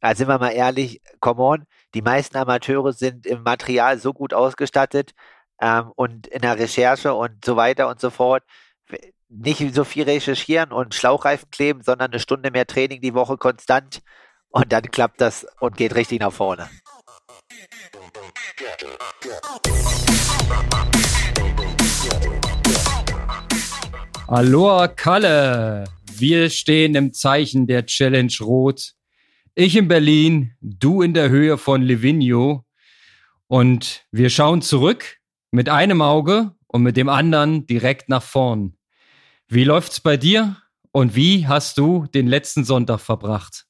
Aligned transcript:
also 0.00 0.18
sind 0.18 0.28
wir 0.28 0.38
mal 0.38 0.50
ehrlich, 0.50 1.00
come 1.20 1.42
on, 1.42 1.66
die 1.94 2.02
meisten 2.02 2.36
Amateure 2.36 2.92
sind 2.92 3.26
im 3.26 3.42
Material 3.42 3.98
so 3.98 4.12
gut 4.12 4.32
ausgestattet 4.32 5.12
ähm, 5.60 5.92
und 5.94 6.26
in 6.26 6.42
der 6.42 6.58
Recherche 6.58 7.14
und 7.14 7.44
so 7.44 7.56
weiter 7.56 7.88
und 7.88 8.00
so 8.00 8.10
fort. 8.10 8.42
Nicht 9.28 9.74
so 9.74 9.84
viel 9.84 10.04
recherchieren 10.04 10.72
und 10.72 10.94
Schlauchreifen 10.94 11.50
kleben, 11.50 11.82
sondern 11.82 12.10
eine 12.10 12.20
Stunde 12.20 12.50
mehr 12.50 12.66
Training 12.66 13.00
die 13.00 13.14
Woche 13.14 13.36
konstant 13.36 14.00
und 14.48 14.72
dann 14.72 14.82
klappt 14.82 15.20
das 15.20 15.46
und 15.60 15.76
geht 15.76 15.94
richtig 15.94 16.20
nach 16.20 16.32
vorne. 16.32 16.68
Aloha 24.26 24.88
Kalle, 24.88 25.84
wir 26.12 26.50
stehen 26.50 26.94
im 26.94 27.12
Zeichen 27.12 27.66
der 27.66 27.86
Challenge 27.86 28.32
Rot. 28.40 28.94
Ich 29.62 29.76
in 29.76 29.88
Berlin, 29.88 30.56
du 30.62 31.02
in 31.02 31.12
der 31.12 31.28
Höhe 31.28 31.58
von 31.58 31.82
Livigno. 31.82 32.64
Und 33.46 34.06
wir 34.10 34.30
schauen 34.30 34.62
zurück 34.62 35.18
mit 35.50 35.68
einem 35.68 36.00
Auge 36.00 36.54
und 36.66 36.82
mit 36.82 36.96
dem 36.96 37.10
anderen 37.10 37.66
direkt 37.66 38.08
nach 38.08 38.22
vorn. 38.22 38.78
Wie 39.48 39.64
läuft's 39.64 40.00
bei 40.00 40.16
dir 40.16 40.56
und 40.92 41.14
wie 41.14 41.46
hast 41.46 41.76
du 41.76 42.06
den 42.06 42.26
letzten 42.26 42.64
Sonntag 42.64 43.00
verbracht? 43.00 43.66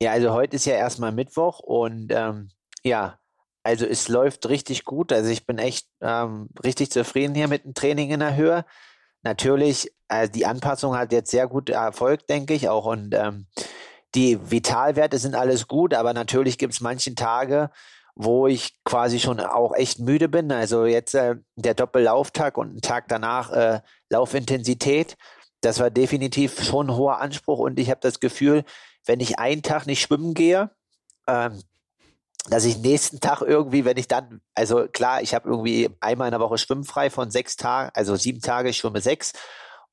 Ja, 0.00 0.12
also 0.12 0.32
heute 0.32 0.56
ist 0.56 0.64
ja 0.64 0.72
erstmal 0.72 1.12
Mittwoch 1.12 1.60
und 1.60 2.10
ähm, 2.10 2.48
ja, 2.82 3.18
also 3.64 3.84
es 3.84 4.08
läuft 4.08 4.48
richtig 4.48 4.86
gut. 4.86 5.12
Also 5.12 5.28
ich 5.28 5.44
bin 5.44 5.58
echt 5.58 5.86
ähm, 6.00 6.48
richtig 6.64 6.90
zufrieden 6.90 7.34
hier 7.34 7.48
mit 7.48 7.66
dem 7.66 7.74
Training 7.74 8.08
in 8.08 8.20
der 8.20 8.36
Höhe. 8.36 8.64
Natürlich, 9.22 9.92
also 10.08 10.32
die 10.32 10.46
Anpassung 10.46 10.96
hat 10.96 11.12
jetzt 11.12 11.30
sehr 11.30 11.46
gut 11.46 11.68
erfolgt, 11.68 12.30
denke 12.30 12.54
ich 12.54 12.70
auch. 12.70 12.86
Und 12.86 13.14
ähm, 13.14 13.48
die 14.14 14.38
Vitalwerte 14.50 15.18
sind 15.18 15.34
alles 15.34 15.68
gut, 15.68 15.94
aber 15.94 16.14
natürlich 16.14 16.58
gibt 16.58 16.74
es 16.74 16.80
manche 16.80 17.14
Tage, 17.14 17.70
wo 18.14 18.46
ich 18.46 18.82
quasi 18.84 19.20
schon 19.20 19.38
auch 19.38 19.74
echt 19.74 20.00
müde 20.00 20.28
bin. 20.28 20.50
Also 20.50 20.86
jetzt 20.86 21.14
äh, 21.14 21.36
der 21.56 21.74
Doppellauftag 21.74 22.58
und 22.58 22.74
ein 22.74 22.80
Tag 22.80 23.06
danach 23.08 23.50
äh, 23.52 23.80
Laufintensität. 24.10 25.16
Das 25.60 25.78
war 25.78 25.90
definitiv 25.90 26.62
schon 26.62 26.88
ein 26.88 26.96
hoher 26.96 27.20
Anspruch 27.20 27.58
und 27.58 27.78
ich 27.78 27.90
habe 27.90 28.00
das 28.00 28.20
Gefühl, 28.20 28.64
wenn 29.06 29.20
ich 29.20 29.38
einen 29.38 29.62
Tag 29.62 29.86
nicht 29.86 30.00
schwimmen 30.00 30.34
gehe, 30.34 30.70
ähm, 31.26 31.62
dass 32.48 32.64
ich 32.64 32.78
nächsten 32.78 33.20
Tag 33.20 33.42
irgendwie, 33.42 33.84
wenn 33.84 33.96
ich 33.96 34.08
dann, 34.08 34.40
also 34.54 34.88
klar, 34.88 35.22
ich 35.22 35.34
habe 35.34 35.48
irgendwie 35.48 35.90
einmal 36.00 36.28
in 36.28 36.32
der 36.32 36.40
Woche 36.40 36.58
schwimmfrei 36.58 37.10
von 37.10 37.30
sechs 37.30 37.56
Tagen, 37.56 37.90
also 37.94 38.16
sieben 38.16 38.40
Tage, 38.40 38.70
ich 38.70 38.78
schwimme 38.78 39.00
sechs. 39.00 39.32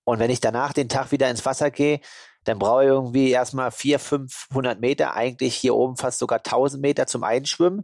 Und 0.04 0.20
wenn 0.20 0.30
ich 0.32 0.40
danach 0.40 0.74
den 0.74 0.90
Tag 0.90 1.12
wieder 1.12 1.30
ins 1.30 1.46
Wasser 1.46 1.72
gehe, 1.72 2.00
dann 2.46 2.60
brauche 2.60 2.84
ich 2.84 2.90
irgendwie 2.90 3.32
erstmal 3.32 3.72
vier, 3.72 4.00
500 4.00 4.80
Meter, 4.80 5.16
eigentlich 5.16 5.56
hier 5.56 5.76
oben 5.76 5.98
fast 5.98 6.20
sogar 6.20 6.40
1000 6.40 6.82
Meter 6.82 7.08
zum 7.08 7.24
Einschwimmen. 7.24 7.84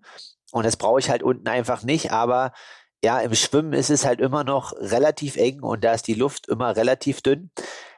Und 0.52 0.66
das 0.66 0.78
brauche 0.78 1.00
ich 1.00 1.10
halt 1.10 1.24
unten 1.24 1.48
einfach 1.48 1.84
nicht. 1.84 2.12
Aber 2.12 2.54
ja, 3.04 3.20
im 3.20 3.34
Schwimmen 3.34 3.74
ist 3.74 3.90
es 3.90 4.06
halt 4.06 4.22
immer 4.22 4.44
noch 4.44 4.74
relativ 4.74 5.36
eng 5.36 5.62
und 5.62 5.84
da 5.84 5.94
ist 5.94 6.08
die 6.08 6.14
Luft 6.14 6.48
immer 6.48 6.76
relativ 6.76 7.22
dünn. 7.22 7.50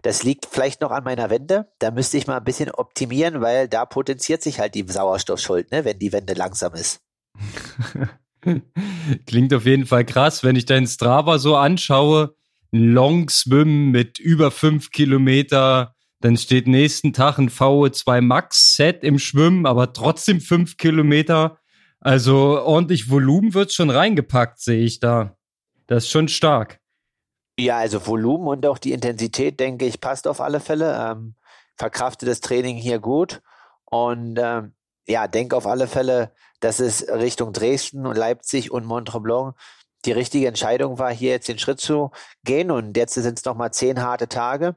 Das 0.01 0.23
liegt 0.23 0.45
vielleicht 0.45 0.79
noch 0.81 0.91
an 0.91 1.03
meiner 1.03 1.29
Wende. 1.29 1.71
Da 1.79 1.91
müsste 1.91 2.17
ich 2.17 2.27
mal 2.27 2.37
ein 2.37 2.43
bisschen 2.43 2.71
optimieren, 2.71 3.41
weil 3.41 3.67
da 3.67 3.85
potenziert 3.85 4.41
sich 4.41 4.59
halt 4.59 4.75
die 4.75 4.85
Sauerstoffschuld, 4.87 5.71
ne, 5.71 5.83
wenn 5.83 5.99
die 5.99 6.13
Wende 6.13 6.33
langsam 6.33 6.73
ist. 6.73 7.01
Klingt 9.25 9.53
auf 9.53 9.65
jeden 9.65 9.85
Fall 9.85 10.05
krass, 10.05 10.43
wenn 10.43 10.55
ich 10.55 10.65
deinen 10.65 10.87
Strava 10.87 11.37
so 11.37 11.57
anschaue. 11.57 12.35
Long 12.71 13.29
Swim 13.29 13.91
mit 13.91 14.19
über 14.19 14.51
fünf 14.51 14.89
Kilometer, 14.91 15.95
dann 16.23 16.37
steht 16.37 16.67
nächsten 16.67 17.11
Tag 17.11 17.37
ein 17.37 17.49
VO2 17.49 18.21
Max 18.21 18.75
Set 18.77 19.03
im 19.03 19.19
Schwimmen, 19.19 19.65
aber 19.65 19.91
trotzdem 19.91 20.39
fünf 20.39 20.77
Kilometer. 20.77 21.57
Also 21.99 22.61
ordentlich 22.61 23.09
Volumen 23.09 23.53
wird 23.53 23.73
schon 23.73 23.89
reingepackt, 23.89 24.61
sehe 24.61 24.85
ich 24.85 25.01
da. 25.01 25.35
Das 25.85 26.05
ist 26.05 26.11
schon 26.11 26.29
stark. 26.29 26.79
Ja, 27.59 27.77
also 27.79 28.07
Volumen 28.07 28.47
und 28.47 28.65
auch 28.65 28.77
die 28.77 28.93
Intensität, 28.93 29.59
denke 29.59 29.85
ich, 29.85 29.99
passt 29.99 30.25
auf 30.25 30.39
alle 30.39 30.61
Fälle. 30.61 30.97
Ähm, 30.97 31.35
verkraftet 31.75 32.29
das 32.29 32.39
Training 32.39 32.77
hier 32.77 32.99
gut 32.99 33.41
und 33.83 34.39
ähm, 34.41 34.75
ja, 35.05 35.27
denke 35.27 35.57
auf 35.57 35.67
alle 35.67 35.87
Fälle, 35.87 36.31
dass 36.61 36.79
es 36.79 37.05
Richtung 37.09 37.51
Dresden 37.51 38.05
und 38.05 38.15
Leipzig 38.15 38.71
und 38.71 38.85
Montreblanc 38.85 39.55
die 40.05 40.11
richtige 40.11 40.47
Entscheidung 40.47 40.99
war, 40.99 41.13
hier 41.13 41.31
jetzt 41.31 41.47
den 41.47 41.59
Schritt 41.59 41.79
zu 41.79 42.11
gehen. 42.43 42.71
Und 42.71 42.97
jetzt 42.97 43.13
sind 43.13 43.37
es 43.37 43.45
nochmal 43.45 43.71
zehn 43.73 44.01
harte 44.01 44.27
Tage. 44.27 44.75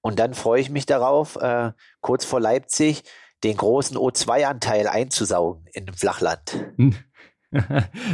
Und 0.00 0.18
dann 0.18 0.34
freue 0.34 0.60
ich 0.60 0.70
mich 0.70 0.86
darauf, 0.86 1.36
äh, 1.36 1.72
kurz 2.00 2.24
vor 2.24 2.40
Leipzig 2.40 3.02
den 3.44 3.56
großen 3.56 3.96
O2-Anteil 3.96 4.86
einzusaugen 4.88 5.66
in 5.72 5.86
dem 5.86 5.94
Flachland. 5.94 6.66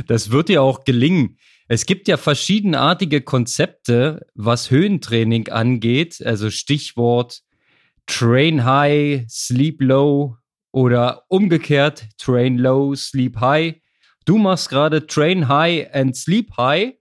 Das 0.07 0.31
wird 0.31 0.49
dir 0.49 0.63
auch 0.63 0.85
gelingen. 0.85 1.39
Es 1.67 1.87
gibt 1.87 2.07
ja 2.07 2.17
verschiedenartige 2.17 3.21
Konzepte, 3.21 4.27
was 4.37 4.71
Höhentraining 4.71 5.49
angeht. 5.49 6.23
Also 6.25 6.51
Stichwort 6.51 7.43
Train 8.07 8.65
High, 8.65 9.25
Sleep 9.29 9.81
Low 9.81 10.37
oder 10.73 11.25
umgekehrt 11.29 12.07
Train 12.19 12.59
Low, 12.59 12.95
Sleep 12.95 13.41
High. 13.41 13.75
Du 14.25 14.39
machst 14.39 14.69
gerade 14.69 15.07
Train 15.07 15.49
High 15.49 15.93
and 15.93 16.17
Sleep 16.17 16.57
High. 16.57 16.95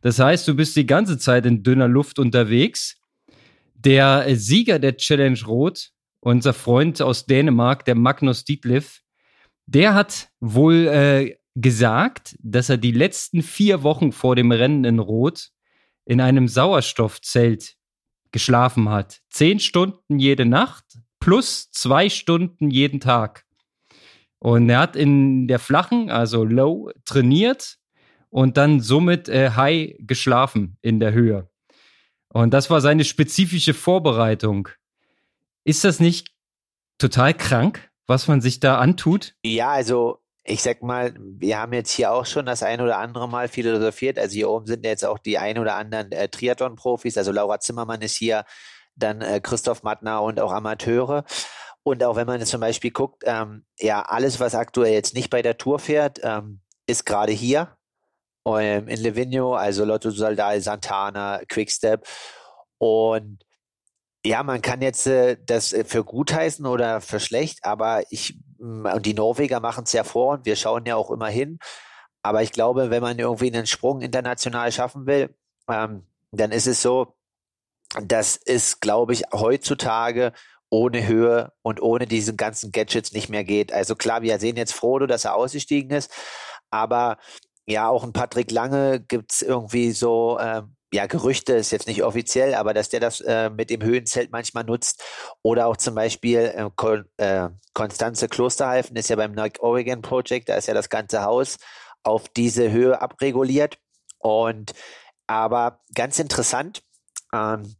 Das 0.00 0.18
heißt, 0.18 0.48
du 0.48 0.54
bist 0.54 0.74
die 0.76 0.86
ganze 0.86 1.18
Zeit 1.18 1.46
in 1.46 1.62
dünner 1.62 1.88
Luft 1.88 2.18
unterwegs. 2.18 3.00
Der 3.74 4.36
Sieger 4.36 4.78
der 4.78 4.96
Challenge 4.96 5.38
Rot 5.46 5.92
unser 6.22 6.54
Freund 6.54 7.02
aus 7.02 7.26
Dänemark, 7.26 7.84
der 7.84 7.96
Magnus 7.96 8.44
Dietliff, 8.44 9.00
der 9.66 9.94
hat 9.94 10.28
wohl 10.40 10.86
äh, 10.86 11.36
gesagt, 11.54 12.36
dass 12.40 12.68
er 12.68 12.78
die 12.78 12.92
letzten 12.92 13.42
vier 13.42 13.82
Wochen 13.82 14.12
vor 14.12 14.36
dem 14.36 14.52
Rennen 14.52 14.84
in 14.84 14.98
Rot 15.00 15.50
in 16.04 16.20
einem 16.20 16.48
Sauerstoffzelt 16.48 17.74
geschlafen 18.30 18.88
hat. 18.88 19.20
Zehn 19.30 19.60
Stunden 19.60 20.18
jede 20.18 20.46
Nacht 20.46 20.84
plus 21.20 21.70
zwei 21.70 22.08
Stunden 22.08 22.70
jeden 22.70 23.00
Tag. 23.00 23.44
Und 24.42 24.68
er 24.68 24.80
hat 24.80 24.96
in 24.96 25.46
der 25.46 25.60
flachen, 25.60 26.10
also 26.10 26.42
low, 26.42 26.90
trainiert 27.04 27.78
und 28.28 28.56
dann 28.56 28.80
somit 28.80 29.28
äh, 29.28 29.50
high 29.50 29.94
geschlafen 30.00 30.78
in 30.82 30.98
der 30.98 31.12
Höhe. 31.12 31.48
Und 32.26 32.52
das 32.52 32.68
war 32.68 32.80
seine 32.80 33.04
spezifische 33.04 33.72
Vorbereitung. 33.72 34.68
Ist 35.62 35.84
das 35.84 36.00
nicht 36.00 36.34
total 36.98 37.34
krank, 37.34 37.88
was 38.08 38.26
man 38.26 38.40
sich 38.40 38.58
da 38.58 38.78
antut? 38.78 39.36
Ja, 39.44 39.70
also 39.70 40.18
ich 40.42 40.60
sag 40.60 40.82
mal, 40.82 41.14
wir 41.16 41.58
haben 41.58 41.72
jetzt 41.72 41.92
hier 41.92 42.10
auch 42.10 42.26
schon 42.26 42.44
das 42.44 42.64
ein 42.64 42.80
oder 42.80 42.98
andere 42.98 43.28
Mal 43.28 43.46
philosophiert. 43.46 44.18
Also 44.18 44.34
hier 44.34 44.50
oben 44.50 44.66
sind 44.66 44.84
jetzt 44.84 45.04
auch 45.04 45.20
die 45.20 45.38
ein 45.38 45.56
oder 45.56 45.76
anderen 45.76 46.10
äh, 46.10 46.28
Triathlon-Profis. 46.28 47.16
Also 47.16 47.30
Laura 47.30 47.60
Zimmermann 47.60 48.02
ist 48.02 48.16
hier, 48.16 48.44
dann 48.96 49.20
äh, 49.20 49.40
Christoph 49.40 49.84
Mattner 49.84 50.20
und 50.20 50.40
auch 50.40 50.50
Amateure. 50.50 51.24
Und 51.84 52.04
auch 52.04 52.16
wenn 52.16 52.26
man 52.26 52.40
jetzt 52.40 52.50
zum 52.50 52.60
Beispiel 52.60 52.92
guckt, 52.92 53.24
ähm, 53.26 53.64
ja, 53.78 54.02
alles, 54.02 54.38
was 54.38 54.54
aktuell 54.54 54.92
jetzt 54.92 55.14
nicht 55.14 55.30
bei 55.30 55.42
der 55.42 55.58
Tour 55.58 55.78
fährt, 55.78 56.20
ähm, 56.22 56.60
ist 56.86 57.04
gerade 57.04 57.32
hier 57.32 57.76
ähm, 58.46 58.88
in 58.88 59.00
Livigno, 59.00 59.54
also 59.54 59.84
Lotto 59.84 60.10
Soldal, 60.10 60.60
Santana, 60.60 61.40
Quickstep. 61.48 62.06
Und 62.78 63.44
ja, 64.24 64.42
man 64.42 64.62
kann 64.62 64.82
jetzt 64.82 65.06
äh, 65.06 65.36
das 65.44 65.72
äh, 65.72 65.84
für 65.84 66.04
gut 66.04 66.32
heißen 66.32 66.66
oder 66.66 67.00
für 67.00 67.20
schlecht, 67.20 67.64
aber 67.64 68.04
ich, 68.10 68.38
mm, 68.58 68.86
und 68.86 69.06
die 69.06 69.14
Norweger 69.14 69.60
machen 69.60 69.84
es 69.84 69.92
ja 69.92 70.04
vor 70.04 70.34
und 70.34 70.46
wir 70.46 70.56
schauen 70.56 70.86
ja 70.86 70.96
auch 70.96 71.10
immer 71.10 71.28
hin. 71.28 71.58
Aber 72.22 72.42
ich 72.42 72.52
glaube, 72.52 72.90
wenn 72.90 73.02
man 73.02 73.18
irgendwie 73.18 73.52
einen 73.52 73.66
Sprung 73.66 74.00
international 74.00 74.70
schaffen 74.70 75.06
will, 75.06 75.34
ähm, 75.68 76.06
dann 76.30 76.52
ist 76.52 76.68
es 76.68 76.82
so, 76.82 77.16
dass 78.00 78.36
es, 78.36 78.80
glaube 78.80 79.12
ich, 79.12 79.24
heutzutage 79.32 80.32
ohne 80.72 81.06
Höhe 81.06 81.52
und 81.60 81.82
ohne 81.82 82.06
diesen 82.06 82.38
ganzen 82.38 82.72
Gadgets 82.72 83.12
nicht 83.12 83.28
mehr 83.28 83.44
geht. 83.44 83.72
Also 83.72 83.94
klar, 83.94 84.22
wir 84.22 84.38
sehen 84.38 84.56
jetzt 84.56 84.72
Frodo, 84.72 85.06
dass 85.06 85.26
er 85.26 85.34
ausgestiegen 85.34 85.90
ist, 85.90 86.10
aber 86.70 87.18
ja, 87.66 87.88
auch 87.88 88.02
ein 88.04 88.14
Patrick 88.14 88.50
Lange 88.50 89.00
gibt's 89.00 89.42
irgendwie 89.42 89.92
so, 89.92 90.38
ähm, 90.40 90.74
ja, 90.92 91.06
Gerüchte 91.06 91.52
ist 91.54 91.70
jetzt 91.72 91.86
nicht 91.86 92.02
offiziell, 92.02 92.54
aber 92.54 92.74
dass 92.74 92.88
der 92.88 93.00
das 93.00 93.20
äh, 93.20 93.50
mit 93.50 93.70
dem 93.70 93.82
Höhenzelt 93.82 94.32
manchmal 94.32 94.64
nutzt. 94.64 95.02
Oder 95.42 95.66
auch 95.66 95.76
zum 95.76 95.94
Beispiel 95.94 96.52
äh, 96.54 96.70
Kon 96.74 97.04
äh, 97.18 97.48
Konstanze 97.74 98.28
Klosterhalfen 98.28 98.96
ist 98.96 99.08
ja 99.08 99.16
beim 99.16 99.32
Nike 99.32 99.62
Oregon 99.62 100.02
Project, 100.02 100.48
da 100.48 100.56
ist 100.56 100.68
ja 100.68 100.74
das 100.74 100.88
ganze 100.88 101.22
Haus 101.22 101.56
auf 102.02 102.28
diese 102.28 102.70
Höhe 102.70 103.00
abreguliert. 103.00 103.78
Und 104.18 104.72
aber 105.26 105.80
ganz 105.94 106.18
interessant, 106.18 106.82
ähm, 107.32 107.74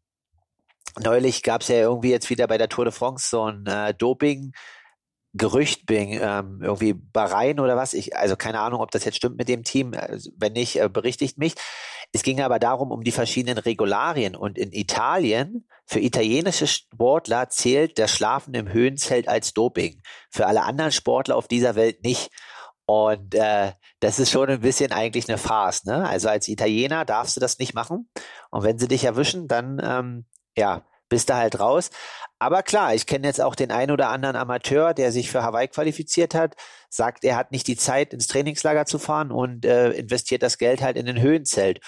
neulich 1.00 1.42
gab 1.42 1.62
es 1.62 1.68
ja 1.68 1.76
irgendwie 1.76 2.10
jetzt 2.10 2.30
wieder 2.30 2.46
bei 2.46 2.58
der 2.58 2.68
Tour 2.68 2.84
de 2.84 2.92
France 2.92 3.28
so 3.28 3.44
ein 3.44 3.66
äh, 3.66 3.94
Doping. 3.94 4.52
Gerücht 5.34 5.86
bin, 5.86 6.10
ähm, 6.20 6.60
irgendwie 6.62 6.92
Bahrain 6.92 7.58
oder 7.58 7.74
was. 7.74 7.94
Ich, 7.94 8.14
also 8.14 8.36
keine 8.36 8.60
Ahnung, 8.60 8.82
ob 8.82 8.90
das 8.90 9.06
jetzt 9.06 9.16
stimmt 9.16 9.38
mit 9.38 9.48
dem 9.48 9.64
Team. 9.64 9.94
Also, 9.94 10.30
wenn 10.36 10.52
nicht, 10.52 10.78
äh, 10.78 10.90
berichtigt 10.90 11.38
mich. 11.38 11.54
Es 12.12 12.22
ging 12.22 12.42
aber 12.42 12.58
darum, 12.58 12.90
um 12.90 13.02
die 13.02 13.12
verschiedenen 13.12 13.56
Regularien. 13.56 14.36
Und 14.36 14.58
in 14.58 14.72
Italien, 14.72 15.66
für 15.86 16.00
italienische 16.00 16.66
Sportler 16.66 17.48
zählt 17.48 17.98
das 17.98 18.10
Schlafen 18.10 18.52
im 18.52 18.70
Höhenzelt 18.70 19.26
als 19.26 19.54
Doping. 19.54 20.02
Für 20.30 20.46
alle 20.46 20.64
anderen 20.64 20.92
Sportler 20.92 21.36
auf 21.36 21.48
dieser 21.48 21.74
Welt 21.76 22.04
nicht. 22.04 22.30
Und 22.84 23.34
äh, 23.34 23.72
das 24.00 24.18
ist 24.18 24.30
schon 24.30 24.50
ein 24.50 24.60
bisschen 24.60 24.92
eigentlich 24.92 25.28
eine 25.28 25.38
Farce. 25.38 25.84
Ne? 25.84 26.06
Also 26.06 26.28
als 26.28 26.48
Italiener 26.48 27.06
darfst 27.06 27.36
du 27.36 27.40
das 27.40 27.58
nicht 27.58 27.72
machen. 27.72 28.10
Und 28.50 28.64
wenn 28.64 28.78
sie 28.78 28.88
dich 28.88 29.04
erwischen, 29.04 29.48
dann 29.48 29.80
ähm, 29.82 30.26
ja, 30.56 30.82
bist 31.08 31.28
du 31.28 31.34
halt 31.34 31.60
raus. 31.60 31.90
Aber 32.38 32.62
klar, 32.62 32.94
ich 32.94 33.06
kenne 33.06 33.26
jetzt 33.26 33.40
auch 33.40 33.54
den 33.54 33.70
einen 33.70 33.92
oder 33.92 34.08
anderen 34.08 34.34
Amateur, 34.34 34.94
der 34.94 35.12
sich 35.12 35.30
für 35.30 35.42
Hawaii 35.42 35.68
qualifiziert 35.68 36.34
hat, 36.34 36.56
sagt, 36.88 37.22
er 37.22 37.36
hat 37.36 37.52
nicht 37.52 37.68
die 37.68 37.76
Zeit, 37.76 38.12
ins 38.12 38.26
Trainingslager 38.26 38.86
zu 38.86 38.98
fahren 38.98 39.30
und 39.30 39.64
äh, 39.64 39.90
investiert 39.92 40.42
das 40.42 40.58
Geld 40.58 40.82
halt 40.82 40.96
in 40.96 41.06
den 41.06 41.20
Höhenzelt. 41.20 41.80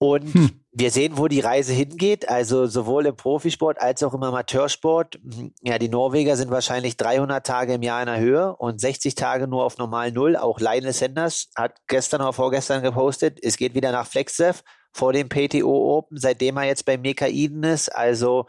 Und 0.00 0.32
hm. 0.32 0.64
wir 0.70 0.92
sehen, 0.92 1.18
wo 1.18 1.26
die 1.26 1.40
Reise 1.40 1.72
hingeht, 1.72 2.28
also 2.28 2.66
sowohl 2.66 3.06
im 3.06 3.16
Profisport 3.16 3.80
als 3.80 4.02
auch 4.04 4.14
im 4.14 4.22
Amateursport. 4.22 5.18
Ja, 5.60 5.78
die 5.78 5.88
Norweger 5.88 6.36
sind 6.36 6.52
wahrscheinlich 6.52 6.96
300 6.96 7.44
Tage 7.44 7.74
im 7.74 7.82
Jahr 7.82 8.00
in 8.00 8.06
der 8.06 8.20
Höhe 8.20 8.54
und 8.56 8.80
60 8.80 9.16
Tage 9.16 9.48
nur 9.48 9.64
auf 9.64 9.76
normal 9.76 10.12
Null. 10.12 10.36
Auch 10.36 10.60
Lionel 10.60 10.92
Sanders 10.92 11.50
hat 11.56 11.78
gestern 11.88 12.20
oder 12.20 12.32
vorgestern 12.32 12.82
gepostet, 12.82 13.40
es 13.42 13.56
geht 13.56 13.74
wieder 13.74 13.90
nach 13.90 14.06
Flexdev 14.06 14.62
vor 14.92 15.12
dem 15.12 15.28
PTO 15.28 15.98
Open, 15.98 16.18
seitdem 16.18 16.56
er 16.56 16.64
jetzt 16.64 16.84
bei 16.84 16.96
Mekaiden 16.96 17.62
ist. 17.62 17.88
Also 17.88 18.46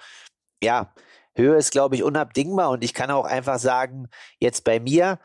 ja, 0.61 0.93
Höhe 1.35 1.55
ist, 1.55 1.71
glaube 1.71 1.95
ich, 1.95 2.03
unabdingbar 2.03 2.69
und 2.69 2.83
ich 2.83 2.93
kann 2.93 3.11
auch 3.11 3.25
einfach 3.25 3.59
sagen, 3.59 4.09
jetzt 4.39 4.63
bei 4.63 4.79
mir, 4.79 5.19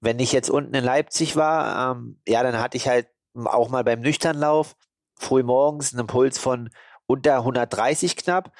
wenn 0.00 0.18
ich 0.18 0.32
jetzt 0.32 0.50
unten 0.50 0.74
in 0.74 0.84
Leipzig 0.84 1.36
war, 1.36 1.92
ähm, 1.92 2.20
ja, 2.26 2.42
dann 2.42 2.58
hatte 2.58 2.76
ich 2.76 2.88
halt 2.88 3.08
auch 3.34 3.68
mal 3.68 3.84
beim 3.84 4.00
Nüchternlauf 4.00 4.76
früh 5.18 5.42
morgens 5.42 5.92
einen 5.92 6.06
Puls 6.06 6.38
von 6.38 6.70
unter 7.06 7.36
130 7.38 8.16
knapp. 8.16 8.52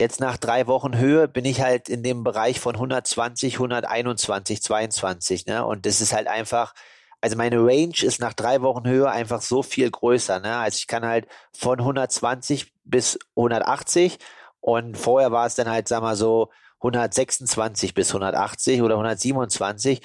Jetzt 0.00 0.20
nach 0.20 0.36
drei 0.36 0.66
Wochen 0.66 0.96
Höhe 0.96 1.28
bin 1.28 1.44
ich 1.44 1.60
halt 1.60 1.88
in 1.88 2.02
dem 2.02 2.24
Bereich 2.24 2.60
von 2.60 2.74
120, 2.74 3.54
121, 3.54 4.62
22. 4.62 5.46
Ne? 5.46 5.64
Und 5.64 5.86
das 5.86 6.00
ist 6.00 6.12
halt 6.12 6.26
einfach, 6.26 6.74
also 7.24 7.38
meine 7.38 7.56
Range 7.56 8.02
ist 8.02 8.20
nach 8.20 8.34
drei 8.34 8.60
Wochen 8.60 8.86
Höhe 8.86 9.10
einfach 9.10 9.40
so 9.40 9.62
viel 9.62 9.90
größer. 9.90 10.40
Ne? 10.40 10.58
Also 10.58 10.76
ich 10.76 10.86
kann 10.86 11.06
halt 11.06 11.26
von 11.56 11.78
120 11.78 12.70
bis 12.84 13.18
180 13.34 14.18
und 14.60 14.98
vorher 14.98 15.32
war 15.32 15.46
es 15.46 15.54
dann 15.54 15.70
halt, 15.70 15.88
sag 15.88 16.02
mal 16.02 16.16
so, 16.16 16.50
126 16.80 17.94
bis 17.94 18.10
180 18.10 18.82
oder 18.82 18.96
127. 18.96 20.02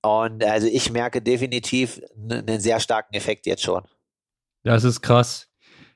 Und 0.00 0.42
also 0.44 0.66
ich 0.66 0.90
merke 0.90 1.20
definitiv 1.20 2.00
einen 2.16 2.58
sehr 2.58 2.80
starken 2.80 3.14
Effekt 3.14 3.44
jetzt 3.44 3.64
schon. 3.64 3.82
Das 4.64 4.82
ist 4.82 5.02
krass. 5.02 5.48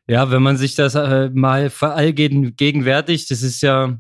Ja, 0.06 0.30
wenn 0.30 0.42
man 0.42 0.58
sich 0.58 0.74
das 0.74 0.94
äh, 0.94 1.30
mal 1.32 1.70
verallgegenwärtigt, 1.70 3.30
das 3.30 3.40
ist 3.40 3.62
ja, 3.62 3.98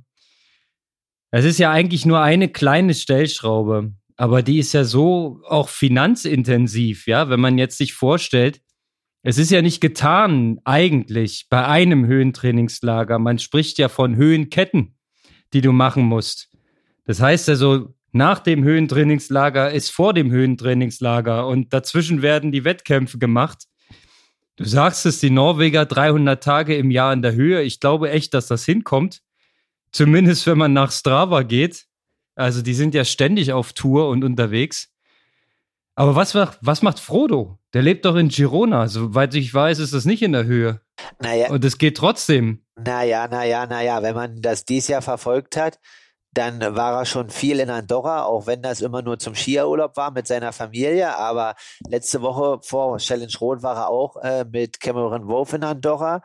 es 1.30 1.46
ist 1.46 1.58
ja 1.58 1.70
eigentlich 1.70 2.04
nur 2.04 2.20
eine 2.20 2.50
kleine 2.50 2.92
Stellschraube 2.92 3.94
aber 4.16 4.42
die 4.42 4.58
ist 4.58 4.72
ja 4.72 4.84
so 4.84 5.40
auch 5.46 5.68
finanzintensiv, 5.68 7.06
ja, 7.06 7.28
wenn 7.28 7.40
man 7.40 7.58
jetzt 7.58 7.78
sich 7.78 7.92
vorstellt, 7.92 8.60
es 9.22 9.38
ist 9.38 9.50
ja 9.50 9.60
nicht 9.60 9.80
getan 9.80 10.60
eigentlich 10.64 11.46
bei 11.50 11.66
einem 11.66 12.06
Höhentrainingslager. 12.06 13.18
Man 13.18 13.40
spricht 13.40 13.76
ja 13.76 13.88
von 13.88 14.14
Höhenketten, 14.14 14.96
die 15.52 15.60
du 15.60 15.72
machen 15.72 16.04
musst. 16.04 16.48
Das 17.06 17.20
heißt 17.20 17.48
also, 17.48 17.96
nach 18.12 18.38
dem 18.38 18.62
Höhentrainingslager 18.62 19.72
ist 19.72 19.90
vor 19.90 20.14
dem 20.14 20.30
Höhentrainingslager 20.30 21.46
und 21.46 21.72
dazwischen 21.72 22.22
werden 22.22 22.52
die 22.52 22.64
Wettkämpfe 22.64 23.18
gemacht. 23.18 23.64
Du 24.54 24.64
sagst 24.64 25.04
es, 25.06 25.18
die 25.18 25.30
Norweger 25.30 25.86
300 25.86 26.42
Tage 26.42 26.76
im 26.76 26.90
Jahr 26.90 27.12
in 27.12 27.20
der 27.20 27.34
Höhe. 27.34 27.62
Ich 27.62 27.80
glaube 27.80 28.10
echt, 28.10 28.32
dass 28.32 28.46
das 28.46 28.64
hinkommt. 28.64 29.22
Zumindest 29.92 30.46
wenn 30.46 30.56
man 30.56 30.72
nach 30.72 30.92
Strava 30.92 31.42
geht. 31.42 31.86
Also 32.36 32.62
die 32.62 32.74
sind 32.74 32.94
ja 32.94 33.04
ständig 33.04 33.52
auf 33.52 33.72
Tour 33.72 34.08
und 34.08 34.22
unterwegs. 34.22 34.92
Aber 35.96 36.14
was, 36.14 36.34
was 36.34 36.82
macht 36.82 37.00
Frodo? 37.00 37.58
Der 37.72 37.80
lebt 37.80 38.04
doch 38.04 38.16
in 38.16 38.28
Girona. 38.28 38.86
Soweit 38.86 39.34
ich 39.34 39.52
weiß, 39.52 39.78
ist 39.78 39.94
das 39.94 40.04
nicht 40.04 40.22
in 40.22 40.32
der 40.32 40.44
Höhe. 40.44 40.82
Naja. 41.20 41.50
Und 41.50 41.64
es 41.64 41.78
geht 41.78 41.96
trotzdem. 41.96 42.62
Naja, 42.76 43.26
naja, 43.28 43.66
naja. 43.66 44.02
Wenn 44.02 44.14
man 44.14 44.42
das 44.42 44.66
dies 44.66 44.88
Jahr 44.88 45.00
verfolgt 45.00 45.56
hat, 45.56 45.80
dann 46.32 46.60
war 46.60 47.00
er 47.00 47.06
schon 47.06 47.30
viel 47.30 47.60
in 47.60 47.70
Andorra, 47.70 48.24
auch 48.24 48.46
wenn 48.46 48.60
das 48.60 48.82
immer 48.82 49.00
nur 49.00 49.18
zum 49.18 49.34
Skiurlaub 49.34 49.96
war 49.96 50.10
mit 50.10 50.26
seiner 50.26 50.52
Familie. 50.52 51.16
Aber 51.16 51.54
letzte 51.88 52.20
Woche 52.20 52.58
vor 52.62 52.98
Challenge 52.98 53.32
Rot 53.40 53.62
war 53.62 53.76
er 53.76 53.88
auch 53.88 54.16
äh, 54.22 54.44
mit 54.44 54.80
Cameron 54.80 55.28
Wolf 55.28 55.54
in 55.54 55.64
Andorra. 55.64 56.20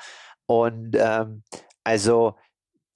Und 0.48 0.98
ähm, 1.00 1.44
also 1.86 2.36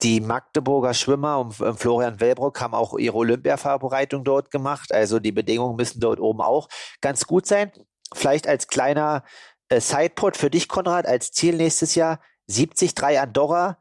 die 0.02 0.20
Magdeburger 0.20 0.94
Schwimmer 0.94 1.38
und 1.38 1.54
Florian 1.54 2.20
Wellbrock 2.20 2.60
haben 2.60 2.74
auch 2.74 2.98
ihre 2.98 3.16
Olympiavorbereitung 3.16 4.24
dort 4.24 4.50
gemacht. 4.50 4.92
Also 4.92 5.20
die 5.20 5.32
Bedingungen 5.32 5.76
müssen 5.76 6.00
dort 6.00 6.20
oben 6.20 6.40
auch 6.42 6.68
ganz 7.00 7.26
gut 7.26 7.46
sein. 7.46 7.72
Vielleicht 8.14 8.46
als 8.46 8.68
kleiner 8.68 9.24
äh, 9.68 9.80
Sidepod 9.80 10.36
für 10.36 10.50
dich, 10.50 10.68
Konrad, 10.68 11.06
als 11.06 11.32
Ziel 11.32 11.56
nächstes 11.56 11.94
Jahr 11.94 12.20
73 12.48 13.18
Andorra 13.18 13.78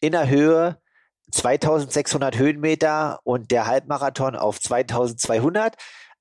in 0.00 0.12
der 0.12 0.28
Höhe 0.28 0.80
2600 1.32 2.38
Höhenmeter 2.38 3.20
und 3.24 3.50
der 3.50 3.66
Halbmarathon 3.66 4.36
auf 4.36 4.60
2200. 4.60 5.76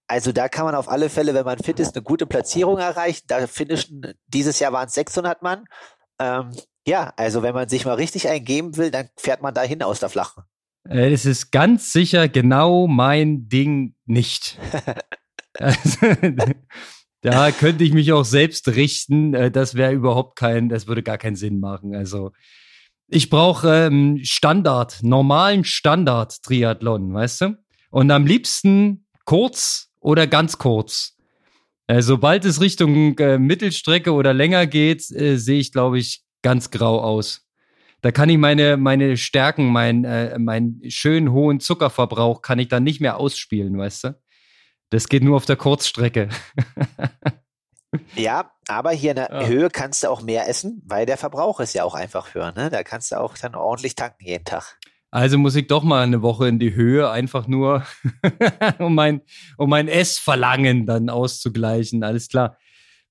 Also 0.08 0.32
da 0.32 0.50
kann 0.50 0.66
man 0.66 0.76
auf 0.76 0.90
alle 0.90 1.10
Fälle, 1.10 1.34
wenn 1.34 1.46
man 1.46 1.60
fit 1.60 1.80
ist, 1.80 1.96
eine 1.96 2.04
gute 2.04 2.26
Platzierung 2.26 2.80
erreichen. 2.80 3.26
Da 3.28 3.48
finishen, 3.48 4.14
dieses 4.28 4.60
Jahr 4.60 4.74
waren 4.74 4.88
es 4.88 4.94
600 4.94 5.42
Mann. 5.42 5.66
Ähm, 6.20 6.52
ja, 6.86 7.14
also 7.18 7.42
wenn 7.44 7.54
man 7.54 7.68
sich 7.68 7.86
mal 7.86 7.96
richtig 7.96 8.30
eingeben 8.30 8.78
will, 8.78 8.92
dann 8.92 9.10
fährt 9.18 9.42
man 9.42 9.54
dahin 9.54 9.82
aus 9.82 10.00
der 10.00 10.10
Flachen. 10.10 10.44
Äh, 10.88 11.12
es 11.12 11.26
ist 11.26 11.52
ganz 11.52 11.92
sicher 11.92 12.28
genau 12.28 12.88
mein 12.88 13.50
Ding 13.50 13.96
nicht. 14.06 14.60
also, 15.60 15.98
da 17.22 17.52
könnte 17.52 17.84
ich 17.84 17.94
mich 17.94 18.14
auch 18.14 18.26
selbst 18.26 18.68
richten. 18.70 19.34
Äh, 19.34 19.52
das 19.52 19.76
wäre 19.76 19.94
überhaupt 19.94 20.38
kein, 20.38 20.70
das 20.70 20.88
würde 20.88 21.04
gar 21.04 21.18
keinen 21.18 21.36
Sinn 21.36 21.60
machen. 21.60 21.96
Also 21.96 22.32
ich 23.08 23.30
brauche 23.30 23.88
ähm, 23.88 24.20
Standard, 24.24 25.00
normalen 25.04 25.64
Standard-Triathlon, 25.64 27.14
weißt 27.14 27.42
du? 27.42 27.58
Und 27.92 28.12
am 28.12 28.26
liebsten 28.26 29.06
kurz 29.26 29.92
oder 30.00 30.28
ganz 30.28 30.58
kurz. 30.58 31.16
Äh, 31.88 32.02
sobald 32.02 32.46
es 32.46 32.62
Richtung 32.62 33.18
äh, 33.20 33.38
Mittelstrecke 33.38 34.12
oder 34.12 34.34
länger 34.34 34.66
geht, 34.66 35.10
äh, 35.12 35.38
sehe 35.38 35.60
ich, 35.60 35.72
glaube 35.72 36.00
ich, 36.00 36.25
ganz 36.46 36.70
grau 36.70 37.02
aus. 37.02 37.50
Da 38.02 38.12
kann 38.12 38.30
ich 38.30 38.38
meine, 38.38 38.78
meine 38.78 39.18
Stärken, 39.18 39.72
mein, 39.72 40.06
äh, 40.06 40.38
meinen 40.38 40.80
schönen 40.92 41.32
hohen 41.32 41.60
Zuckerverbrauch 41.60 42.44
kann 42.44 42.60
ich 42.60 42.68
dann 42.68 42.84
nicht 42.84 43.02
mehr 43.02 43.18
ausspielen, 43.18 43.76
weißt 43.80 44.04
du? 44.04 44.22
Das 44.92 45.10
geht 45.10 45.24
nur 45.24 45.38
auf 45.38 45.48
der 45.48 45.56
Kurzstrecke. 45.56 46.30
ja, 48.16 48.52
aber 48.68 48.92
hier 48.92 49.10
in 49.10 49.16
der 49.16 49.32
ja. 49.32 49.48
Höhe 49.48 49.70
kannst 49.72 50.04
du 50.04 50.10
auch 50.10 50.22
mehr 50.22 50.48
essen, 50.48 50.84
weil 50.86 51.08
der 51.08 51.18
Verbrauch 51.18 51.60
ist 51.60 51.74
ja 51.74 51.84
auch 51.84 51.96
einfach 51.96 52.36
höher. 52.36 52.52
Ne? 52.52 52.70
Da 52.70 52.84
kannst 52.84 53.12
du 53.12 53.20
auch 53.20 53.36
dann 53.40 53.56
ordentlich 53.56 53.96
tanken 53.96 54.24
jeden 54.24 54.46
Tag. 54.46 54.78
Also 55.10 55.40
muss 55.40 55.56
ich 55.56 55.66
doch 55.66 55.82
mal 55.82 56.04
eine 56.04 56.22
Woche 56.22 56.48
in 56.48 56.60
die 56.60 56.76
Höhe, 56.76 57.10
einfach 57.10 57.48
nur 57.48 57.84
um 58.78 58.94
mein, 58.94 59.22
um 59.58 59.68
mein 59.68 59.88
Essverlangen 59.88 60.86
dann 60.86 61.10
auszugleichen. 61.10 62.04
Alles 62.04 62.28
klar. 62.28 62.60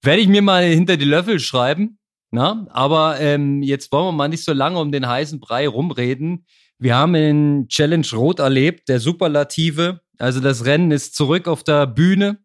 Werde 0.02 0.22
ich 0.22 0.28
mir 0.28 0.42
mal 0.42 0.62
hinter 0.62 0.96
die 0.96 1.04
Löffel 1.04 1.40
schreiben. 1.40 1.98
Na, 2.34 2.66
aber 2.70 3.20
ähm, 3.20 3.62
jetzt 3.62 3.92
wollen 3.92 4.06
wir 4.06 4.10
mal 4.12 4.26
nicht 4.26 4.42
so 4.42 4.52
lange 4.52 4.80
um 4.80 4.90
den 4.90 5.06
heißen 5.06 5.38
Brei 5.38 5.68
rumreden. 5.68 6.46
Wir 6.80 6.96
haben 6.96 7.14
in 7.14 7.68
Challenge 7.68 8.08
Rot 8.12 8.40
erlebt, 8.40 8.88
der 8.88 8.98
Superlative. 8.98 10.00
Also 10.18 10.40
das 10.40 10.64
Rennen 10.64 10.90
ist 10.90 11.14
zurück 11.14 11.46
auf 11.46 11.62
der 11.62 11.86
Bühne 11.86 12.40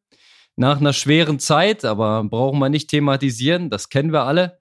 nach 0.55 0.79
einer 0.79 0.93
schweren 0.93 1.39
Zeit, 1.39 1.85
aber 1.85 2.23
brauchen 2.23 2.59
wir 2.59 2.69
nicht 2.69 2.91
thematisieren, 2.91 3.71
das 3.71 3.89
kennen 3.89 4.13
wir 4.13 4.25
alle. 4.25 4.59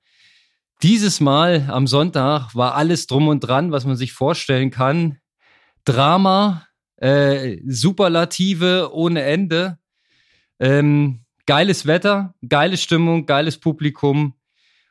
Dieses 0.82 1.20
Mal 1.20 1.68
am 1.68 1.86
Sonntag 1.86 2.54
war 2.54 2.74
alles 2.74 3.06
drum 3.06 3.28
und 3.28 3.40
dran, 3.40 3.70
was 3.70 3.84
man 3.84 3.96
sich 3.96 4.14
vorstellen 4.14 4.70
kann. 4.70 5.18
Drama, 5.84 6.66
äh, 6.96 7.58
Superlative 7.66 8.94
ohne 8.94 9.24
Ende. 9.24 9.76
Ähm, 10.58 11.26
geiles 11.44 11.84
Wetter, 11.84 12.34
geile 12.48 12.78
Stimmung, 12.78 13.26
geiles 13.26 13.60
Publikum. 13.60 14.32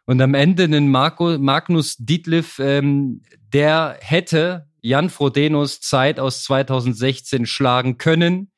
Und 0.08 0.22
am 0.22 0.34
Ende 0.34 0.64
einen 0.64 0.90
Marco, 0.90 1.38
Magnus 1.38 1.98
Dietliff, 1.98 2.60
ähm, 2.60 3.22
der 3.54 3.98
hätte 4.00 4.70
Jan 4.80 5.10
Frodenos 5.10 5.82
Zeit 5.82 6.18
aus 6.18 6.44
2016 6.44 7.46
schlagen 7.46 7.98
können, 7.98 8.50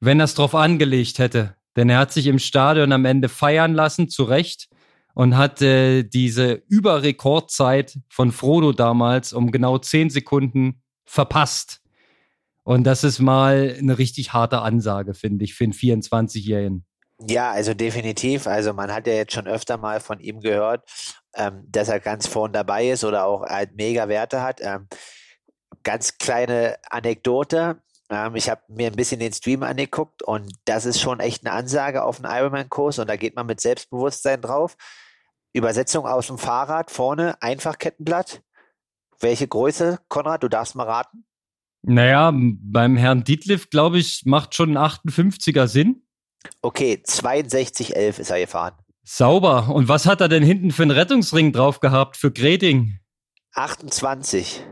wenn 0.00 0.20
er 0.20 0.24
es 0.24 0.34
drauf 0.34 0.54
angelegt 0.54 1.18
hätte. 1.18 1.56
Denn 1.74 1.88
er 1.88 1.98
hat 1.98 2.12
sich 2.12 2.26
im 2.26 2.38
Stadion 2.38 2.92
am 2.92 3.06
Ende 3.06 3.30
feiern 3.30 3.72
lassen, 3.72 4.10
zu 4.10 4.24
Recht, 4.24 4.68
und 5.14 5.38
hat 5.38 5.62
äh, 5.62 6.02
diese 6.02 6.62
Überrekordzeit 6.68 7.98
von 8.10 8.30
Frodo 8.30 8.72
damals 8.72 9.32
um 9.32 9.52
genau 9.52 9.78
zehn 9.78 10.10
Sekunden 10.10 10.82
verpasst. 11.06 11.80
Und 12.62 12.84
das 12.84 13.04
ist 13.04 13.20
mal 13.20 13.74
eine 13.78 13.96
richtig 13.96 14.34
harte 14.34 14.60
Ansage, 14.60 15.14
finde 15.14 15.44
ich, 15.44 15.54
für 15.54 15.64
einen 15.64 15.72
24-Jährigen. 15.72 16.84
Ja, 17.20 17.52
also 17.52 17.74
definitiv. 17.74 18.46
Also 18.46 18.72
man 18.72 18.92
hat 18.92 19.06
ja 19.06 19.14
jetzt 19.14 19.32
schon 19.32 19.46
öfter 19.46 19.76
mal 19.76 20.00
von 20.00 20.20
ihm 20.20 20.40
gehört, 20.40 20.88
ähm, 21.34 21.64
dass 21.68 21.88
er 21.88 22.00
ganz 22.00 22.26
vorn 22.26 22.52
dabei 22.52 22.88
ist 22.88 23.04
oder 23.04 23.26
auch 23.26 23.42
halt 23.42 23.76
mega 23.76 24.08
Werte 24.08 24.42
hat. 24.42 24.60
Ähm, 24.60 24.88
ganz 25.84 26.18
kleine 26.18 26.76
Anekdote. 26.90 27.80
Ähm, 28.10 28.34
ich 28.34 28.50
habe 28.50 28.62
mir 28.68 28.88
ein 28.88 28.96
bisschen 28.96 29.20
den 29.20 29.32
Stream 29.32 29.62
angeguckt 29.62 30.22
und 30.22 30.52
das 30.64 30.86
ist 30.86 31.00
schon 31.00 31.20
echt 31.20 31.46
eine 31.46 31.54
Ansage 31.54 32.02
auf 32.02 32.22
einen 32.22 32.34
Ironman-Kurs 32.34 32.98
und 32.98 33.08
da 33.08 33.16
geht 33.16 33.36
man 33.36 33.46
mit 33.46 33.60
Selbstbewusstsein 33.60 34.40
drauf. 34.40 34.76
Übersetzung 35.52 36.06
aus 36.06 36.26
dem 36.26 36.38
Fahrrad 36.38 36.90
vorne, 36.90 37.40
Einfachkettenblatt. 37.40 38.42
Welche 39.20 39.46
Größe, 39.46 40.00
Konrad? 40.08 40.42
Du 40.42 40.48
darfst 40.48 40.74
mal 40.74 40.84
raten. 40.84 41.24
Naja, 41.82 42.32
beim 42.34 42.96
Herrn 42.96 43.24
Dietliff, 43.24 43.70
glaube 43.70 43.98
ich, 43.98 44.22
macht 44.24 44.54
schon 44.54 44.76
ein 44.76 44.78
58er 44.78 45.66
Sinn. 45.66 46.03
Okay, 46.62 47.02
6211 47.04 48.18
ist 48.18 48.30
er 48.30 48.40
gefahren. 48.40 48.74
Sauber. 49.02 49.68
Und 49.68 49.88
was 49.88 50.06
hat 50.06 50.20
er 50.20 50.28
denn 50.28 50.42
hinten 50.42 50.70
für 50.70 50.82
einen 50.82 50.90
Rettungsring 50.90 51.52
drauf 51.52 51.80
gehabt 51.80 52.16
für 52.16 52.32
Grading? 52.32 52.98
28. 53.54 54.64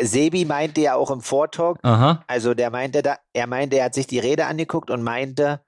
Sebi 0.00 0.44
meinte 0.44 0.80
ja 0.80 0.94
auch 0.94 1.10
im 1.10 1.20
Vortalk, 1.20 1.78
Aha. 1.82 2.24
also 2.26 2.54
der 2.54 2.70
meinte 2.70 3.02
da, 3.02 3.18
er 3.32 3.46
meinte, 3.46 3.76
er 3.76 3.84
hat 3.84 3.94
sich 3.94 4.06
die 4.06 4.18
Rede 4.18 4.46
angeguckt 4.46 4.90
und 4.90 5.02
meinte 5.02 5.60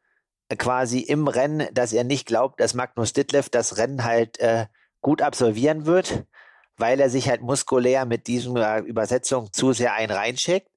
quasi 0.57 1.01
im 1.01 1.29
Rennen, 1.29 1.69
dass 1.73 1.93
er 1.93 2.05
nicht 2.05 2.27
glaubt, 2.27 2.61
dass 2.61 2.75
Magnus 2.75 3.13
Ditlev 3.13 3.51
das 3.51 3.77
Rennen 3.77 4.05
halt 4.05 4.41
äh, 4.41 4.67
gut 5.01 5.23
absolvieren 5.23 5.87
wird, 5.87 6.25
weil 6.77 6.99
er 7.01 7.11
sich 7.11 7.29
halt 7.29 7.43
muskulär 7.43 8.07
mit 8.07 8.27
diesem 8.27 8.57
äh, 8.57 8.81
Übersetzung 8.81 9.53
zu 9.53 9.73
sehr 9.73 9.95
ein 9.95 10.11
reinschickt. 10.11 10.69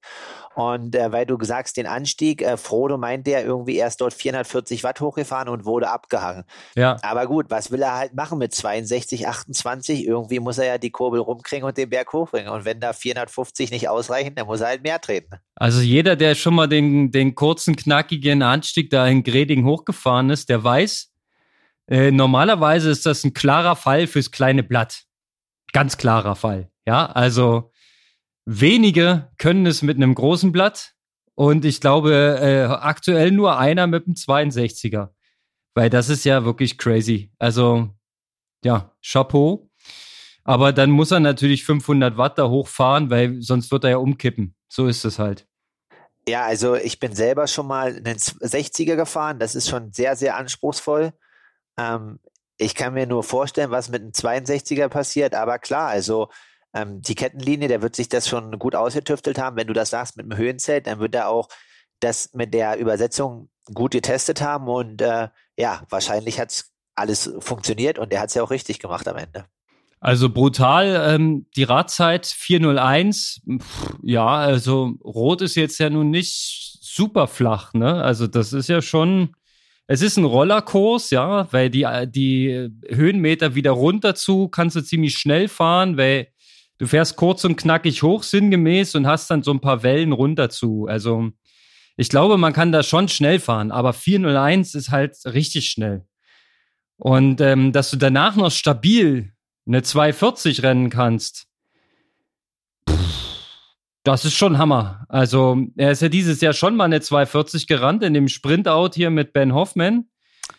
Und 0.54 0.94
äh, 0.94 1.10
weil 1.12 1.24
du 1.24 1.38
sagst, 1.40 1.76
den 1.76 1.86
Anstieg, 1.86 2.42
äh, 2.42 2.56
Frodo 2.56 2.98
meint 2.98 3.26
der 3.26 3.44
irgendwie 3.44 3.76
erst 3.76 4.00
dort 4.00 4.12
440 4.12 4.84
Watt 4.84 5.00
hochgefahren 5.00 5.48
und 5.48 5.64
wurde 5.64 5.90
abgehangen. 5.90 6.44
Ja. 6.76 6.98
Aber 7.02 7.26
gut, 7.26 7.46
was 7.48 7.70
will 7.70 7.82
er 7.82 7.96
halt 7.96 8.14
machen 8.14 8.38
mit 8.38 8.54
62, 8.54 9.26
28? 9.26 10.06
Irgendwie 10.06 10.40
muss 10.40 10.58
er 10.58 10.66
ja 10.66 10.78
die 10.78 10.90
Kurbel 10.90 11.20
rumkriegen 11.20 11.66
und 11.66 11.76
den 11.78 11.90
Berg 11.90 12.12
hochbringen. 12.12 12.52
Und 12.52 12.64
wenn 12.64 12.80
da 12.80 12.92
450 12.92 13.70
nicht 13.70 13.88
ausreichen, 13.88 14.34
dann 14.34 14.46
muss 14.46 14.60
er 14.60 14.68
halt 14.68 14.82
mehr 14.82 15.00
treten. 15.00 15.36
Also 15.54 15.80
jeder, 15.80 16.16
der 16.16 16.34
schon 16.34 16.54
mal 16.54 16.68
den, 16.68 17.10
den 17.10 17.34
kurzen, 17.34 17.76
knackigen 17.76 18.42
Anstieg 18.42 18.90
da 18.90 19.06
in 19.06 19.22
Greding 19.22 19.64
hochgefahren 19.64 20.30
ist, 20.30 20.48
der 20.48 20.62
weiß, 20.62 21.10
äh, 21.88 22.10
normalerweise 22.10 22.90
ist 22.90 23.06
das 23.06 23.24
ein 23.24 23.34
klarer 23.34 23.76
Fall 23.76 24.06
fürs 24.06 24.30
kleine 24.30 24.62
Blatt. 24.62 25.04
Ganz 25.72 25.96
klarer 25.96 26.36
Fall. 26.36 26.70
Ja, 26.86 27.06
also 27.06 27.71
wenige 28.44 29.30
können 29.38 29.66
es 29.66 29.82
mit 29.82 29.96
einem 29.96 30.14
großen 30.14 30.52
Blatt 30.52 30.94
und 31.34 31.64
ich 31.64 31.80
glaube 31.80 32.38
äh, 32.40 32.64
aktuell 32.64 33.30
nur 33.30 33.58
einer 33.58 33.86
mit 33.86 34.06
einem 34.06 34.14
62er. 34.14 35.10
Weil 35.74 35.90
das 35.90 36.08
ist 36.08 36.24
ja 36.24 36.44
wirklich 36.44 36.76
crazy. 36.76 37.32
Also 37.38 37.88
ja, 38.64 38.92
Chapeau. 39.02 39.70
Aber 40.44 40.72
dann 40.72 40.90
muss 40.90 41.10
er 41.12 41.20
natürlich 41.20 41.64
500 41.64 42.16
Watt 42.16 42.38
da 42.38 42.48
hochfahren, 42.48 43.10
weil 43.10 43.40
sonst 43.40 43.70
wird 43.70 43.84
er 43.84 43.90
ja 43.90 43.96
umkippen. 43.98 44.54
So 44.68 44.86
ist 44.86 45.04
es 45.04 45.18
halt. 45.18 45.46
Ja, 46.28 46.44
also 46.44 46.74
ich 46.76 47.00
bin 47.00 47.14
selber 47.14 47.46
schon 47.46 47.66
mal 47.66 47.96
einen 47.96 48.18
60er 48.18 48.96
gefahren. 48.96 49.38
Das 49.38 49.54
ist 49.54 49.68
schon 49.68 49.92
sehr, 49.92 50.16
sehr 50.16 50.36
anspruchsvoll. 50.36 51.12
Ähm, 51.78 52.20
ich 52.58 52.74
kann 52.74 52.94
mir 52.94 53.06
nur 53.06 53.24
vorstellen, 53.24 53.70
was 53.70 53.88
mit 53.88 54.02
einem 54.02 54.12
62er 54.12 54.88
passiert. 54.88 55.34
Aber 55.34 55.58
klar, 55.58 55.88
also 55.88 56.28
ähm, 56.74 57.02
die 57.02 57.14
Kettenlinie, 57.14 57.68
der 57.68 57.82
wird 57.82 57.96
sich 57.96 58.08
das 58.08 58.28
schon 58.28 58.58
gut 58.58 58.74
ausgetüftelt 58.74 59.38
haben. 59.38 59.56
Wenn 59.56 59.66
du 59.66 59.72
das 59.72 59.90
sagst 59.90 60.16
mit 60.16 60.26
dem 60.26 60.36
Höhenzelt, 60.36 60.86
dann 60.86 61.00
wird 61.00 61.14
er 61.14 61.28
auch 61.28 61.48
das 62.00 62.32
mit 62.34 62.54
der 62.54 62.78
Übersetzung 62.78 63.48
gut 63.72 63.92
getestet 63.92 64.40
haben 64.40 64.68
und 64.68 65.02
äh, 65.02 65.28
ja, 65.56 65.82
wahrscheinlich 65.88 66.40
hat 66.40 66.50
es 66.50 66.72
alles 66.94 67.32
funktioniert 67.38 67.98
und 67.98 68.12
er 68.12 68.20
hat 68.20 68.28
es 68.28 68.34
ja 68.34 68.42
auch 68.42 68.50
richtig 68.50 68.80
gemacht 68.80 69.06
am 69.08 69.16
Ende. 69.16 69.46
Also 70.00 70.30
brutal, 70.30 71.14
ähm, 71.14 71.46
die 71.54 71.62
Radzeit 71.62 72.26
401, 72.26 73.42
pff, 73.60 73.94
ja, 74.02 74.26
also 74.26 74.94
Rot 75.04 75.42
ist 75.42 75.54
jetzt 75.54 75.78
ja 75.78 75.90
nun 75.90 76.10
nicht 76.10 76.78
super 76.80 77.28
flach, 77.28 77.72
ne? 77.72 78.02
Also 78.02 78.26
das 78.26 78.52
ist 78.52 78.68
ja 78.68 78.82
schon, 78.82 79.36
es 79.86 80.02
ist 80.02 80.16
ein 80.16 80.24
Rollerkurs, 80.24 81.10
ja, 81.10 81.46
weil 81.52 81.70
die, 81.70 81.86
die 82.08 82.68
Höhenmeter 82.88 83.54
wieder 83.54 83.70
runter 83.70 84.16
zu 84.16 84.48
kannst 84.48 84.74
du 84.74 84.80
ziemlich 84.80 85.16
schnell 85.16 85.46
fahren, 85.46 85.96
weil 85.96 86.31
du 86.82 86.88
fährst 86.88 87.14
kurz 87.14 87.44
und 87.44 87.54
knackig 87.54 88.02
hoch, 88.02 88.24
sinngemäß, 88.24 88.96
und 88.96 89.06
hast 89.06 89.30
dann 89.30 89.44
so 89.44 89.52
ein 89.52 89.60
paar 89.60 89.84
Wellen 89.84 90.10
runter 90.10 90.50
zu. 90.50 90.86
Also 90.88 91.30
ich 91.96 92.08
glaube, 92.08 92.38
man 92.38 92.52
kann 92.52 92.72
da 92.72 92.82
schon 92.82 93.06
schnell 93.06 93.38
fahren, 93.38 93.70
aber 93.70 93.92
401 93.92 94.74
ist 94.74 94.90
halt 94.90 95.16
richtig 95.24 95.68
schnell. 95.68 96.04
Und 96.96 97.40
ähm, 97.40 97.70
dass 97.70 97.90
du 97.90 97.96
danach 97.98 98.34
noch 98.34 98.50
stabil 98.50 99.32
eine 99.64 99.84
240 99.84 100.64
rennen 100.64 100.90
kannst, 100.90 101.46
das 104.02 104.24
ist 104.24 104.34
schon 104.34 104.58
Hammer. 104.58 105.06
Also 105.08 105.56
er 105.76 105.92
ist 105.92 106.02
ja 106.02 106.08
dieses 106.08 106.40
Jahr 106.40 106.52
schon 106.52 106.74
mal 106.74 106.86
eine 106.86 107.00
240 107.00 107.68
gerannt 107.68 108.02
in 108.02 108.12
dem 108.12 108.26
Sprintout 108.26 108.90
hier 108.94 109.10
mit 109.10 109.32
Ben 109.32 109.54
Hoffman. 109.54 110.06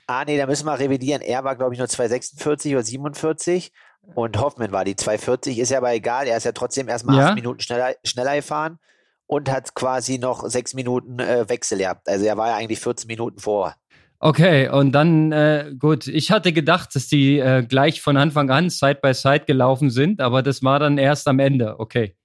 Ah, 0.08 0.24
nee, 0.24 0.38
da 0.38 0.48
müssen 0.48 0.68
wir 0.68 0.80
revidieren. 0.80 1.22
Er 1.22 1.44
war, 1.44 1.58
glaube 1.58 1.74
ich, 1.74 1.80
nur 1.80 1.90
246 1.90 2.72
oder 2.72 2.84
47 2.84 3.74
und 4.16 4.40
Hoffman 4.40 4.72
war 4.72 4.86
die 4.86 4.96
240. 4.96 5.60
Ist 5.60 5.72
ja 5.72 5.78
aber 5.80 5.94
egal. 5.94 6.28
Er 6.28 6.38
ist 6.38 6.44
ja 6.44 6.52
trotzdem 6.52 6.88
erstmal 6.88 7.18
Ja. 7.18 7.28
acht 7.30 7.36
Minuten 7.36 7.60
schneller, 7.62 7.94
schneller 8.06 8.36
gefahren 8.36 8.80
und 9.28 9.50
hat 9.52 9.74
quasi 9.76 10.18
noch 10.18 10.48
sechs 10.48 10.74
Minuten 10.74 11.20
äh, 11.20 11.48
Wechsel 11.50 11.78
gehabt. 11.80 12.08
Also 12.10 12.26
er 12.26 12.38
war 12.38 12.50
ja 12.50 12.56
eigentlich 12.56 12.80
14 12.80 13.08
Minuten 13.08 13.40
vor. 13.40 13.76
Okay, 14.20 14.70
und 14.70 14.94
dann, 14.94 15.34
äh, 15.34 15.74
gut, 15.78 16.08
ich 16.08 16.32
hatte 16.32 16.54
gedacht, 16.54 16.96
dass 16.96 17.08
die 17.08 17.40
äh, 17.40 17.64
gleich 17.64 18.02
von 18.02 18.16
Anfang 18.16 18.50
an 18.52 18.70
Side 18.70 19.00
by 19.02 19.14
Side 19.14 19.42
gelaufen 19.46 19.90
sind, 19.90 20.22
aber 20.22 20.42
das 20.42 20.64
war 20.64 20.80
dann 20.80 20.98
erst 20.98 21.28
am 21.28 21.40
Ende. 21.40 21.78
Okay. 21.80 22.16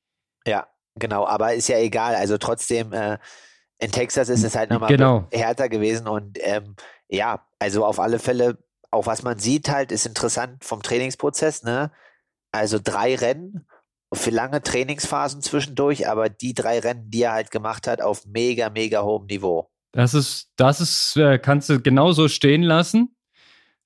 Ja, 0.47 0.69
genau. 0.95 1.27
Aber 1.27 1.55
ist 1.55 1.69
ja 1.69 1.79
egal. 1.79 2.15
Also 2.15 2.39
trotzdem, 2.39 2.93
äh, 2.93 3.19
in 3.81 3.91
Texas 3.91 4.29
ist 4.29 4.45
es 4.45 4.55
halt 4.57 4.71
nochmal 4.71 4.91
Genau. 4.91 5.27
härter 5.33 5.69
gewesen 5.69 6.07
und 6.07 6.39
ähm, 6.43 6.77
ja, 7.09 7.45
also 7.59 7.85
auf 7.85 7.99
alle 7.99 8.19
Fälle, 8.21 8.59
auch 8.91 9.07
was 9.07 9.23
man 9.23 9.39
sieht 9.39 9.69
halt, 9.69 9.93
ist 9.93 10.07
interessant 10.07 10.65
vom 10.65 10.83
Trainingsprozess, 10.83 11.63
ne? 11.63 11.91
Also 12.53 12.79
drei 12.83 13.15
Rennen 13.15 13.67
für 14.13 14.31
lange 14.31 14.63
Trainingsphasen 14.63 15.43
zwischendurch, 15.43 16.09
aber 16.09 16.29
die 16.29 16.55
drei 16.55 16.79
Rennen, 16.79 17.11
die 17.11 17.23
er 17.23 17.33
halt 17.33 17.51
gemacht 17.51 17.87
hat, 17.87 18.01
auf 18.01 18.25
mega, 18.25 18.71
mega 18.71 19.03
hohem 19.03 19.27
Niveau. 19.27 19.71
Das 19.93 20.15
ist, 20.15 20.51
das 20.57 20.81
ist, 20.81 21.17
äh, 21.17 21.39
kannst 21.39 21.69
du 21.69 21.81
genauso 21.81 22.29
stehen 22.29 22.63
lassen. 22.63 23.15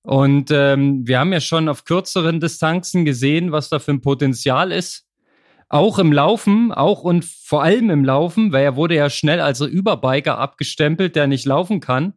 Und 0.03 0.51
ähm, 0.51 1.07
wir 1.07 1.19
haben 1.21 1.33
ja 1.33 1.41
schon 1.41 1.69
auf 1.69 1.85
kürzeren 1.85 2.41
Distanzen 2.41 3.05
gesehen, 3.05 3.53
was 3.53 3.69
da 3.69 3.79
für 3.79 3.93
ein 3.93 4.01
Potenzial 4.01 4.73
ist. 4.73 5.07
Auch 5.69 5.99
im 5.99 6.13
Laufen, 6.13 6.73
auch 6.73 7.03
und 7.03 7.25
vor 7.25 7.63
allem 7.63 7.89
im 7.89 8.05
Laufen, 8.05 8.53
weil 8.53 8.65
er 8.65 8.77
wurde 8.77 8.97
ja 8.97 9.09
schnell 9.11 9.41
als 9.41 9.61
Überbiker 9.61 10.39
abgestempelt, 10.39 11.17
der 11.17 11.29
nicht 11.29 11.47
laufen 11.47 11.81
kann. 11.81 12.15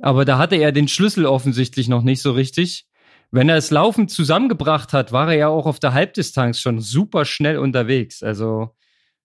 Aber 0.00 0.24
da 0.24 0.38
hatte 0.38 0.56
er 0.56 0.72
den 0.72 0.88
Schlüssel 0.88 1.26
offensichtlich 1.26 1.88
noch 1.88 2.02
nicht 2.02 2.20
so 2.20 2.32
richtig. 2.32 2.86
Wenn 3.30 3.48
er 3.48 3.56
das 3.56 3.70
Laufen 3.70 4.08
zusammengebracht 4.08 4.92
hat, 4.92 5.12
war 5.12 5.28
er 5.28 5.38
ja 5.38 5.48
auch 5.48 5.66
auf 5.66 5.80
der 5.80 5.94
Halbdistanz 5.94 6.60
schon 6.60 6.80
super 6.80 7.24
schnell 7.24 7.58
unterwegs. 7.58 8.22
Also 8.22 8.74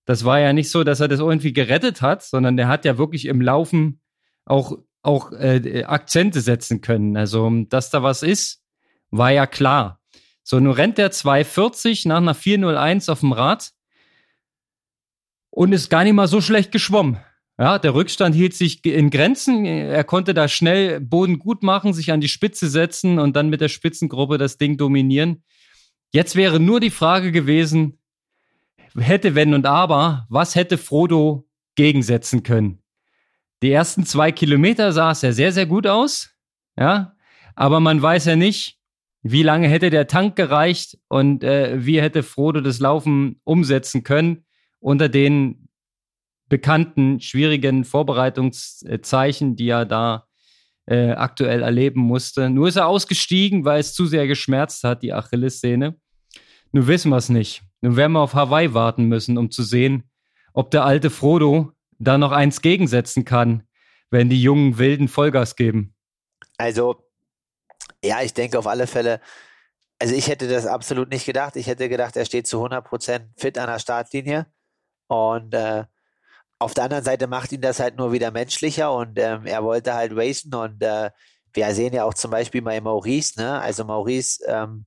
das 0.06 0.26
war 0.26 0.40
ja 0.40 0.54
nicht 0.54 0.70
so, 0.70 0.84
dass 0.84 1.00
er 1.00 1.08
das 1.08 1.20
irgendwie 1.20 1.54
gerettet 1.54 2.02
hat, 2.02 2.24
sondern 2.24 2.58
der 2.58 2.68
hat 2.68 2.86
ja 2.86 2.98
wirklich 2.98 3.26
im 3.26 3.42
Laufen 3.42 4.02
auch, 4.46 4.78
auch 5.04 5.32
äh, 5.34 5.84
Akzente 5.84 6.42
setzen 6.42 6.82
können. 6.82 7.16
Also, 7.16 7.50
dass 7.70 7.92
da 7.92 8.02
was 8.02 8.24
ist, 8.24 8.64
war 9.12 9.32
ja 9.32 9.46
klar. 9.46 10.00
So, 10.44 10.60
nun 10.60 10.74
rennt 10.74 10.98
der 10.98 11.12
240 11.12 12.06
nach 12.06 12.18
einer 12.18 12.34
401 12.34 13.10
auf 13.10 13.20
dem 13.20 13.32
Rad 13.32 13.72
und 15.52 15.72
ist 15.72 15.90
gar 15.90 16.04
nicht 16.04 16.14
mal 16.14 16.28
so 16.28 16.42
schlecht 16.42 16.72
geschwommen. 16.72 17.20
Ja, 17.62 17.78
der 17.78 17.94
Rückstand 17.94 18.34
hielt 18.34 18.56
sich 18.56 18.84
in 18.84 19.12
Grenzen. 19.12 19.66
Er 19.66 20.04
konnte 20.04 20.34
da 20.34 20.48
schnell 20.48 21.00
Boden 21.00 21.38
gut 21.38 21.62
machen, 21.62 21.94
sich 21.94 22.12
an 22.12 22.20
die 22.20 22.28
Spitze 22.28 22.68
setzen 22.68 23.20
und 23.20 23.36
dann 23.36 23.50
mit 23.50 23.62
der 23.62 23.68
Spitzengruppe 23.68 24.40
das 24.40 24.58
Ding 24.58 24.78
dominieren. 24.78 25.44
Jetzt 26.10 26.36
wäre 26.36 26.60
nur 26.60 26.80
die 26.80 26.90
Frage 26.90 27.32
gewesen, 27.32 28.00
hätte, 28.98 29.36
wenn 29.36 29.54
und 29.54 29.68
aber, 29.68 30.26
was 30.28 30.56
hätte 30.56 30.80
Frodo 30.80 31.48
gegensetzen 31.76 32.42
können? 32.42 32.82
Die 33.62 33.72
ersten 33.72 34.08
zwei 34.08 34.32
Kilometer 34.32 34.92
sah 34.92 35.12
es 35.12 35.22
ja 35.22 35.32
sehr, 35.32 35.52
sehr 35.52 35.68
gut 35.68 35.86
aus. 35.86 36.32
Ja, 36.76 37.16
aber 37.54 37.80
man 37.80 38.02
weiß 38.02 38.26
ja 38.26 38.36
nicht, 38.36 38.80
wie 39.22 39.44
lange 39.44 39.68
hätte 39.68 39.92
der 39.92 40.08
Tank 40.08 40.36
gereicht 40.36 40.98
und 41.10 41.44
äh, 41.44 41.86
wie 41.86 42.02
hätte 42.02 42.24
Frodo 42.24 42.60
das 42.60 42.80
Laufen 42.80 43.40
umsetzen 43.44 44.02
können 44.02 44.46
unter 44.80 45.10
den 45.10 45.68
bekannten 46.52 47.22
schwierigen 47.22 47.86
Vorbereitungszeichen, 47.86 49.56
die 49.56 49.70
er 49.70 49.86
da 49.86 50.28
äh, 50.86 51.12
aktuell 51.12 51.62
erleben 51.62 52.02
musste. 52.02 52.50
Nur 52.50 52.68
ist 52.68 52.76
er 52.76 52.88
ausgestiegen, 52.88 53.64
weil 53.64 53.80
es 53.80 53.94
zu 53.94 54.06
sehr 54.06 54.28
geschmerzt 54.28 54.84
hat, 54.84 55.02
die 55.02 55.14
Achillessehne. 55.14 55.96
Nun 56.74 56.88
wissen 56.88 57.08
wir 57.08 57.16
es 57.16 57.30
nicht. 57.30 57.64
Nun 57.80 57.96
werden 57.96 58.12
wir 58.12 58.20
auf 58.20 58.34
Hawaii 58.34 58.74
warten 58.74 59.06
müssen, 59.06 59.38
um 59.38 59.50
zu 59.50 59.64
sehen, 59.64 60.12
ob 60.52 60.72
der 60.72 60.84
alte 60.84 61.10
Frodo 61.10 61.72
da 62.00 62.18
noch 62.18 62.34
eins 62.34 62.62
gegensetzen 62.62 63.24
kann, 63.24 63.64
wenn 64.10 64.30
die 64.30 64.42
jungen 64.42 64.78
Wilden 64.78 65.08
Vollgas 65.08 65.56
geben. 65.56 65.96
Also, 66.58 67.02
ja, 68.04 68.24
ich 68.24 68.34
denke 68.34 68.60
auf 68.60 68.68
alle 68.68 68.88
Fälle, 68.88 69.22
also 70.00 70.14
ich 70.14 70.28
hätte 70.28 70.50
das 70.50 70.66
absolut 70.66 71.12
nicht 71.12 71.26
gedacht. 71.26 71.56
Ich 71.56 71.68
hätte 71.68 71.88
gedacht, 71.88 72.18
er 72.18 72.26
steht 72.26 72.46
zu 72.46 72.62
100% 72.62 73.22
fit 73.38 73.58
an 73.58 73.68
der 73.68 73.80
Startlinie. 73.80 74.48
Und 75.08 75.54
äh, 75.54 75.86
auf 76.62 76.74
der 76.74 76.86
anderen 76.86 77.04
Seite 77.04 77.28
macht 77.28 77.52
ihn 77.52 77.62
das 77.62 77.80
halt 77.80 77.98
nur 77.98 78.12
wieder 78.12 78.32
menschlicher 78.32 78.94
und 78.94 79.18
ähm, 79.20 79.46
er 79.46 79.64
wollte 79.64 79.94
halt 79.96 80.12
racen 80.16 80.54
und 80.54 80.82
äh, 80.84 81.10
wir 81.54 81.74
sehen 81.74 81.94
ja 81.94 82.06
auch 82.06 82.14
zum 82.14 82.32
Beispiel 82.32 82.62
bei 82.62 82.80
Maurice, 82.82 83.40
ne? 83.40 83.60
Also 83.60 83.84
Maurice 83.84 84.44
ähm, 84.48 84.86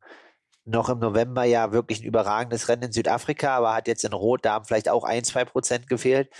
noch 0.64 0.88
im 0.88 0.98
November 1.00 1.44
ja 1.44 1.72
wirklich 1.72 2.00
ein 2.00 2.06
überragendes 2.06 2.68
Rennen 2.68 2.84
in 2.84 2.92
Südafrika, 2.92 3.56
aber 3.56 3.74
hat 3.74 3.88
jetzt 3.88 4.04
in 4.04 4.12
Rot, 4.12 4.44
da 4.44 4.54
haben 4.54 4.64
vielleicht 4.64 4.88
auch 4.88 5.04
ein, 5.04 5.24
zwei 5.24 5.44
Prozent 5.44 5.88
gefehlt. 5.88 6.30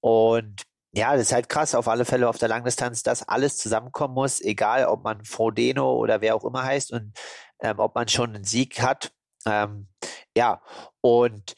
Und 0.00 0.62
ja, 0.92 1.12
das 1.12 1.22
ist 1.22 1.32
halt 1.32 1.48
krass, 1.48 1.74
auf 1.74 1.88
alle 1.88 2.04
Fälle 2.04 2.28
auf 2.28 2.38
der 2.38 2.48
Langdistanz, 2.48 3.02
dass 3.02 3.26
alles 3.28 3.56
zusammenkommen 3.56 4.14
muss, 4.14 4.40
egal 4.42 4.86
ob 4.86 5.04
man 5.04 5.24
Frodeno 5.24 5.94
oder 5.94 6.20
wer 6.20 6.34
auch 6.36 6.44
immer 6.44 6.64
heißt 6.64 6.92
und 6.92 7.12
ähm, 7.60 7.78
ob 7.78 7.94
man 7.94 8.08
schon 8.08 8.34
einen 8.34 8.44
Sieg 8.44 8.82
hat. 8.82 9.12
Ähm, 9.46 9.88
ja, 10.36 10.60
und 11.00 11.54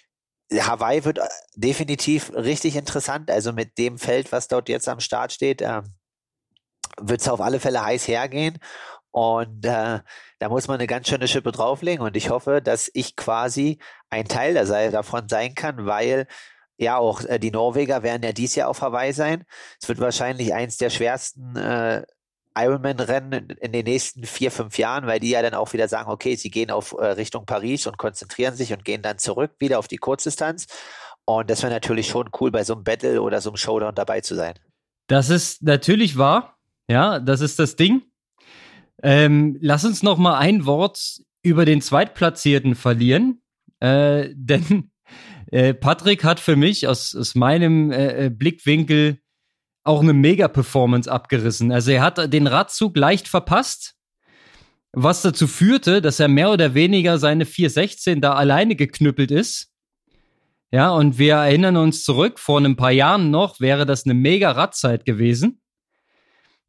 Hawaii 0.63 1.05
wird 1.05 1.19
äh, 1.19 1.29
definitiv 1.55 2.33
richtig 2.35 2.77
interessant. 2.77 3.31
Also 3.31 3.53
mit 3.53 3.79
dem 3.79 3.99
Feld, 3.99 4.33
was 4.33 4.49
dort 4.49 4.69
jetzt 4.69 4.89
am 4.89 5.01
Start 5.01 5.33
steht, 5.33 5.63
äh, 5.63 5.83
wird 7.01 7.21
es 7.21 7.29
auf 7.29 7.41
alle 7.41 7.61
Fälle 7.61 7.85
heiß 7.85 8.09
hergehen. 8.09 8.59
Und 9.11 9.65
äh, 9.65 10.01
da 10.39 10.49
muss 10.49 10.67
man 10.67 10.75
eine 10.75 10.87
ganz 10.87 11.09
schöne 11.09 11.29
Schippe 11.29 11.53
drauflegen. 11.53 12.05
Und 12.05 12.17
ich 12.17 12.31
hoffe, 12.31 12.61
dass 12.61 12.91
ich 12.95 13.17
quasi 13.17 13.79
ein 14.11 14.27
Teil 14.27 14.55
davon 14.91 15.29
sein 15.29 15.55
kann, 15.55 15.87
weil 15.87 16.27
ja 16.77 16.99
auch 16.99 17.23
äh, 17.23 17.39
die 17.39 17.51
Norweger 17.51 18.03
werden 18.03 18.23
ja 18.23 18.33
dieses 18.33 18.57
Jahr 18.57 18.69
auf 18.69 18.83
Hawaii 18.83 19.13
sein. 19.13 19.45
Es 19.81 19.89
wird 19.89 20.01
wahrscheinlich 20.01 20.53
eins 20.55 20.79
der 20.79 20.91
schwersten 20.91 21.57
äh, 21.57 22.05
Ironman-Rennen 22.57 23.51
in 23.61 23.73
den 23.73 23.85
nächsten 23.85 24.25
vier, 24.25 24.51
fünf 24.51 24.79
Jahren, 24.79 25.07
weil 25.07 25.21
die 25.21 25.31
ja 25.31 25.43
dann 25.43 25.55
auch 25.55 25.73
wieder 25.73 25.89
sagen, 25.89 26.11
okay, 26.11 26.37
sie 26.37 26.51
gehen 26.51 26.71
auf 26.71 26.93
äh, 26.93 27.07
Richtung 27.07 27.47
Paris 27.47 27.87
und 27.87 27.99
konzentrieren 27.99 28.55
sich 28.55 28.73
und 28.73 28.85
gehen 28.85 29.03
dann 29.03 29.19
zurück 29.19 29.53
wieder 29.59 29.79
auf 29.79 29.89
die 29.89 29.97
Kurzdistanz. 29.97 30.67
Und 31.25 31.51
das 31.51 31.63
wäre 31.63 31.73
natürlich 31.73 32.09
schon 32.09 32.31
cool, 32.41 32.51
bei 32.51 32.65
so 32.65 32.75
einem 32.75 32.85
Battle 32.85 33.23
oder 33.23 33.41
so 33.41 33.51
einem 33.51 33.57
Showdown 33.57 33.95
dabei 33.95 34.21
zu 34.21 34.35
sein. 34.35 34.55
Das 35.09 35.31
ist 35.31 35.63
natürlich 35.63 36.17
wahr. 36.17 36.59
Ja, 36.89 37.19
das 37.19 37.41
ist 37.41 37.59
das 37.59 37.77
Ding. 37.77 38.03
Ähm, 39.03 39.59
lass 39.61 39.85
uns 39.85 40.03
noch 40.03 40.19
mal 40.19 40.39
ein 40.39 40.67
Wort 40.67 41.21
über 41.43 41.65
den 41.65 41.81
Zweitplatzierten 41.81 42.75
verlieren. 42.75 43.43
Äh, 43.81 44.31
denn 44.35 44.91
äh, 45.51 45.75
Patrick 45.75 46.25
hat 46.25 46.41
für 46.41 46.57
mich 46.57 46.87
aus, 46.87 47.15
aus 47.15 47.35
meinem 47.35 47.91
äh, 47.91 48.27
äh 48.27 48.31
Blickwinkel 48.31 49.19
auch 49.85 50.01
eine 50.01 50.15
Mega-Performance 50.15 51.11
abgerissen. 51.11 51.71
Also 51.71 51.93
er 51.93 52.03
hat 52.03 52.33
den 52.33 52.47
Radzug 52.47 52.97
leicht 52.97 53.29
verpasst, 53.29 53.95
was 54.93 55.23
dazu 55.23 55.47
führte, 55.47 56.01
dass 56.01 56.21
er 56.21 56.29
mehr 56.29 56.51
oder 56.51 56.75
weniger 56.75 57.19
seine 57.19 57.45
416 57.45 58.21
da 58.21 58.33
alleine 58.33 58.77
geknüppelt 58.77 59.31
ist. 59.31 59.71
Ja, 60.73 60.91
und 60.91 61.19
wir 61.19 61.35
erinnern 61.35 61.77
uns 61.77 62.03
zurück, 62.03 62.41
vor 62.41 62.61
ein 62.61 62.77
paar 62.77 62.91
Jahren 62.91 63.31
noch 63.31 63.61
wäre 63.61 63.87
das 63.87 64.07
eine 64.07 64.15
mega 64.15 64.51
Radzeit 64.51 65.05
gewesen. 65.05 65.61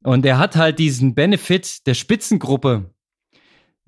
Und 0.04 0.26
er 0.26 0.38
hat 0.38 0.56
halt 0.56 0.78
diesen 0.78 1.16
Benefit 1.16 1.88
der 1.88 1.96
Spitzengruppe. 1.96 2.94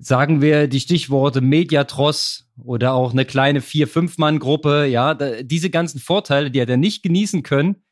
Sagen 0.00 0.40
wir 0.40 0.66
die 0.66 0.80
Stichworte 0.80 1.40
Mediatross 1.40 2.48
oder 2.60 2.94
auch 2.94 3.12
eine 3.12 3.24
kleine 3.24 3.60
Vier-Fünf-Mann-Gruppe, 3.60 4.86
ja, 4.86 5.14
da, 5.14 5.42
diese 5.42 5.70
ganzen 5.70 6.00
Vorteile, 6.00 6.50
die 6.50 6.60
hat 6.60 6.70
er 6.70 6.76
nicht 6.76 7.02
genießen 7.02 7.42
können, 7.42 7.84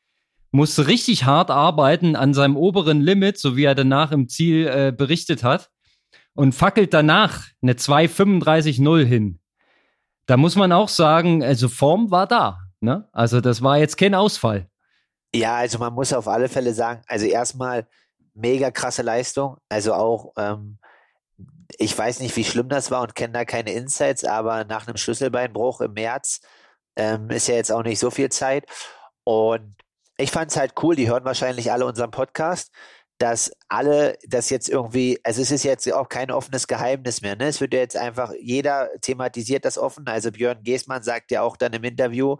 musste 0.56 0.86
richtig 0.88 1.24
hart 1.24 1.50
arbeiten 1.50 2.16
an 2.16 2.34
seinem 2.34 2.56
oberen 2.56 3.00
Limit, 3.00 3.38
so 3.38 3.56
wie 3.56 3.64
er 3.64 3.74
danach 3.74 4.10
im 4.10 4.28
Ziel 4.28 4.66
äh, 4.66 4.92
berichtet 4.92 5.44
hat, 5.44 5.70
und 6.34 6.54
fackelt 6.54 6.92
danach 6.92 7.44
eine 7.62 7.74
2,35-0 7.74 9.04
hin. 9.04 9.40
Da 10.26 10.36
muss 10.36 10.56
man 10.56 10.72
auch 10.72 10.88
sagen, 10.88 11.44
also 11.44 11.68
Form 11.68 12.10
war 12.10 12.26
da. 12.26 12.58
Ne? 12.80 13.08
Also 13.12 13.40
das 13.40 13.62
war 13.62 13.78
jetzt 13.78 13.96
kein 13.96 14.14
Ausfall. 14.14 14.68
Ja, 15.34 15.56
also 15.56 15.78
man 15.78 15.92
muss 15.92 16.12
auf 16.12 16.26
alle 16.26 16.48
Fälle 16.48 16.72
sagen, 16.74 17.02
also 17.06 17.26
erstmal 17.26 17.86
mega 18.34 18.70
krasse 18.70 19.02
Leistung. 19.02 19.58
Also 19.68 19.94
auch, 19.94 20.32
ähm, 20.36 20.78
ich 21.78 21.96
weiß 21.96 22.20
nicht, 22.20 22.36
wie 22.36 22.44
schlimm 22.44 22.68
das 22.68 22.90
war 22.90 23.02
und 23.02 23.14
kenne 23.14 23.32
da 23.32 23.44
keine 23.44 23.72
Insights, 23.72 24.24
aber 24.24 24.64
nach 24.64 24.86
einem 24.86 24.96
Schlüsselbeinbruch 24.96 25.80
im 25.80 25.92
März 25.92 26.40
ähm, 26.96 27.30
ist 27.30 27.48
ja 27.48 27.54
jetzt 27.54 27.72
auch 27.72 27.82
nicht 27.82 27.98
so 27.98 28.10
viel 28.10 28.30
Zeit. 28.30 28.64
Und 29.24 29.74
ich 30.18 30.30
fand 30.30 30.50
es 30.50 30.56
halt 30.56 30.74
cool, 30.82 30.96
die 30.96 31.08
hören 31.08 31.24
wahrscheinlich 31.24 31.72
alle 31.72 31.86
unseren 31.86 32.10
Podcast, 32.10 32.72
dass 33.18 33.52
alle 33.68 34.18
das 34.28 34.50
jetzt 34.50 34.68
irgendwie, 34.68 35.18
also 35.22 35.40
es 35.40 35.50
ist 35.50 35.64
jetzt 35.64 35.90
auch 35.92 36.08
kein 36.08 36.30
offenes 36.30 36.66
Geheimnis 36.66 37.22
mehr, 37.22 37.36
ne? 37.36 37.46
Es 37.48 37.60
wird 37.60 37.72
ja 37.74 37.80
jetzt 37.80 37.96
einfach, 37.96 38.32
jeder 38.40 38.90
thematisiert 39.00 39.64
das 39.64 39.78
offen. 39.78 40.06
Also 40.06 40.30
Björn 40.32 40.62
Geßmann 40.62 41.02
sagt 41.02 41.30
ja 41.30 41.42
auch 41.42 41.56
dann 41.56 41.72
im 41.72 41.84
Interview, 41.84 42.36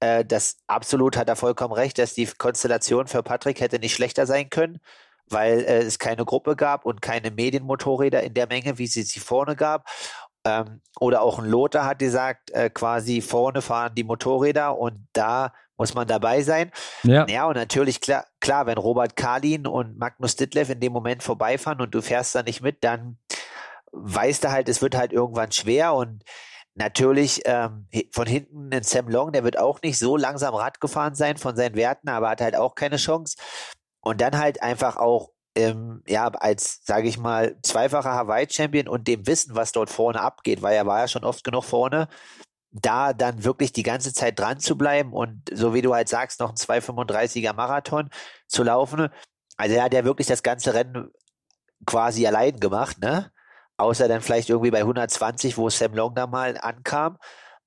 äh, 0.00 0.24
dass 0.24 0.58
absolut 0.66 1.16
hat 1.16 1.28
er 1.28 1.36
vollkommen 1.36 1.74
recht, 1.74 1.98
dass 1.98 2.14
die 2.14 2.26
Konstellation 2.26 3.06
für 3.08 3.22
Patrick 3.22 3.60
hätte 3.60 3.78
nicht 3.78 3.94
schlechter 3.94 4.26
sein 4.26 4.50
können, 4.50 4.80
weil 5.28 5.60
äh, 5.60 5.78
es 5.82 5.98
keine 5.98 6.24
Gruppe 6.24 6.56
gab 6.56 6.84
und 6.86 7.02
keine 7.02 7.30
Medienmotorräder 7.30 8.22
in 8.22 8.34
der 8.34 8.46
Menge, 8.48 8.78
wie 8.78 8.86
sie 8.86 9.02
sie 9.02 9.20
vorne 9.20 9.56
gab. 9.56 9.88
Ähm, 10.44 10.80
oder 10.98 11.22
auch 11.22 11.38
ein 11.38 11.44
Lothar 11.44 11.86
hat 11.86 12.00
gesagt, 12.00 12.50
äh, 12.50 12.68
quasi 12.68 13.20
vorne 13.20 13.62
fahren 13.62 13.94
die 13.94 14.04
Motorräder 14.04 14.76
und 14.76 15.06
da 15.12 15.52
muss 15.76 15.94
man 15.94 16.06
dabei 16.06 16.42
sein. 16.42 16.70
Ja, 17.02 17.26
ja 17.28 17.46
und 17.46 17.56
natürlich 17.56 18.00
klar, 18.00 18.26
klar, 18.40 18.66
wenn 18.66 18.78
Robert 18.78 19.16
Kalin 19.16 19.66
und 19.66 19.98
Magnus 19.98 20.36
Ditlev 20.36 20.70
in 20.70 20.80
dem 20.80 20.92
Moment 20.92 21.22
vorbeifahren 21.22 21.80
und 21.80 21.94
du 21.94 22.02
fährst 22.02 22.34
da 22.34 22.42
nicht 22.42 22.60
mit, 22.60 22.84
dann 22.84 23.18
weißt 23.92 24.44
du 24.44 24.50
halt, 24.50 24.68
es 24.68 24.82
wird 24.82 24.96
halt 24.96 25.12
irgendwann 25.12 25.52
schwer 25.52 25.94
und 25.94 26.24
natürlich 26.74 27.42
ähm, 27.44 27.88
von 28.12 28.26
hinten 28.26 28.72
ein 28.72 28.82
Sam 28.82 29.08
Long, 29.08 29.32
der 29.32 29.44
wird 29.44 29.58
auch 29.58 29.82
nicht 29.82 29.98
so 29.98 30.16
langsam 30.16 30.54
Rad 30.54 30.80
gefahren 30.80 31.14
sein 31.14 31.36
von 31.36 31.56
seinen 31.56 31.74
Werten, 31.74 32.08
aber 32.08 32.30
hat 32.30 32.40
halt 32.40 32.56
auch 32.56 32.74
keine 32.74 32.96
Chance. 32.96 33.36
Und 34.00 34.20
dann 34.20 34.38
halt 34.38 34.62
einfach 34.62 34.96
auch 34.96 35.30
ähm, 35.56 36.02
ja, 36.06 36.28
als, 36.28 36.80
sage 36.84 37.08
ich 37.08 37.18
mal, 37.18 37.56
zweifacher 37.62 38.12
Hawaii-Champion 38.12 38.88
und 38.88 39.08
dem 39.08 39.26
Wissen, 39.26 39.54
was 39.54 39.72
dort 39.72 39.90
vorne 39.90 40.20
abgeht, 40.20 40.62
weil 40.62 40.74
er 40.74 40.86
war 40.86 41.00
ja 41.00 41.08
schon 41.08 41.24
oft 41.24 41.44
genug 41.44 41.64
vorne, 41.64 42.08
da 42.70 43.12
dann 43.12 43.44
wirklich 43.44 43.72
die 43.72 43.82
ganze 43.82 44.14
Zeit 44.14 44.38
dran 44.38 44.58
zu 44.60 44.78
bleiben 44.78 45.12
und 45.12 45.42
so 45.52 45.74
wie 45.74 45.82
du 45.82 45.94
halt 45.94 46.08
sagst, 46.08 46.40
noch 46.40 46.50
ein 46.50 46.56
2,35er 46.56 47.52
Marathon 47.52 48.10
zu 48.48 48.62
laufen. 48.62 49.08
Also 49.56 49.76
er 49.76 49.84
hat 49.84 49.94
ja 49.94 50.04
wirklich 50.04 50.26
das 50.26 50.42
ganze 50.42 50.74
Rennen 50.74 51.10
quasi 51.86 52.26
allein 52.26 52.58
gemacht, 52.60 52.98
ne? 53.00 53.30
Außer 53.76 54.08
dann 54.08 54.22
vielleicht 54.22 54.48
irgendwie 54.50 54.70
bei 54.70 54.80
120, 54.80 55.58
wo 55.58 55.68
Sam 55.68 55.94
Long 55.94 56.14
da 56.14 56.26
mal 56.26 56.56
ankam. 56.58 57.18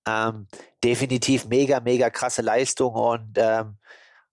Ähm, 0.08 0.48
definitiv 0.84 1.45
mega, 1.45 1.80
mega 1.80 2.10
krasse 2.10 2.41
Leistung 2.41 2.93
und 2.95 3.34
ähm, 3.38 3.78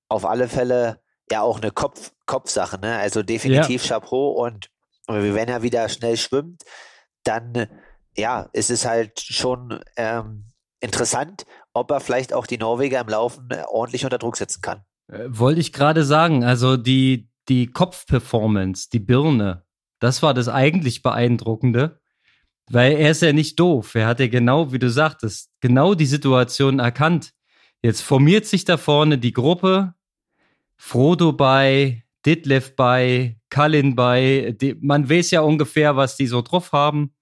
auf 0.08 0.24
alle 0.26 0.48
Fälle 0.48 1.01
ja 1.32 1.42
auch 1.42 1.60
eine 1.60 1.70
Kopf, 1.70 2.12
Kopfsache, 2.26 2.78
ne? 2.78 2.98
Also 2.98 3.22
definitiv 3.22 3.84
ja. 3.84 3.98
Chapeau 3.98 4.30
und 4.30 4.70
wenn 5.08 5.48
er 5.48 5.62
wieder 5.62 5.88
schnell 5.88 6.16
schwimmt, 6.16 6.62
dann 7.24 7.66
ja, 8.16 8.48
ist 8.52 8.70
es 8.70 8.86
halt 8.86 9.20
schon 9.20 9.80
ähm, 9.96 10.44
interessant, 10.80 11.44
ob 11.72 11.90
er 11.90 12.00
vielleicht 12.00 12.32
auch 12.32 12.46
die 12.46 12.58
Norweger 12.58 13.00
im 13.00 13.08
Laufen 13.08 13.48
äh, 13.50 13.64
ordentlich 13.68 14.04
unter 14.04 14.18
Druck 14.18 14.36
setzen 14.36 14.60
kann. 14.60 14.82
Äh, 15.08 15.24
wollte 15.28 15.60
ich 15.60 15.72
gerade 15.72 16.04
sagen, 16.04 16.44
also 16.44 16.76
die, 16.76 17.30
die 17.48 17.68
Kopfperformance, 17.68 18.90
die 18.90 19.00
Birne, 19.00 19.64
das 19.98 20.22
war 20.22 20.34
das 20.34 20.48
eigentlich 20.48 21.02
Beeindruckende, 21.02 22.00
weil 22.70 22.92
er 22.92 23.10
ist 23.10 23.22
ja 23.22 23.32
nicht 23.32 23.58
doof. 23.58 23.94
Er 23.94 24.06
hat 24.06 24.20
ja 24.20 24.28
genau, 24.28 24.72
wie 24.72 24.78
du 24.78 24.90
sagtest, 24.90 25.50
genau 25.60 25.94
die 25.94 26.06
Situation 26.06 26.78
erkannt. 26.78 27.32
Jetzt 27.82 28.02
formiert 28.02 28.46
sich 28.46 28.64
da 28.64 28.76
vorne 28.76 29.18
die 29.18 29.32
Gruppe, 29.32 29.94
Frodo 30.84 31.32
bei, 31.32 32.02
Ditlev 32.26 32.74
bei, 32.74 33.38
Kalin 33.50 33.94
bei. 33.94 34.56
Die, 34.60 34.74
man 34.80 35.08
weiß 35.08 35.30
ja 35.30 35.40
ungefähr, 35.40 35.94
was 35.94 36.16
die 36.16 36.26
so 36.26 36.42
drauf 36.42 36.72
haben 36.72 37.14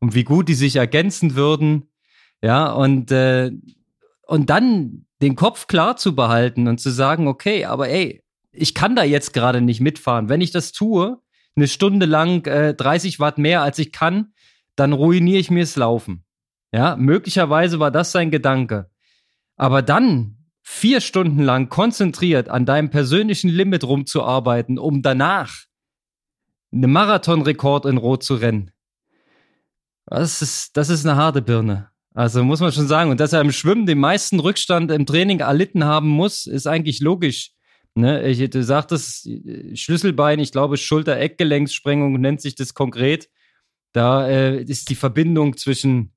und 0.00 0.16
wie 0.16 0.24
gut 0.24 0.48
die 0.48 0.54
sich 0.54 0.74
ergänzen 0.74 1.36
würden. 1.36 1.88
Ja, 2.42 2.72
und, 2.72 3.12
äh, 3.12 3.52
und 4.26 4.50
dann 4.50 5.06
den 5.22 5.36
Kopf 5.36 5.68
klar 5.68 5.96
zu 5.96 6.16
behalten 6.16 6.66
und 6.66 6.80
zu 6.80 6.90
sagen, 6.90 7.28
okay, 7.28 7.66
aber 7.66 7.88
ey, 7.88 8.24
ich 8.50 8.74
kann 8.74 8.96
da 8.96 9.04
jetzt 9.04 9.32
gerade 9.32 9.60
nicht 9.60 9.80
mitfahren. 9.80 10.28
Wenn 10.28 10.40
ich 10.40 10.50
das 10.50 10.72
tue, 10.72 11.22
eine 11.54 11.68
Stunde 11.68 12.06
lang 12.06 12.44
äh, 12.46 12.74
30 12.74 13.20
Watt 13.20 13.38
mehr 13.38 13.62
als 13.62 13.78
ich 13.78 13.92
kann, 13.92 14.32
dann 14.74 14.92
ruiniere 14.92 15.38
ich 15.38 15.52
mir 15.52 15.62
das 15.62 15.76
Laufen. 15.76 16.24
Ja, 16.72 16.96
möglicherweise 16.96 17.78
war 17.78 17.92
das 17.92 18.10
sein 18.10 18.32
Gedanke. 18.32 18.90
Aber 19.56 19.82
dann 19.82 20.43
vier 20.66 21.02
Stunden 21.02 21.42
lang 21.42 21.68
konzentriert 21.68 22.48
an 22.48 22.64
deinem 22.64 22.88
persönlichen 22.88 23.50
Limit 23.50 23.84
rumzuarbeiten, 23.84 24.78
um 24.78 25.02
danach 25.02 25.54
einen 26.72 26.90
Marathonrekord 26.90 27.84
in 27.84 27.98
Rot 27.98 28.24
zu 28.24 28.36
rennen. 28.36 28.72
Das 30.06 30.40
ist, 30.40 30.76
das 30.76 30.88
ist 30.88 31.06
eine 31.06 31.16
harte 31.16 31.42
Birne. 31.42 31.90
Also 32.14 32.42
muss 32.42 32.60
man 32.60 32.72
schon 32.72 32.88
sagen. 32.88 33.10
Und 33.10 33.20
dass 33.20 33.34
er 33.34 33.42
im 33.42 33.52
Schwimmen 33.52 33.84
den 33.84 33.98
meisten 33.98 34.40
Rückstand 34.40 34.90
im 34.90 35.04
Training 35.04 35.40
erlitten 35.40 35.84
haben 35.84 36.08
muss, 36.08 36.46
ist 36.46 36.66
eigentlich 36.66 37.00
logisch. 37.00 37.52
Ne? 37.94 38.26
Ich, 38.26 38.38
du 38.50 38.64
sagtest 38.64 39.28
Schlüsselbein, 39.74 40.38
ich 40.38 40.50
glaube 40.50 40.78
Schulter-Eckgelenkssprengung 40.78 42.18
nennt 42.20 42.40
sich 42.40 42.54
das 42.54 42.72
konkret. 42.72 43.28
Da 43.92 44.26
äh, 44.26 44.62
ist 44.62 44.88
die 44.88 44.94
Verbindung 44.94 45.58
zwischen 45.58 46.14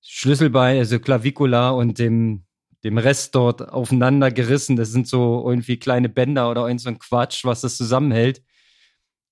Schlüsselbein, 0.00 0.78
also 0.78 0.98
Clavicula 0.98 1.70
und 1.70 1.98
dem, 1.98 2.46
dem 2.84 2.98
Rest 2.98 3.34
dort 3.34 3.68
aufeinander 3.68 4.30
gerissen. 4.30 4.76
Das 4.76 4.90
sind 4.90 5.06
so 5.06 5.44
irgendwie 5.46 5.78
kleine 5.78 6.08
Bänder 6.08 6.50
oder 6.50 6.66
irgend 6.66 6.80
so 6.80 6.88
ein 6.88 6.98
Quatsch, 6.98 7.44
was 7.44 7.60
das 7.60 7.76
zusammenhält. 7.76 8.42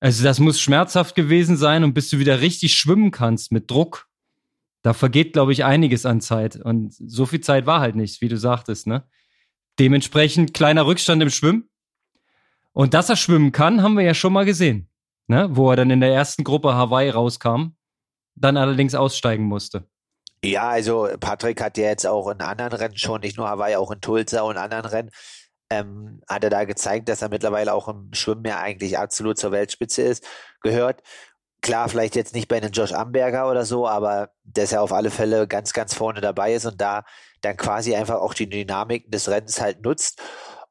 Also 0.01 0.25
das 0.25 0.39
muss 0.39 0.61
schmerzhaft 0.61 1.15
gewesen 1.15 1.57
sein 1.57 1.85
und 1.85 1.93
bis 1.93 2.09
du 2.09 2.19
wieder 2.19 2.41
richtig 2.41 2.75
schwimmen 2.75 3.11
kannst 3.11 3.53
mit 3.53 3.71
Druck, 3.71 4.09
da 4.83 4.95
vergeht, 4.95 5.35
glaube 5.35 5.53
ich, 5.53 5.65
einiges 5.65 6.07
an 6.07 6.23
Zeit. 6.23 6.57
Und 6.57 6.95
so 6.95 7.27
viel 7.27 7.41
Zeit 7.41 7.67
war 7.67 7.81
halt 7.81 7.97
nicht, 7.97 8.21
wie 8.23 8.29
du 8.29 8.39
sagtest, 8.39 8.87
ne? 8.87 9.05
Dementsprechend 9.79 10.55
kleiner 10.55 10.87
Rückstand 10.87 11.23
im 11.23 11.31
Schwimmen. 11.31 11.69
Und 12.73 12.95
dass 12.95 13.11
er 13.11 13.17
schwimmen 13.17 13.53
kann, 13.53 13.83
haben 13.83 13.97
wir 13.97 14.05
ja 14.05 14.15
schon 14.15 14.33
mal 14.33 14.47
gesehen, 14.47 14.89
ne? 15.27 15.49
Wo 15.51 15.71
er 15.71 15.77
dann 15.77 15.91
in 15.91 16.01
der 16.01 16.15
ersten 16.15 16.45
Gruppe 16.45 16.75
Hawaii 16.75 17.11
rauskam, 17.11 17.73
dann 18.37 18.57
allerdings 18.57 18.95
aussteigen 18.95 19.45
musste. 19.45 19.87
Ja, 20.43 20.71
also 20.71 21.09
Patrick 21.21 21.61
hat 21.61 21.77
ja 21.77 21.89
jetzt 21.89 22.07
auch 22.07 22.29
in 22.29 22.41
anderen 22.41 22.73
Rennen 22.73 22.97
schon, 22.97 23.21
nicht 23.21 23.37
nur 23.37 23.49
Hawaii, 23.49 23.77
auch 23.77 23.91
in 23.91 24.01
Tulsa 24.01 24.41
und 24.43 24.57
anderen 24.57 24.87
Rennen, 24.87 25.11
ähm, 25.71 26.23
hat 26.29 26.45
er 26.45 26.51
da 26.51 26.65
gezeigt, 26.65 27.09
dass 27.09 27.23
er 27.23 27.29
mittlerweile 27.29 27.75
auch 27.75 27.89
im 27.89 28.13
Schwimmen 28.15 28.45
ja 28.47 28.59
eigentlich 28.61 28.99
absolut 28.99 29.39
zur 29.39 29.53
Weltspitze 29.53 30.03
ist, 30.03 30.27
gehört. 30.63 31.03
Klar, 31.63 31.89
vielleicht 31.91 32.17
jetzt 32.17 32.35
nicht 32.35 32.49
bei 32.49 32.57
einem 32.57 32.73
Josh 32.73 32.93
Amberger 32.93 33.51
oder 33.51 33.67
so, 33.67 33.87
aber 33.87 34.31
dass 34.45 34.73
er 34.73 34.83
auf 34.83 34.93
alle 34.93 35.11
Fälle 35.11 35.47
ganz, 35.47 35.75
ganz 35.75 35.95
vorne 35.95 36.23
dabei 36.23 36.55
ist 36.55 36.65
und 36.65 36.81
da 36.81 37.05
dann 37.43 37.57
quasi 37.57 37.95
einfach 37.95 38.17
auch 38.17 38.35
die 38.35 38.49
Dynamiken 38.49 39.11
des 39.11 39.29
Rennens 39.29 39.61
halt 39.61 39.83
nutzt. 39.83 40.23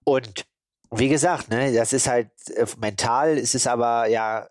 Und 0.03 0.45
wie 0.91 1.10
gesagt, 1.10 1.49
ne, 1.49 1.73
das 1.73 1.93
ist 1.93 2.08
halt 2.08 2.32
äh, 2.55 2.65
mental, 2.79 3.38
ist 3.38 3.55
es 3.55 3.67
aber 3.67 4.08
ja, 4.08 4.47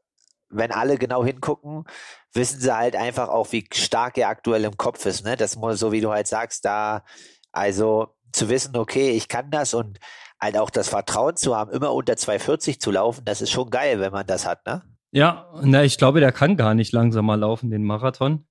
wenn 0.51 0.73
alle 0.73 0.97
genau 0.97 1.25
hingucken, 1.25 1.85
wissen 2.33 2.61
sie 2.61 2.75
halt 2.75 2.97
einfach 2.97 3.29
auch, 3.29 3.53
wie 3.53 3.67
stark 3.73 4.19
er 4.19 4.29
aktuell 4.29 4.65
im 4.65 4.77
Kopf 4.77 5.07
ist. 5.07 5.25
Ne? 5.25 5.37
Das 5.37 5.57
muss, 5.57 5.79
so 5.79 5.93
wie 5.93 6.01
du 6.01 6.11
halt 6.11 6.27
sagst, 6.27 6.65
da, 6.65 7.05
also 7.53 8.15
zu 8.33 8.49
wissen, 8.49 8.77
okay, 8.77 9.11
ich 9.11 9.29
kann 9.29 9.51
das 9.51 9.75
und 9.75 9.99
halt 10.41 10.57
auch 10.57 10.71
das 10.71 10.89
Vertrauen 10.89 11.37
zu 11.37 11.57
haben, 11.57 11.73
immer 11.73 11.93
unter 11.93 12.17
240 12.17 12.81
zu 12.81 12.91
laufen, 12.91 13.25
das 13.25 13.43
ist 13.43 13.51
schon 13.51 13.71
geil, 13.71 14.01
wenn 14.01 14.13
man 14.13 14.27
das 14.27 14.47
hat, 14.47 14.65
ne? 14.67 14.83
Ja, 15.11 15.51
na, 15.63 15.85
ich 15.85 15.97
glaube, 15.97 16.21
der 16.21 16.33
kann 16.33 16.57
gar 16.59 16.75
nicht 16.75 16.93
langsamer 16.93 17.37
laufen, 17.37 17.71
den 17.71 17.83
Marathon. 17.83 18.47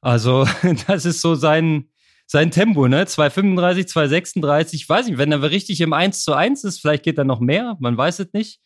Also, 0.00 0.46
das 0.86 1.04
ist 1.04 1.20
so 1.20 1.34
sein, 1.34 1.90
sein 2.26 2.50
Tempo, 2.50 2.88
ne? 2.88 3.06
235, 3.06 3.88
236, 3.88 4.82
ich 4.82 4.88
weiß 4.88 5.06
nicht, 5.06 5.18
wenn 5.18 5.32
er 5.32 5.42
richtig 5.42 5.80
im 5.80 5.92
1 5.92 6.24
zu 6.24 6.34
1 6.34 6.64
ist, 6.64 6.80
vielleicht 6.80 7.04
geht 7.04 7.18
er 7.18 7.24
noch 7.24 7.40
mehr, 7.40 7.76
man 7.78 7.96
weiß 7.96 8.20
es 8.20 8.32
nicht. 8.32 8.60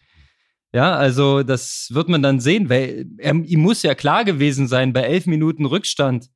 Ja, 0.77 0.95
also 0.95 1.43
das 1.43 1.89
wird 1.91 2.11
man 2.11 2.21
dann 2.21 2.39
sehen, 2.39 2.69
weil 2.69 3.07
er, 3.17 3.35
ihm 3.35 3.61
muss 3.61 3.83
ja 3.83 3.95
klar 3.95 4.27
gewesen 4.27 4.69
sein, 4.69 4.93
bei 4.93 5.01
elf 5.01 5.25
Minuten 5.25 5.65
Rückstand, 5.65 6.29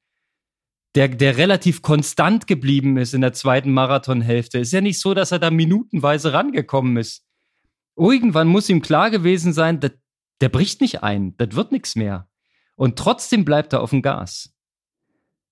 der, 0.94 1.08
der 1.08 1.36
relativ 1.36 1.82
konstant 1.82 2.46
geblieben 2.46 2.96
ist 2.96 3.12
in 3.12 3.20
der 3.20 3.34
zweiten 3.34 3.70
Marathonhälfte. 3.70 4.58
Ist 4.58 4.72
ja 4.72 4.80
nicht 4.80 4.98
so, 4.98 5.12
dass 5.12 5.30
er 5.30 5.40
da 5.40 5.50
minutenweise 5.50 6.32
rangekommen 6.32 6.96
ist. 6.96 7.22
Irgendwann 7.98 8.48
muss 8.48 8.70
ihm 8.70 8.80
klar 8.80 9.10
gewesen 9.10 9.52
sein, 9.52 9.78
der, 9.78 9.92
der 10.40 10.48
bricht 10.48 10.80
nicht 10.80 11.02
ein, 11.02 11.36
das 11.36 11.54
wird 11.54 11.70
nichts 11.70 11.94
mehr. 11.94 12.26
Und 12.76 12.98
trotzdem 12.98 13.44
bleibt 13.44 13.74
er 13.74 13.82
auf 13.82 13.90
dem 13.90 14.00
Gas. 14.00 14.54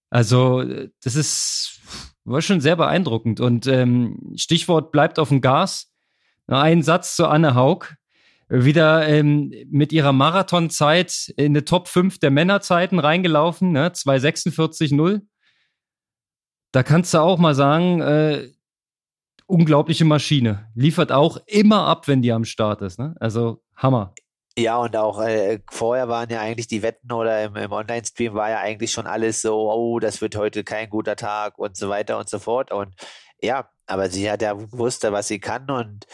Also, 0.09 0.65
das 1.03 1.15
ist 1.15 1.83
war 2.25 2.41
schon 2.41 2.63
sehr 2.63 2.77
beeindruckend. 2.77 3.39
Und 3.39 3.67
ähm, 3.67 4.33
Stichwort 4.35 4.93
bleibt 4.93 5.19
auf 5.19 5.29
dem 5.29 5.43
Gas. 5.43 5.93
Ein 6.47 6.83
Satz 6.83 7.17
zu 7.17 7.27
Anne 7.27 7.55
Haug. 7.55 7.99
Wieder 8.49 9.07
ähm, 9.07 9.53
mit 9.71 9.93
ihrer 9.93 10.13
Marathonzeit 10.13 11.33
in 11.37 11.55
die 11.55 11.65
Top 11.65 11.89
5 11.89 12.19
der 12.19 12.31
Männerzeiten 12.31 12.99
reingelaufen, 12.99 13.73
ne? 13.73 13.91
2,46,0. 13.91 15.21
Da 16.73 16.83
kannst 16.83 17.13
du 17.15 17.19
auch 17.19 17.39
mal 17.39 17.55
sagen, 17.55 18.01
äh, 18.01 18.49
unglaubliche 19.47 20.05
Maschine. 20.05 20.69
Liefert 20.75 21.11
auch 21.11 21.39
immer 21.47 21.87
ab, 21.87 22.07
wenn 22.07 22.23
die 22.23 22.33
am 22.33 22.45
Start 22.45 22.83
ist. 22.83 22.99
Ne? 22.99 23.15
Also 23.19 23.63
Hammer. 23.75 24.15
Ja, 24.59 24.77
und 24.79 24.97
auch 24.97 25.21
äh, 25.21 25.61
vorher 25.71 26.09
waren 26.09 26.29
ja 26.31 26.41
eigentlich 26.41 26.67
die 26.67 26.83
Wetten 26.83 27.13
oder 27.13 27.45
im, 27.45 27.57
im 27.57 27.73
Online-Stream 27.73 28.35
war 28.35 28.51
ja 28.51 28.59
eigentlich 28.59 28.93
schon 28.93 29.07
alles 29.07 29.41
so, 29.41 29.71
oh, 29.73 30.01
das 30.01 30.21
wird 30.21 30.37
heute 30.37 30.65
kein 30.65 30.91
guter 30.91 31.17
Tag 31.17 31.59
und 31.59 31.77
so 31.77 31.89
weiter 31.89 32.19
und 32.19 32.29
so 32.29 32.39
fort. 32.39 32.73
Und 32.73 32.95
ja, 33.41 33.71
aber 33.87 34.11
sie 34.11 34.31
hat 34.31 34.43
ja 34.43 34.53
gewusst, 34.53 35.05
was 35.05 35.29
sie 35.29 35.39
kann 35.39 35.71
und 35.71 36.07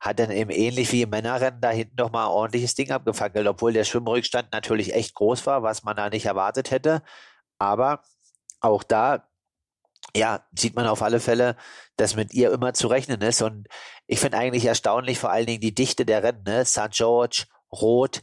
hat 0.00 0.18
dann 0.18 0.30
eben 0.30 0.50
ähnlich 0.50 0.92
wie 0.92 1.02
im 1.02 1.10
Männerrennen 1.10 1.60
da 1.60 1.70
hinten 1.70 1.96
nochmal 1.96 2.26
ein 2.26 2.32
ordentliches 2.32 2.74
Ding 2.74 2.90
abgefackelt, 2.90 3.46
obwohl 3.46 3.72
der 3.72 3.84
Schwimmrückstand 3.84 4.52
natürlich 4.52 4.94
echt 4.94 5.14
groß 5.14 5.46
war, 5.46 5.62
was 5.62 5.82
man 5.82 5.96
da 5.96 6.08
nicht 6.08 6.26
erwartet 6.26 6.70
hätte. 6.70 7.02
Aber 7.58 8.02
auch 8.60 8.82
da, 8.84 9.28
ja, 10.14 10.44
sieht 10.56 10.76
man 10.76 10.86
auf 10.86 11.02
alle 11.02 11.20
Fälle, 11.20 11.56
dass 11.96 12.14
mit 12.14 12.32
ihr 12.32 12.52
immer 12.52 12.74
zu 12.74 12.86
rechnen 12.86 13.20
ist. 13.20 13.42
Und 13.42 13.66
ich 14.06 14.20
finde 14.20 14.38
eigentlich 14.38 14.64
erstaunlich 14.64 15.18
vor 15.18 15.30
allen 15.30 15.46
Dingen 15.46 15.60
die 15.60 15.74
Dichte 15.74 16.06
der 16.06 16.22
Rennen, 16.22 16.44
ne? 16.44 16.64
St. 16.64 16.90
George, 16.92 17.44
rot. 17.72 18.22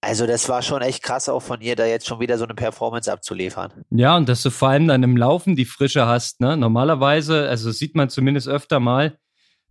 Also 0.00 0.28
das 0.28 0.48
war 0.48 0.62
schon 0.62 0.80
echt 0.80 1.02
krass 1.02 1.28
auch 1.28 1.42
von 1.42 1.60
ihr, 1.60 1.74
da 1.74 1.84
jetzt 1.84 2.06
schon 2.06 2.20
wieder 2.20 2.38
so 2.38 2.44
eine 2.44 2.54
Performance 2.54 3.12
abzuliefern. 3.12 3.84
Ja, 3.90 4.16
und 4.16 4.28
dass 4.28 4.42
du 4.42 4.50
vor 4.50 4.68
allem 4.68 4.86
dann 4.86 5.02
im 5.02 5.16
Laufen 5.16 5.56
die 5.56 5.64
Frische 5.64 6.06
hast. 6.06 6.40
Ne? 6.40 6.56
Normalerweise, 6.56 7.48
also 7.48 7.72
sieht 7.72 7.96
man 7.96 8.08
zumindest 8.08 8.46
öfter 8.46 8.78
mal, 8.78 9.18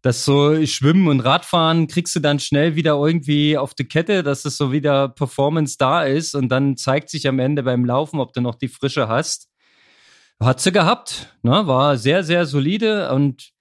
dass 0.07 0.23
so 0.23 0.65
Schwimmen 0.65 1.09
und 1.09 1.19
Radfahren 1.19 1.87
kriegst 1.87 2.15
du 2.15 2.21
dann 2.21 2.39
schnell 2.39 2.75
wieder 2.77 2.93
irgendwie 2.93 3.57
auf 3.57 3.73
die 3.73 3.83
Kette, 3.83 4.23
dass 4.23 4.45
es 4.45 4.55
so 4.55 4.71
wieder 4.71 5.09
Performance 5.09 5.75
da 5.77 6.05
ist 6.05 6.33
und 6.33 6.47
dann 6.47 6.77
zeigt 6.77 7.09
sich 7.09 7.27
am 7.27 7.39
Ende 7.39 7.61
beim 7.61 7.83
Laufen, 7.83 8.21
ob 8.21 8.31
du 8.31 8.39
noch 8.39 8.55
die 8.55 8.69
Frische 8.69 9.09
hast. 9.09 9.49
Hat 10.39 10.61
sie 10.61 10.71
gehabt, 10.71 11.37
ne? 11.43 11.67
war 11.67 11.97
sehr, 11.97 12.23
sehr 12.23 12.45
solide 12.45 13.11
und 13.11 13.51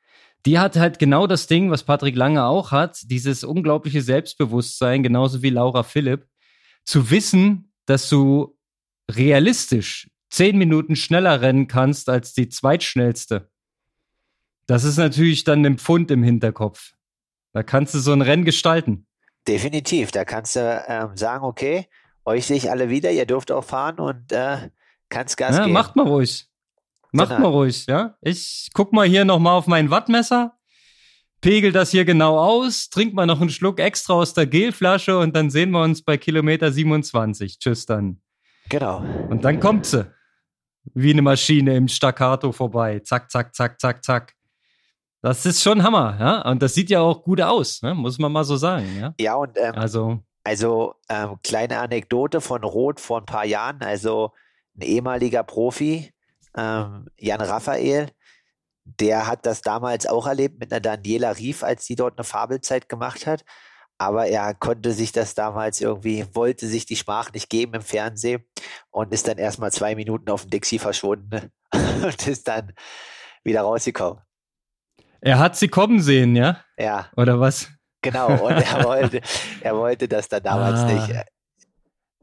die 0.47 0.61
hat 0.61 0.77
halt 0.77 1.01
genau 1.01 1.27
das 1.27 1.49
Ding, 1.49 1.73
was 1.73 1.83
Patrick 1.83 2.15
Lange 2.15 2.45
auch 2.45 2.71
hat, 2.71 3.01
dieses 3.07 3.43
unglaubliche 3.43 4.01
Selbstbewusstsein, 4.01 5.03
genauso 5.03 5.43
wie 5.43 5.51
Laura 5.51 5.83
Philipp, 5.83 6.29
zu 6.85 7.11
wissen, 7.11 7.73
dass 7.87 8.09
du 8.09 8.57
realistisch 9.11 10.09
zehn 10.31 10.57
Minuten 10.59 10.95
schneller 10.95 11.41
rennen 11.41 11.67
kannst 11.67 12.09
als 12.09 12.35
die 12.35 12.49
zweitschnellste. 12.49 13.51
Das 14.67 14.85
ist 14.85 14.97
natürlich 14.97 15.45
dann 15.45 15.65
ein 15.65 15.79
Pfund 15.79 16.11
im 16.11 16.23
Hinterkopf. 16.23 16.93
Da 17.53 17.63
kannst 17.63 17.95
du 17.95 17.99
so 18.01 18.13
ein 18.13 18.23
Rennen 18.23 18.45
gestalten. 18.45 19.07
Definitiv. 19.47 20.11
Da 20.11 20.25
kannst 20.25 20.57
du 20.57 20.85
ähm, 20.89 21.17
sagen, 21.17 21.45
okay, 21.45 21.87
euch 22.25 22.47
sehe 22.47 22.57
ich 22.57 22.71
alle 22.71 22.91
wieder, 22.91 23.11
ihr 23.11 23.27
dürft 23.27 23.53
auch 23.53 23.65
fahren 23.65 24.01
und 24.01 24.33
äh, 24.33 24.71
kannst 25.09 25.37
Gas 25.37 25.57
ja, 25.57 25.63
geben. 25.63 25.73
Macht 25.73 25.95
mal 25.97 26.07
ruhig. 26.07 26.49
Macht 27.13 27.29
genau. 27.29 27.41
mal 27.41 27.49
ruhig, 27.49 27.87
ja. 27.87 28.17
Ich 28.21 28.71
guck 28.75 28.93
mal 28.93 29.07
hier 29.07 29.25
nochmal 29.25 29.55
auf 29.55 29.69
mein 29.69 29.91
Wattmesser, 29.91 30.59
pegel 31.41 31.73
das 31.73 31.93
hier 31.93 32.05
genau 32.05 32.39
aus, 32.39 32.91
trink 32.91 33.15
mal 33.15 33.27
noch 33.27 33.41
einen 33.41 33.51
Schluck 33.51 33.79
extra 33.79 34.15
aus 34.15 34.35
der 34.35 34.47
Gelflasche 34.47 35.19
und 35.19 35.35
dann 35.37 35.49
sehen 35.49 35.71
wir 35.71 35.83
uns 35.83 36.03
bei 36.03 36.17
Kilometer 36.17 36.73
27. 36.73 37.59
Tschüss 37.59 37.87
dann. 37.87 38.21
Genau. 38.69 39.05
Und 39.31 39.45
dann 39.45 39.61
kommt 39.61 39.87
sie. 39.87 40.11
Wie 40.95 41.11
eine 41.11 41.23
Maschine 41.23 41.77
im 41.77 41.89
Staccato 41.89 42.53
vorbei. 42.53 43.01
Zack, 43.01 43.31
zack, 43.31 43.55
zack, 43.55 43.81
zack, 43.81 44.05
zack. 44.05 44.36
Das 45.27 45.45
ist 45.45 45.61
schon 45.61 45.83
Hammer, 45.83 46.17
ja. 46.21 46.49
Und 46.49 46.63
das 46.63 46.75
sieht 46.75 46.89
ja 46.89 47.01
auch 47.01 47.25
gut 47.25 47.41
aus, 47.41 47.83
ne? 47.83 47.95
muss 47.95 48.17
man 48.17 48.31
mal 48.31 48.45
so 48.45 48.57
sagen, 48.57 48.87
ja. 48.97 49.13
Ja, 49.19 49.35
und 49.35 49.59
ähm, 49.59 49.75
also, 49.75 50.21
also 50.45 50.95
ähm, 51.09 51.41
kleine 51.43 51.81
Anekdote 51.81 52.41
von 52.41 52.63
Roth 52.63 53.01
vor 53.01 53.19
ein 53.19 53.27
paar 53.27 53.45
Jahren, 53.45 53.83
also 53.83 54.31
ein 54.77 54.83
ehemaliger 54.83 55.43
Profi, 55.43 56.13
ähm, 56.57 57.09
Jan 57.19 57.41
Raphael, 57.41 58.13
der 58.85 59.27
hat 59.27 59.47
das 59.47 59.63
damals 59.63 60.07
auch 60.07 60.29
erlebt 60.29 60.61
mit 60.61 60.73
einer 60.73 60.79
Daniela 60.79 61.33
Rief, 61.33 61.65
als 61.65 61.87
sie 61.87 61.97
dort 61.97 62.17
eine 62.17 62.25
Fabelzeit 62.25 62.89
gemacht 62.89 63.27
hat. 63.27 63.45
Aber 63.99 64.29
er 64.29 64.55
konnte 64.55 64.93
sich 64.93 65.11
das 65.11 65.35
damals 65.35 65.81
irgendwie, 65.81 66.25
wollte 66.35 66.69
sich 66.69 66.87
die 66.87 66.95
Schmach 66.95 67.33
nicht 67.33 67.51
geben 67.51 67.75
im 67.75 67.83
Fernsehen 67.83 68.45
und 68.91 69.13
ist 69.13 69.27
dann 69.27 69.39
erstmal 69.39 69.73
zwei 69.73 69.97
Minuten 69.97 70.31
auf 70.31 70.43
dem 70.43 70.51
Dixie 70.51 70.79
verschwunden 70.79 71.51
und 71.73 72.29
ist 72.29 72.47
dann 72.47 72.75
wieder 73.43 73.63
rausgekommen. 73.63 74.23
Er 75.27 75.41
hat 75.41 75.57
sie 75.57 75.67
kommen 75.67 76.01
sehen, 76.01 76.37
ja? 76.37 76.59
Ja. 76.79 77.09
Oder 77.17 77.41
was? 77.41 77.69
Genau, 78.01 78.47
und 78.47 78.53
er 78.53 78.85
wollte, 78.85 79.21
er 79.61 79.77
wollte 79.77 80.07
das 80.07 80.29
dann 80.29 80.45
damals 80.45 80.81
ah. 80.81 80.93
nicht. 80.93 81.25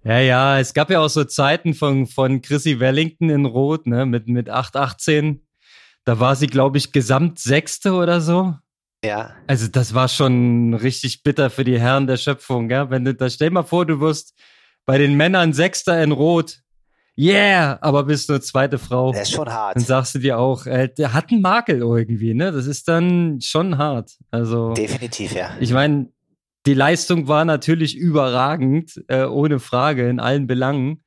Ja, 0.05 0.19
ja, 0.19 0.59
es 0.59 0.73
gab 0.73 0.89
ja 0.89 1.01
auch 1.01 1.09
so 1.09 1.25
Zeiten 1.25 1.73
von, 1.73 2.07
von 2.07 2.41
Chrissy 2.41 2.79
Wellington 2.79 3.29
in 3.29 3.45
Rot, 3.45 3.87
ne, 3.87 4.05
mit, 4.05 4.29
mit 4.29 4.49
8,18. 4.49 5.41
Da 6.05 6.21
war 6.21 6.37
sie, 6.37 6.47
glaube 6.47 6.77
ich, 6.77 6.93
Gesamtsechste 6.93 7.91
oder 7.91 8.21
so. 8.21 8.55
Ja. 9.03 9.35
Also, 9.47 9.67
das 9.67 9.93
war 9.93 10.07
schon 10.07 10.73
richtig 10.73 11.23
bitter 11.23 11.49
für 11.49 11.65
die 11.65 11.81
Herren 11.81 12.07
der 12.07 12.15
Schöpfung, 12.15 12.69
ja. 12.69 12.89
Wenn 12.89 13.03
du, 13.03 13.13
da 13.13 13.29
stell 13.29 13.49
mal 13.49 13.63
vor, 13.63 13.85
du 13.85 13.99
wirst 13.99 14.33
bei 14.85 14.97
den 14.97 15.15
Männern 15.15 15.51
Sechster 15.51 16.01
in 16.01 16.13
Rot. 16.13 16.61
Yeah, 17.17 17.77
aber 17.81 18.03
bist 18.03 18.29
nur 18.29 18.41
zweite 18.41 18.79
Frau. 18.79 19.11
Das 19.11 19.23
ist 19.23 19.31
schon 19.31 19.51
hart. 19.51 19.75
Dann 19.75 19.83
sagst 19.83 20.15
du 20.15 20.19
dir 20.19 20.39
auch, 20.39 20.65
äh, 20.65 20.89
der 20.89 21.13
hat 21.13 21.31
einen 21.31 21.41
Makel 21.41 21.79
irgendwie, 21.79 22.33
ne? 22.33 22.51
Das 22.51 22.65
ist 22.65 22.87
dann 22.87 23.39
schon 23.41 23.77
hart. 23.77 24.11
Also 24.31 24.73
Definitiv, 24.73 25.33
ja. 25.33 25.51
Ich 25.59 25.71
meine, 25.73 26.09
die 26.65 26.73
Leistung 26.73 27.27
war 27.27 27.45
natürlich 27.45 27.95
überragend, 27.95 29.03
äh, 29.07 29.25
ohne 29.25 29.59
Frage, 29.59 30.07
in 30.09 30.19
allen 30.19 30.47
Belangen. 30.47 31.03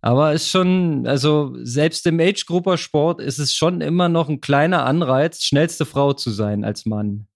Aber 0.00 0.32
ist 0.32 0.50
schon, 0.50 1.06
also 1.06 1.54
selbst 1.62 2.06
im 2.06 2.20
Age-Grupper-Sport 2.20 3.22
ist 3.22 3.38
es 3.38 3.54
schon 3.54 3.80
immer 3.80 4.10
noch 4.10 4.28
ein 4.28 4.42
kleiner 4.42 4.84
Anreiz, 4.84 5.42
schnellste 5.42 5.86
Frau 5.86 6.12
zu 6.12 6.30
sein 6.30 6.62
als 6.62 6.84
Mann. 6.84 7.26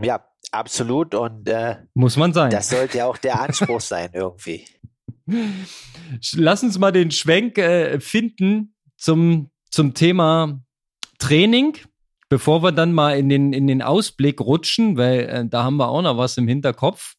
Ja, 0.00 0.24
absolut. 0.52 1.16
Und 1.16 1.48
äh, 1.48 1.78
muss 1.94 2.16
man 2.16 2.32
sein. 2.32 2.50
Das 2.50 2.70
sollte 2.70 2.98
ja 2.98 3.06
auch 3.06 3.18
der 3.18 3.40
Anspruch 3.40 3.80
sein, 3.80 4.10
irgendwie. 4.12 4.64
Lass 6.34 6.62
uns 6.62 6.78
mal 6.78 6.92
den 6.92 7.10
Schwenk 7.10 7.58
äh, 7.58 8.00
finden 8.00 8.74
zum, 8.96 9.50
zum 9.70 9.94
Thema 9.94 10.60
Training, 11.18 11.78
bevor 12.28 12.62
wir 12.62 12.72
dann 12.72 12.92
mal 12.92 13.18
in 13.18 13.28
den, 13.28 13.52
in 13.52 13.66
den 13.66 13.82
Ausblick 13.82 14.40
rutschen, 14.40 14.96
weil 14.96 15.20
äh, 15.20 15.46
da 15.46 15.64
haben 15.64 15.76
wir 15.76 15.88
auch 15.88 16.02
noch 16.02 16.16
was 16.16 16.36
im 16.36 16.48
Hinterkopf. 16.48 17.14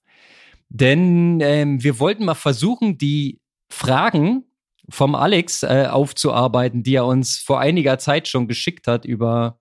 Denn 0.70 1.40
ähm, 1.42 1.84
wir 1.84 2.00
wollten 2.00 2.26
mal 2.26 2.34
versuchen, 2.34 2.98
die 2.98 3.40
Fragen 3.70 4.46
vom 4.90 5.16
Alex 5.16 5.64
äh, 5.64 5.88
aufzuarbeiten, 5.90 6.84
die 6.84 6.96
er 6.96 7.06
uns 7.06 7.38
vor 7.38 7.60
einiger 7.60 8.00
Zeit 8.00 8.28
schon 8.28 8.48
geschickt 8.48 8.88
hat 8.88 9.06
über, 9.06 9.60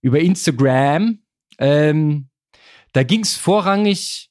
über 0.00 0.20
Instagram. 0.20 1.18
Ähm, 1.58 2.28
da 2.92 3.02
ging 3.02 3.20
es 3.22 3.36
vorrangig 3.36 4.30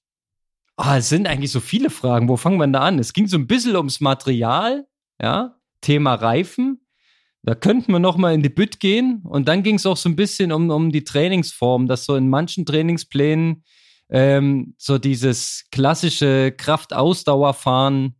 Ah, 0.75 0.97
es 0.97 1.09
sind 1.09 1.27
eigentlich 1.27 1.51
so 1.51 1.59
viele 1.59 1.89
Fragen. 1.89 2.27
Wo 2.27 2.37
fangen 2.37 2.57
wir 2.57 2.67
da 2.67 2.79
an? 2.79 2.97
Es 2.99 3.13
ging 3.13 3.27
so 3.27 3.37
ein 3.37 3.47
bisschen 3.47 3.75
ums 3.75 4.01
Material, 4.01 4.87
ja, 5.21 5.55
Thema 5.81 6.15
Reifen. 6.15 6.85
Da 7.43 7.55
könnten 7.55 7.91
wir 7.91 7.99
noch 7.99 8.17
mal 8.17 8.33
in 8.33 8.41
die 8.41 8.49
Bütt 8.49 8.79
gehen. 8.79 9.21
Und 9.23 9.47
dann 9.47 9.63
ging 9.63 9.75
es 9.75 9.85
auch 9.85 9.97
so 9.97 10.09
ein 10.09 10.15
bisschen 10.15 10.51
um, 10.51 10.69
um 10.69 10.91
die 10.91 11.03
Trainingsform, 11.03 11.87
dass 11.87 12.05
so 12.05 12.15
in 12.15 12.29
manchen 12.29 12.65
Trainingsplänen 12.65 13.63
ähm, 14.09 14.75
so 14.77 14.97
dieses 14.97 15.65
klassische 15.71 16.53
Kraftausdauerfahren 16.57 18.15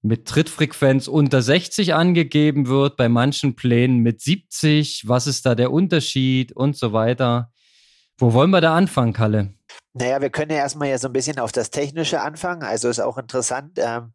mit 0.00 0.26
Trittfrequenz 0.26 1.08
unter 1.08 1.42
60 1.42 1.94
angegeben 1.94 2.68
wird, 2.68 2.96
bei 2.96 3.08
manchen 3.08 3.56
Plänen 3.56 3.98
mit 3.98 4.20
70. 4.20 5.08
Was 5.08 5.26
ist 5.26 5.44
da 5.44 5.54
der 5.54 5.72
Unterschied 5.72 6.52
und 6.52 6.76
so 6.76 6.92
weiter? 6.92 7.50
Wo 8.18 8.32
wollen 8.32 8.50
wir 8.50 8.60
da 8.60 8.76
anfangen, 8.76 9.12
Kalle? 9.12 9.54
Naja, 9.92 10.20
wir 10.20 10.30
können 10.30 10.50
ja 10.50 10.58
erstmal 10.58 10.88
ja 10.88 10.98
so 10.98 11.08
ein 11.08 11.12
bisschen 11.12 11.38
auf 11.38 11.52
das 11.52 11.70
Technische 11.70 12.20
anfangen. 12.20 12.62
Also 12.62 12.88
ist 12.88 13.00
auch 13.00 13.18
interessant. 13.18 13.78
Ähm, 13.78 14.12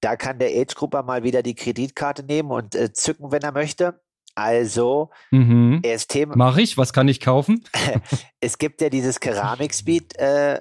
da 0.00 0.16
kann 0.16 0.38
der 0.38 0.50
Age-Grupper 0.50 1.02
mal 1.02 1.22
wieder 1.22 1.42
die 1.42 1.54
Kreditkarte 1.54 2.22
nehmen 2.22 2.50
und 2.50 2.74
äh, 2.74 2.92
zücken, 2.92 3.32
wenn 3.32 3.42
er 3.42 3.52
möchte. 3.52 4.00
Also, 4.34 5.10
mhm. 5.30 5.82
Thema. 6.08 6.34
Mach 6.36 6.56
ich, 6.56 6.76
was 6.76 6.92
kann 6.92 7.08
ich 7.08 7.20
kaufen? 7.20 7.64
es 8.40 8.58
gibt 8.58 8.80
ja 8.80 8.90
dieses 8.90 9.20
Keramik-Speed, 9.20 10.18
äh, 10.18 10.60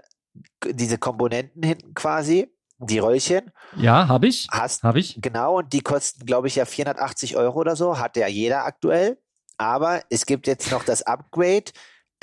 diese 0.69 0.97
Komponenten 0.97 1.63
hinten 1.63 1.93
quasi, 1.93 2.47
die 2.77 2.99
Röllchen. 2.99 3.51
Ja, 3.75 4.07
habe 4.07 4.27
ich. 4.27 4.47
Hast, 4.51 4.83
hab 4.83 4.95
ich. 4.95 5.19
Genau, 5.21 5.57
und 5.57 5.73
die 5.73 5.81
kosten, 5.81 6.25
glaube 6.25 6.47
ich, 6.47 6.55
ja 6.55 6.65
480 6.65 7.35
Euro 7.35 7.59
oder 7.59 7.75
so, 7.75 7.97
hat 7.97 8.15
ja 8.15 8.27
jeder 8.27 8.65
aktuell. 8.65 9.17
Aber 9.57 10.01
es 10.09 10.25
gibt 10.25 10.47
jetzt 10.47 10.71
noch 10.71 10.83
das 10.83 11.01
Upgrade, 11.01 11.71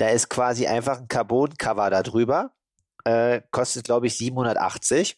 da 0.01 0.09
ist 0.09 0.29
quasi 0.29 0.65
einfach 0.65 0.97
ein 0.97 1.07
Carbon-Cover 1.07 1.91
da 1.91 2.01
drüber. 2.01 2.51
Äh, 3.03 3.41
kostet, 3.51 3.83
glaube 3.85 4.07
ich, 4.07 4.17
780. 4.17 5.15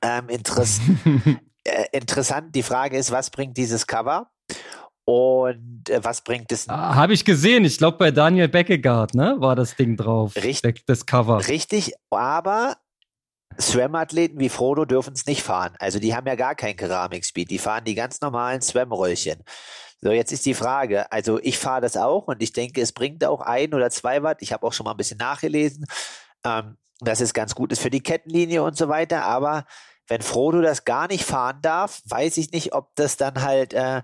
Ähm, 0.00 0.28
interess 0.28 0.80
äh, 1.64 1.86
interessant. 1.90 2.54
Die 2.54 2.62
Frage 2.62 2.96
ist, 2.96 3.10
was 3.10 3.30
bringt 3.30 3.56
dieses 3.56 3.88
Cover? 3.88 4.30
Und 5.04 5.90
äh, 5.90 6.04
was 6.04 6.22
bringt 6.22 6.52
es? 6.52 6.68
Ah, 6.68 6.94
Habe 6.94 7.14
ich 7.14 7.24
gesehen. 7.24 7.64
Ich 7.64 7.78
glaube, 7.78 7.98
bei 7.98 8.12
Daniel 8.12 8.48
Beckegaard, 8.48 9.14
ne, 9.14 9.34
war 9.38 9.56
das 9.56 9.74
Ding 9.74 9.96
drauf. 9.96 10.36
Richtig. 10.36 10.86
Das 10.86 11.04
Cover. 11.04 11.46
Richtig. 11.48 11.94
Aber 12.10 12.76
Swam-Athleten 13.60 14.38
wie 14.38 14.50
Frodo 14.50 14.84
dürfen 14.84 15.14
es 15.14 15.26
nicht 15.26 15.42
fahren. 15.42 15.74
Also 15.80 15.98
die 15.98 16.14
haben 16.14 16.28
ja 16.28 16.36
gar 16.36 16.54
kein 16.54 16.76
Keramik-Speed. 16.76 17.50
Die 17.50 17.58
fahren 17.58 17.84
die 17.84 17.96
ganz 17.96 18.20
normalen 18.20 18.62
Swam-Röllchen. 18.62 19.42
So, 20.04 20.12
jetzt 20.12 20.32
ist 20.32 20.44
die 20.44 20.52
Frage, 20.52 21.10
also 21.10 21.40
ich 21.42 21.56
fahre 21.56 21.80
das 21.80 21.96
auch 21.96 22.26
und 22.26 22.42
ich 22.42 22.52
denke, 22.52 22.82
es 22.82 22.92
bringt 22.92 23.24
auch 23.24 23.40
ein 23.40 23.72
oder 23.72 23.88
zwei 23.88 24.22
Watt. 24.22 24.42
Ich 24.42 24.52
habe 24.52 24.66
auch 24.66 24.74
schon 24.74 24.84
mal 24.84 24.90
ein 24.90 24.98
bisschen 24.98 25.16
nachgelesen, 25.16 25.86
ähm, 26.44 26.76
dass 27.00 27.22
es 27.22 27.32
ganz 27.32 27.54
gut 27.54 27.72
ist 27.72 27.80
für 27.80 27.88
die 27.88 28.02
Kettenlinie 28.02 28.62
und 28.62 28.76
so 28.76 28.90
weiter. 28.90 29.24
Aber 29.24 29.64
wenn 30.06 30.20
Frodo 30.20 30.60
das 30.60 30.84
gar 30.84 31.08
nicht 31.08 31.24
fahren 31.24 31.58
darf, 31.62 32.02
weiß 32.04 32.36
ich 32.36 32.52
nicht, 32.52 32.74
ob 32.74 32.94
das 32.96 33.16
dann 33.16 33.40
halt 33.40 33.72
äh, 33.72 34.02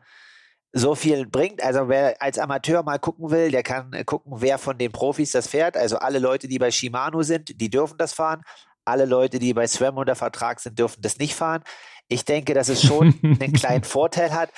so 0.72 0.94
viel 0.94 1.26
bringt. 1.26 1.62
Also 1.62 1.90
wer 1.90 2.22
als 2.22 2.38
Amateur 2.38 2.82
mal 2.82 2.98
gucken 2.98 3.30
will, 3.30 3.50
der 3.50 3.62
kann 3.62 3.92
äh, 3.92 4.02
gucken, 4.02 4.32
wer 4.36 4.56
von 4.56 4.78
den 4.78 4.92
Profis 4.92 5.32
das 5.32 5.48
fährt. 5.48 5.76
Also 5.76 5.98
alle 5.98 6.18
Leute, 6.18 6.48
die 6.48 6.58
bei 6.58 6.70
Shimano 6.70 7.22
sind, 7.22 7.60
die 7.60 7.68
dürfen 7.68 7.98
das 7.98 8.14
fahren. 8.14 8.40
Alle 8.86 9.04
Leute, 9.04 9.38
die 9.38 9.52
bei 9.52 9.66
SWAM 9.66 9.98
unter 9.98 10.14
Vertrag 10.14 10.60
sind, 10.60 10.78
dürfen 10.78 11.02
das 11.02 11.18
nicht 11.18 11.34
fahren. 11.34 11.62
Ich 12.08 12.24
denke, 12.24 12.54
dass 12.54 12.70
es 12.70 12.80
schon 12.80 13.20
einen 13.22 13.52
kleinen 13.52 13.84
Vorteil 13.84 14.32
hat. 14.32 14.50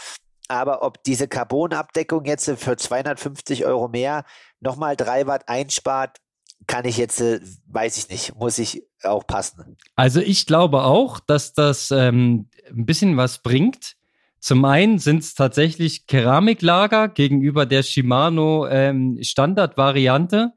Aber 0.53 0.83
ob 0.83 1.03
diese 1.03 1.29
Carbonabdeckung 1.29 2.27
jetzt 2.27 2.51
für 2.59 2.77
250 2.77 3.65
Euro 3.65 3.88
mehr 3.88 4.27
nochmal 4.61 4.97
drei 4.97 5.27
Watt 5.27 5.49
einspart, 5.49 6.19
kann 6.67 6.85
ich 6.85 6.99
jetzt, 6.99 7.23
äh, 7.23 7.41
weiß 7.69 7.97
ich 7.97 8.11
nicht, 8.11 8.35
muss 8.37 8.59
ich 8.59 8.83
auch 9.03 9.27
passen. 9.27 9.79
Also 9.97 10.21
ich 10.21 10.45
glaube 10.45 10.83
auch, 10.83 11.21
dass 11.21 11.55
das 11.55 11.91
ähm, 11.91 12.51
ein 12.69 12.85
bisschen 12.85 13.17
was 13.17 13.38
bringt. 13.38 13.95
Zum 14.41 14.67
einen 14.67 14.99
sind 14.99 15.23
es 15.23 15.33
tatsächlich 15.33 16.07
Keramiklager 16.07 17.09
gegenüber 17.09 17.65
der 17.65 17.83
Shimano 17.83 18.67
ähm, 18.69 19.19
Standardvariante. 19.23 20.53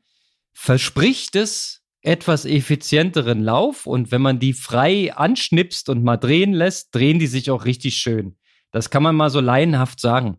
Verspricht 0.51 1.37
es 1.37 1.83
etwas 2.01 2.43
effizienteren 2.43 3.41
Lauf 3.41 3.87
und 3.87 4.11
wenn 4.11 4.21
man 4.21 4.39
die 4.39 4.53
frei 4.53 5.15
anschnipst 5.15 5.87
und 5.87 6.03
mal 6.03 6.17
drehen 6.17 6.51
lässt, 6.51 6.93
drehen 6.93 7.17
die 7.17 7.27
sich 7.27 7.49
auch 7.49 7.63
richtig 7.63 7.95
schön. 7.95 8.35
Das 8.75 8.89
kann 8.89 9.03
man 9.03 9.15
mal 9.15 9.29
so 9.29 9.39
laienhaft 9.39 10.01
sagen. 10.01 10.35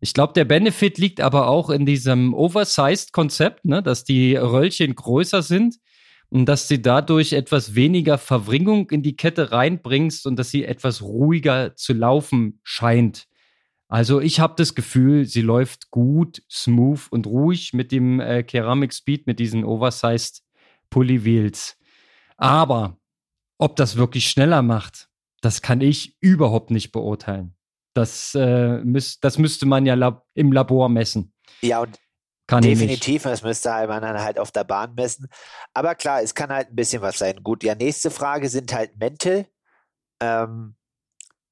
Ich 0.00 0.12
glaube, 0.12 0.34
der 0.34 0.44
Benefit 0.44 0.98
liegt 0.98 1.18
aber 1.22 1.48
auch 1.48 1.70
in 1.70 1.86
diesem 1.86 2.34
Oversized-Konzept, 2.34 3.64
ne, 3.64 3.82
dass 3.82 4.04
die 4.04 4.36
Röllchen 4.36 4.94
größer 4.94 5.40
sind 5.40 5.78
und 6.28 6.44
dass 6.44 6.68
sie 6.68 6.82
dadurch 6.82 7.32
etwas 7.32 7.74
weniger 7.74 8.18
Verwringung 8.18 8.90
in 8.90 9.02
die 9.02 9.16
Kette 9.16 9.50
reinbringst 9.50 10.26
und 10.26 10.38
dass 10.38 10.50
sie 10.50 10.66
etwas 10.66 11.00
ruhiger 11.00 11.74
zu 11.74 11.94
laufen 11.94 12.60
scheint. 12.64 13.28
Also 13.88 14.20
ich 14.20 14.40
habe 14.40 14.56
das 14.58 14.74
Gefühl, 14.74 15.24
sie 15.24 15.40
läuft 15.40 15.90
gut, 15.90 16.42
smooth 16.50 17.06
und 17.10 17.26
ruhig 17.26 17.72
mit 17.72 17.92
dem 17.92 18.20
äh, 18.20 18.44
Ceramic 18.46 18.92
Speed, 18.92 19.26
mit 19.26 19.38
diesen 19.38 19.64
Oversized 19.64 20.42
Pulley 20.90 21.24
Wheels. 21.24 21.78
Aber 22.36 22.98
ob 23.56 23.76
das 23.76 23.96
wirklich 23.96 24.28
schneller 24.28 24.60
macht, 24.60 25.08
das 25.40 25.62
kann 25.62 25.80
ich 25.80 26.18
überhaupt 26.20 26.70
nicht 26.70 26.92
beurteilen. 26.92 27.54
Das, 27.94 28.34
äh, 28.34 28.78
müß, 28.78 29.20
das 29.20 29.38
müsste 29.38 29.66
man 29.66 29.86
ja 29.86 29.94
lab 29.94 30.24
im 30.34 30.52
Labor 30.52 30.88
messen. 30.88 31.32
Ja, 31.60 31.80
und 31.80 31.98
kann 32.46 32.62
definitiv, 32.62 33.22
das 33.22 33.42
müsste 33.42 33.68
man 33.86 34.02
dann 34.02 34.20
halt 34.20 34.38
auf 34.38 34.50
der 34.50 34.64
Bahn 34.64 34.94
messen. 34.94 35.28
Aber 35.72 35.94
klar, 35.94 36.20
es 36.20 36.34
kann 36.34 36.50
halt 36.50 36.70
ein 36.70 36.74
bisschen 36.74 37.00
was 37.00 37.18
sein. 37.18 37.44
Gut, 37.44 37.62
ja, 37.62 37.76
nächste 37.76 38.10
Frage 38.10 38.48
sind 38.48 38.72
halt 38.72 38.96
Mäntel. 38.98 39.46
Ähm, 40.20 40.74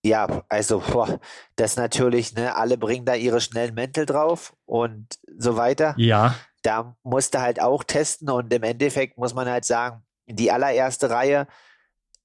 ja, 0.05 0.43
also 0.49 0.81
boah, 0.81 1.21
das 1.57 1.77
natürlich, 1.77 2.35
ne, 2.35 2.57
alle 2.57 2.79
bringen 2.79 3.05
da 3.05 3.15
ihre 3.15 3.41
schnellen 3.41 3.75
Mäntel 3.75 4.07
drauf 4.07 4.55
und 4.65 5.19
so 5.37 5.57
weiter. 5.57 5.95
Ja. 5.99 6.35
Da 6.63 6.97
musste 7.05 7.41
halt 7.41 7.61
auch 7.61 7.85
testen 7.85 8.29
und 8.31 8.53
im 8.53 8.65
Endeffekt 8.65 9.19
muss 9.19 9.35
man 9.35 9.49
halt 9.49 9.65
sagen, 9.65 10.03
die 10.27 10.51
allererste 10.51 11.11
Reihe 11.11 11.47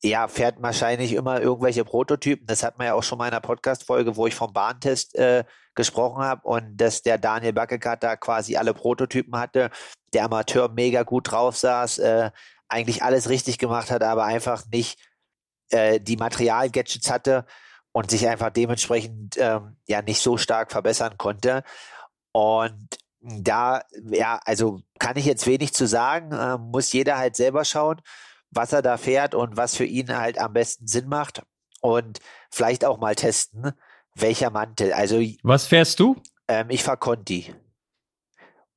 ja, 0.04 0.28
fährt 0.28 0.62
wahrscheinlich 0.62 1.13
immer 1.13 1.42
irgendwelche 1.42 1.86
Prototypen. 1.86 2.46
Das 2.46 2.62
hat 2.62 2.78
man 2.78 2.88
ja 2.88 2.94
auch 2.94 3.04
schon 3.04 3.18
mal 3.18 3.28
in 3.28 3.34
einer 3.34 3.39
Podcast-Folge, 3.39 4.18
wo 4.18 4.28
ich 4.28 4.36
vom 4.36 4.52
Bahntest 4.52 5.16
äh, 5.16 5.46
gesprochen 5.76 6.24
habe 6.24 6.46
und 6.46 6.76
dass 6.78 7.04
der 7.04 7.18
Daniel 7.18 7.54
Backekat 7.54 8.04
da 8.04 8.18
quasi 8.18 8.58
alle 8.58 8.74
Prototypen 8.74 9.38
hatte, 9.39 9.72
der 10.13 10.26
Amateur 10.26 10.68
mega 10.68 11.04
gut 11.04 11.32
drauf 11.32 11.56
saß, 11.56 12.00
äh, 12.00 12.32
eigentlich 12.68 13.02
alles 13.02 13.30
richtig 13.30 13.58
gemacht 13.58 13.92
hat, 13.92 14.04
aber 14.04 14.26
einfach 14.26 14.66
nicht 14.72 15.00
äh, 15.70 16.02
die 16.02 16.18
Material-Gadgets 16.18 17.10
hatte 17.10 17.46
und 17.94 18.12
sich 18.12 18.28
einfach 18.28 18.50
dementsprechend 18.50 19.38
ähm, 19.38 19.78
ja 19.88 20.02
nicht 20.02 20.20
so 20.20 20.36
stark 20.38 20.72
verbessern 20.74 21.18
konnte. 21.18 21.63
Und 22.34 22.98
da, 23.22 23.84
ja, 24.12 24.39
also 24.44 24.82
kann 25.00 25.16
ich 25.16 25.26
jetzt 25.26 25.48
wenig 25.48 25.74
zu 25.74 25.88
sagen, 25.88 26.34
äh, 26.34 26.58
muss 26.58 26.92
jeder 26.92 27.18
halt 27.18 27.38
selber 27.38 27.63
schauen 27.63 28.02
was 28.56 28.74
er 28.74 28.82
da 28.82 28.98
fährt 28.98 29.36
und 29.36 29.58
was 29.58 29.76
für 29.76 29.86
ihn 29.86 30.16
halt 30.18 30.39
am 30.39 30.54
besten 30.54 30.88
Sinn 30.88 31.08
macht 31.08 31.42
und 31.82 32.20
vielleicht 32.52 32.86
auch 32.86 32.98
mal 32.98 33.16
testen, 33.16 33.72
welcher 34.16 34.50
Mantel. 34.50 34.94
Also 34.94 35.22
was 35.44 35.68
fährst 35.68 36.00
du? 36.00 36.16
Ähm, 36.48 36.68
ich 36.70 36.84
fahre 36.84 36.98
Conti. 36.98 37.54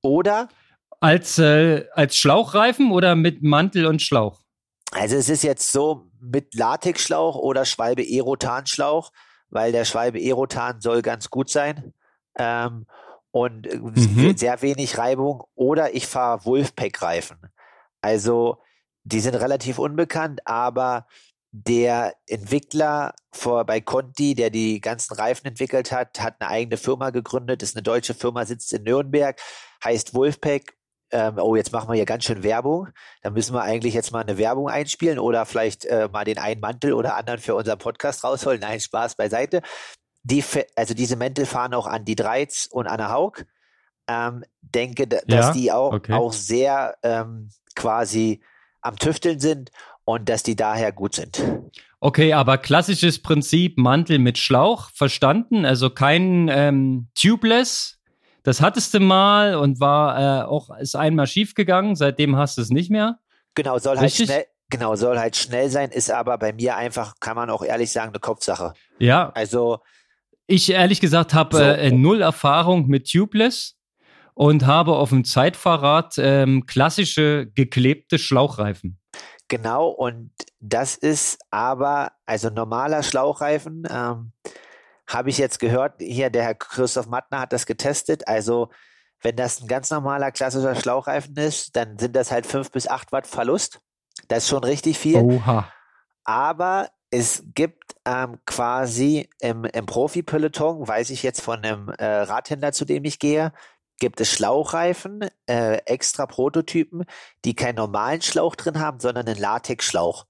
Oder 0.02 0.48
als 1.00 1.38
äh, 1.38 1.86
als 1.92 2.16
Schlauchreifen 2.16 2.90
oder 2.90 3.16
mit 3.16 3.42
Mantel 3.42 3.86
und 3.86 4.02
Schlauch? 4.02 4.40
Also 4.92 5.16
es 5.16 5.28
ist 5.28 5.42
jetzt 5.42 5.72
so 5.72 6.10
mit 6.20 6.54
Latexschlauch 6.54 7.36
oder 7.36 7.64
Schwalbe 7.64 8.02
Aerotanschlauch, 8.02 9.12
weil 9.50 9.72
der 9.72 9.84
Schwalbe 9.84 10.22
Erotan 10.22 10.80
soll 10.80 11.02
ganz 11.02 11.28
gut 11.30 11.50
sein. 11.50 11.92
Ähm, 12.38 12.86
und 13.30 13.66
äh, 13.66 13.76
mhm. 13.76 14.36
sehr 14.36 14.62
wenig 14.62 14.96
Reibung. 14.96 15.42
Oder 15.54 15.94
ich 15.94 16.06
fahre 16.06 16.44
Wolfpack-Reifen. 16.44 17.38
Also 18.00 18.58
die 19.06 19.20
sind 19.20 19.36
relativ 19.36 19.78
unbekannt, 19.78 20.40
aber 20.46 21.06
der 21.52 22.14
Entwickler 22.26 23.14
vor, 23.32 23.64
bei 23.64 23.80
Conti, 23.80 24.34
der 24.34 24.50
die 24.50 24.80
ganzen 24.80 25.14
Reifen 25.14 25.46
entwickelt 25.46 25.92
hat, 25.92 26.20
hat 26.20 26.40
eine 26.40 26.50
eigene 26.50 26.76
Firma 26.76 27.10
gegründet, 27.10 27.62
ist 27.62 27.76
eine 27.76 27.84
deutsche 27.84 28.14
Firma, 28.14 28.44
sitzt 28.44 28.72
in 28.72 28.82
Nürnberg, 28.82 29.40
heißt 29.82 30.12
Wolfpack. 30.14 30.74
Ähm, 31.12 31.38
oh, 31.38 31.54
jetzt 31.54 31.72
machen 31.72 31.88
wir 31.88 31.94
hier 31.94 32.04
ganz 32.04 32.24
schön 32.24 32.42
Werbung. 32.42 32.88
Da 33.22 33.30
müssen 33.30 33.54
wir 33.54 33.62
eigentlich 33.62 33.94
jetzt 33.94 34.10
mal 34.10 34.22
eine 34.22 34.38
Werbung 34.38 34.68
einspielen 34.68 35.20
oder 35.20 35.46
vielleicht 35.46 35.84
äh, 35.84 36.08
mal 36.12 36.24
den 36.24 36.38
einen 36.38 36.60
Mantel 36.60 36.92
oder 36.92 37.14
anderen 37.14 37.38
für 37.38 37.54
unseren 37.54 37.78
Podcast 37.78 38.24
rausholen. 38.24 38.60
Nein, 38.60 38.80
Spaß 38.80 39.14
beiseite. 39.14 39.62
Die, 40.24 40.42
also 40.74 40.94
diese 40.94 41.14
Mäntel 41.14 41.46
fahren 41.46 41.74
auch 41.74 41.86
an 41.86 42.04
die 42.04 42.16
Dreiz 42.16 42.68
und 42.68 42.88
Anna 42.88 43.12
Haug. 43.12 43.44
Ähm, 44.08 44.44
denke, 44.60 45.06
dass 45.06 45.22
ja? 45.26 45.52
die 45.52 45.70
auch, 45.70 45.92
okay. 45.92 46.12
auch 46.12 46.32
sehr 46.32 46.96
ähm, 47.04 47.50
quasi 47.76 48.42
am 48.86 48.96
Tüfteln 48.96 49.40
sind 49.40 49.70
und 50.04 50.28
dass 50.28 50.42
die 50.42 50.56
daher 50.56 50.92
gut 50.92 51.14
sind. 51.14 51.42
Okay, 52.00 52.32
aber 52.32 52.58
klassisches 52.58 53.20
Prinzip 53.20 53.78
Mantel 53.78 54.18
mit 54.18 54.38
Schlauch, 54.38 54.90
verstanden? 54.94 55.64
Also 55.64 55.90
kein 55.90 56.48
ähm, 56.48 57.08
Tubeless. 57.14 57.98
Das 58.42 58.60
hattest 58.60 58.94
du 58.94 59.00
mal 59.00 59.56
und 59.56 59.80
war 59.80 60.42
äh, 60.42 60.44
auch 60.44 60.70
ist 60.78 60.94
einmal 60.94 61.26
schief 61.26 61.54
gegangen. 61.54 61.96
Seitdem 61.96 62.36
hast 62.36 62.58
du 62.58 62.62
es 62.62 62.70
nicht 62.70 62.90
mehr. 62.90 63.18
Genau, 63.54 63.78
soll 63.78 63.96
halt 63.96 64.06
Richtig? 64.06 64.28
halt 64.28 64.42
schnell. 64.42 64.46
Genau, 64.68 64.96
soll 64.96 65.18
halt 65.18 65.36
schnell 65.36 65.70
sein, 65.70 65.90
ist 65.90 66.10
aber 66.10 66.38
bei 66.38 66.52
mir 66.52 66.76
einfach, 66.76 67.14
kann 67.20 67.36
man 67.36 67.50
auch 67.50 67.62
ehrlich 67.62 67.92
sagen, 67.92 68.10
eine 68.10 68.18
Kopfsache. 68.18 68.72
Ja. 68.98 69.30
Also. 69.34 69.78
Ich 70.48 70.70
ehrlich 70.70 71.00
gesagt 71.00 71.34
habe 71.34 71.56
so. 71.56 71.62
äh, 71.62 71.90
null 71.90 72.20
Erfahrung 72.20 72.86
mit 72.86 73.10
Tubeless 73.10 73.75
und 74.36 74.66
habe 74.66 74.94
auf 74.96 75.08
dem 75.08 75.24
Zeitfahrrad 75.24 76.16
ähm, 76.18 76.66
klassische 76.66 77.50
geklebte 77.54 78.18
Schlauchreifen. 78.18 79.00
Genau, 79.48 79.88
und 79.88 80.30
das 80.60 80.94
ist 80.94 81.38
aber, 81.50 82.12
also 82.26 82.50
normaler 82.50 83.02
Schlauchreifen, 83.02 83.84
ähm, 83.90 84.32
habe 85.06 85.30
ich 85.30 85.38
jetzt 85.38 85.58
gehört, 85.58 85.94
hier 86.00 86.28
der 86.28 86.42
Herr 86.42 86.54
Christoph 86.54 87.06
Mattner 87.06 87.40
hat 87.40 87.52
das 87.54 87.64
getestet. 87.64 88.28
Also, 88.28 88.68
wenn 89.22 89.36
das 89.36 89.62
ein 89.62 89.68
ganz 89.68 89.90
normaler 89.90 90.30
klassischer 90.32 90.74
Schlauchreifen 90.74 91.34
ist, 91.36 91.74
dann 91.74 91.98
sind 91.98 92.14
das 92.14 92.30
halt 92.30 92.44
5 92.44 92.70
bis 92.72 92.88
8 92.88 93.12
Watt 93.12 93.26
Verlust. 93.26 93.80
Das 94.28 94.44
ist 94.44 94.50
schon 94.50 94.64
richtig 94.64 94.98
viel. 94.98 95.16
Oha. 95.16 95.72
Aber 96.24 96.90
es 97.10 97.42
gibt 97.54 97.94
ähm, 98.04 98.38
quasi 98.44 99.30
im, 99.40 99.64
im 99.64 99.86
Profi-Peloton, 99.86 100.86
weiß 100.86 101.08
ich 101.10 101.22
jetzt 101.22 101.40
von 101.40 101.64
einem 101.64 101.88
äh, 101.88 102.04
Radhändler, 102.04 102.72
zu 102.72 102.84
dem 102.84 103.04
ich 103.04 103.18
gehe, 103.18 103.52
gibt 103.98 104.20
es 104.20 104.30
Schlauchreifen, 104.30 105.26
äh, 105.46 105.78
extra 105.86 106.26
Prototypen, 106.26 107.04
die 107.44 107.54
keinen 107.54 107.76
normalen 107.76 108.22
Schlauch 108.22 108.54
drin 108.56 108.78
haben, 108.78 109.00
sondern 109.00 109.26
einen 109.26 109.38
Latexschlauch. 109.38 110.26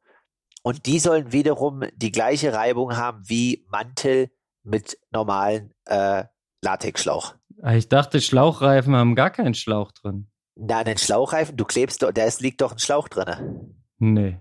Und 0.62 0.86
die 0.86 0.98
sollen 0.98 1.32
wiederum 1.32 1.84
die 1.94 2.12
gleiche 2.12 2.52
Reibung 2.52 2.96
haben 2.96 3.22
wie 3.28 3.64
Mantel 3.68 4.30
mit 4.62 4.98
normalen 5.10 5.72
äh, 5.84 6.24
Latexschlauch. 6.62 7.34
Ah, 7.62 7.74
ich 7.74 7.88
dachte, 7.88 8.20
Schlauchreifen 8.20 8.94
haben 8.94 9.14
gar 9.14 9.30
keinen 9.30 9.54
Schlauch 9.54 9.92
drin. 9.92 10.30
Nein, 10.56 10.86
einen 10.86 10.98
Schlauchreifen, 10.98 11.56
du 11.56 11.64
klebst, 11.64 12.02
da 12.02 12.10
liegt 12.40 12.60
doch 12.60 12.72
ein 12.72 12.78
Schlauch 12.78 13.08
drin. 13.08 13.76
Nee. 13.98 14.40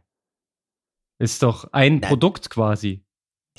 Ist 1.20 1.44
doch 1.44 1.72
ein 1.72 2.00
Nein. 2.00 2.10
Produkt 2.10 2.50
quasi. 2.50 3.06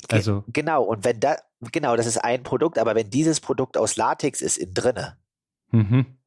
Also. 0.09 0.43
Genau, 0.47 0.83
und 0.83 1.03
wenn 1.05 1.19
da, 1.19 1.37
genau, 1.71 1.95
das 1.95 2.05
ist 2.05 2.17
ein 2.17 2.43
Produkt, 2.43 2.77
aber 2.77 2.95
wenn 2.95 3.09
dieses 3.09 3.39
Produkt 3.39 3.77
aus 3.77 3.95
Latex 3.95 4.41
ist 4.41 4.57
in 4.57 4.73
drinne, 4.73 5.17
Mhm. 5.71 6.17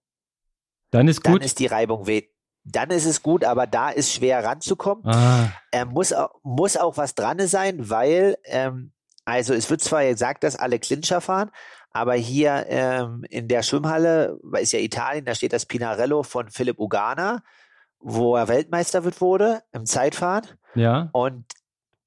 Dann 0.91 1.09
ist 1.09 1.23
gut. 1.23 1.37
Dann 1.37 1.43
ist 1.43 1.59
die 1.59 1.67
Reibung 1.67 2.07
weh. 2.07 2.25
Dann 2.65 2.91
ist 2.91 3.07
es 3.07 3.23
gut, 3.23 3.45
aber 3.45 3.67
da 3.67 3.91
ist 3.91 4.13
schwer 4.13 4.45
ranzukommen. 4.45 5.07
Ah. 5.07 5.51
Er 5.71 5.87
muss, 5.87 6.13
auch, 6.13 6.31
muss 6.43 6.77
auch 6.77 6.97
was 6.97 7.15
dran 7.15 7.47
sein, 7.47 7.89
weil, 7.89 8.37
ähm, 8.45 8.93
also 9.25 9.55
es 9.55 9.71
wird 9.71 9.81
zwar 9.81 10.05
gesagt, 10.05 10.45
dass 10.45 10.57
alle 10.57 10.79
Clincher 10.79 11.21
fahren, 11.21 11.51
aber 11.93 12.15
hier 12.15 12.67
ähm, 12.69 13.25
in 13.31 13.49
der 13.49 13.63
Schwimmhalle, 13.63 14.39
ist 14.61 14.73
ja 14.73 14.79
Italien, 14.79 15.25
da 15.25 15.35
steht 15.35 15.53
das 15.53 15.67
Pinarello 15.67 16.23
von 16.23 16.51
Philipp 16.51 16.79
Ugana, 16.79 17.43
wo 17.99 18.37
er 18.37 18.49
Weltmeister 18.49 19.05
wird 19.05 19.21
wurde 19.21 19.63
im 19.73 19.87
Zeitfahren. 19.87 20.47
Ja. 20.75 21.09
Und 21.13 21.45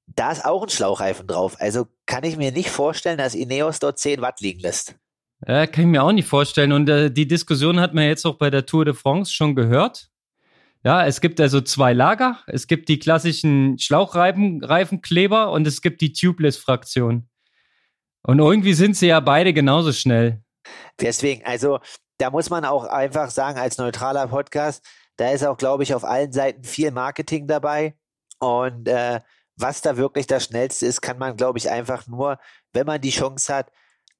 da 0.06 0.32
ist 0.32 0.44
auch 0.44 0.62
ein 0.62 0.68
Schlauchreifen 0.68 1.26
drauf. 1.26 1.56
Also 1.58 1.86
kann 2.06 2.24
ich 2.24 2.36
mir 2.36 2.52
nicht 2.52 2.70
vorstellen, 2.70 3.18
dass 3.18 3.34
Ineos 3.34 3.78
dort 3.78 3.98
10 3.98 4.20
Watt 4.20 4.40
liegen 4.40 4.60
lässt. 4.60 4.96
Ja, 5.46 5.66
kann 5.66 5.84
ich 5.84 5.90
mir 5.90 6.02
auch 6.02 6.12
nicht 6.12 6.28
vorstellen. 6.28 6.72
Und 6.72 6.88
äh, 6.88 7.10
die 7.10 7.28
Diskussion 7.28 7.80
hat 7.80 7.92
man 7.94 8.04
jetzt 8.04 8.24
auch 8.24 8.36
bei 8.36 8.50
der 8.50 8.66
Tour 8.66 8.84
de 8.84 8.94
France 8.94 9.32
schon 9.32 9.54
gehört. 9.54 10.08
Ja, 10.82 11.06
es 11.06 11.20
gibt 11.20 11.40
also 11.40 11.60
zwei 11.60 11.92
Lager. 11.92 12.40
Es 12.46 12.66
gibt 12.66 12.88
die 12.88 12.98
klassischen 12.98 13.78
Schlauchreifenkleber 13.78 15.50
und 15.50 15.66
es 15.66 15.80
gibt 15.80 16.00
die 16.00 16.12
Tubeless-Fraktion. 16.12 17.28
Und 18.22 18.38
irgendwie 18.38 18.74
sind 18.74 18.96
sie 18.96 19.08
ja 19.08 19.20
beide 19.20 19.52
genauso 19.52 19.92
schnell. 19.92 20.42
Deswegen, 21.00 21.44
also 21.44 21.80
da 22.18 22.30
muss 22.30 22.48
man 22.48 22.64
auch 22.64 22.84
einfach 22.84 23.30
sagen, 23.30 23.58
als 23.58 23.78
neutraler 23.78 24.28
Podcast, 24.28 24.84
da 25.16 25.30
ist 25.30 25.44
auch, 25.44 25.56
glaube 25.56 25.82
ich, 25.82 25.94
auf 25.94 26.04
allen 26.04 26.32
Seiten 26.32 26.64
viel 26.64 26.90
Marketing 26.90 27.46
dabei. 27.46 27.94
Und 28.38 28.88
äh, 28.88 29.20
was 29.56 29.82
da 29.82 29.96
wirklich 29.96 30.26
das 30.26 30.44
Schnellste 30.44 30.86
ist, 30.86 31.00
kann 31.00 31.18
man, 31.18 31.36
glaube 31.36 31.58
ich, 31.58 31.70
einfach 31.70 32.06
nur, 32.06 32.38
wenn 32.72 32.86
man 32.86 33.00
die 33.00 33.10
Chance 33.10 33.54
hat, 33.54 33.70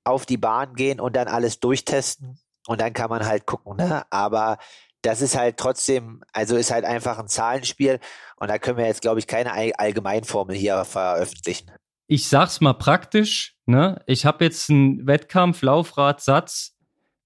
auf 0.05 0.27
die 0.27 0.37
Bahn 0.37 0.75
gehen 0.75 1.01
und 1.01 1.17
dann 1.17 1.29
alles 1.29 1.61
durchtesten 1.61 2.39
und 2.67 2.81
dann 2.81 2.93
kann 2.93 3.11
man 3.11 3.27
halt 3.27 3.47
gucken, 3.47 3.77
ne? 3.77 4.05
Aber 4.11 4.59
das 5.03 5.21
ist 5.21 5.37
halt 5.37 5.57
trotzdem, 5.57 6.23
also 6.33 6.57
ist 6.57 6.71
halt 6.71 6.85
einfach 6.85 7.19
ein 7.19 7.29
Zahlenspiel 7.29 8.01
und 8.37 8.49
da 8.49 8.59
können 8.59 8.79
wir 8.79 8.87
jetzt, 8.87 9.03
glaube 9.03 9.19
ich, 9.19 9.27
keine 9.27 9.53
Allgemeinformel 9.79 10.57
hier 10.57 10.85
veröffentlichen. 10.85 11.71
Ich 12.07 12.29
sag's 12.29 12.61
mal 12.61 12.75
praktisch, 12.75 13.57
ne? 13.67 14.03
Ich 14.07 14.27
habe 14.27 14.45
jetzt 14.45 14.71
einen 14.71 15.07
Wettkampf, 15.07 15.63
Laufrad, 15.63 16.21
Satz, 16.21 16.77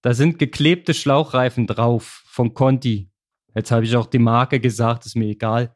da 0.02 0.14
sind 0.14 0.38
geklebte 0.38 0.94
Schlauchreifen 0.94 1.66
drauf 1.66 2.22
von 2.26 2.54
Conti. 2.54 3.10
Jetzt 3.54 3.70
habe 3.72 3.84
ich 3.84 3.96
auch 3.96 4.06
die 4.06 4.20
Marke 4.20 4.60
gesagt, 4.60 5.06
ist 5.06 5.16
mir 5.16 5.26
egal. 5.28 5.74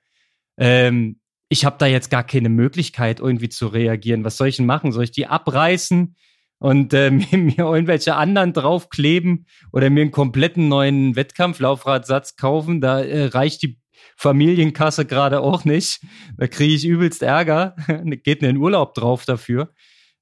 Ähm, 0.56 1.20
ich 1.48 1.64
habe 1.64 1.76
da 1.78 1.86
jetzt 1.86 2.10
gar 2.10 2.24
keine 2.24 2.48
Möglichkeit, 2.48 3.20
irgendwie 3.20 3.48
zu 3.48 3.66
reagieren. 3.66 4.24
Was 4.24 4.36
soll 4.36 4.48
ich 4.48 4.56
denn 4.56 4.66
machen? 4.66 4.92
Soll 4.92 5.04
ich 5.04 5.10
die 5.10 5.26
abreißen? 5.26 6.16
Und 6.62 6.94
äh, 6.94 7.11
mir, 7.11 7.38
mir 7.38 7.59
irgendwelche 7.59 8.14
anderen 8.14 8.53
draufkleben 8.53 9.46
oder 9.72 9.90
mir 9.90 10.03
einen 10.03 10.12
kompletten 10.12 10.68
neuen 10.68 11.16
Wettkampflaufradsatz 11.16 12.37
kaufen. 12.37 12.81
Da 12.81 13.01
äh, 13.01 13.27
reicht 13.27 13.62
die 13.62 13.81
Familienkasse 14.16 15.05
gerade 15.05 15.40
auch 15.40 15.64
nicht. 15.64 16.01
Da 16.37 16.46
kriege 16.46 16.75
ich 16.75 16.87
übelst 16.87 17.22
Ärger. 17.22 17.75
Geht 18.05 18.42
in 18.42 18.46
den 18.46 18.57
Urlaub 18.59 18.94
drauf 18.94 19.25
dafür. 19.25 19.72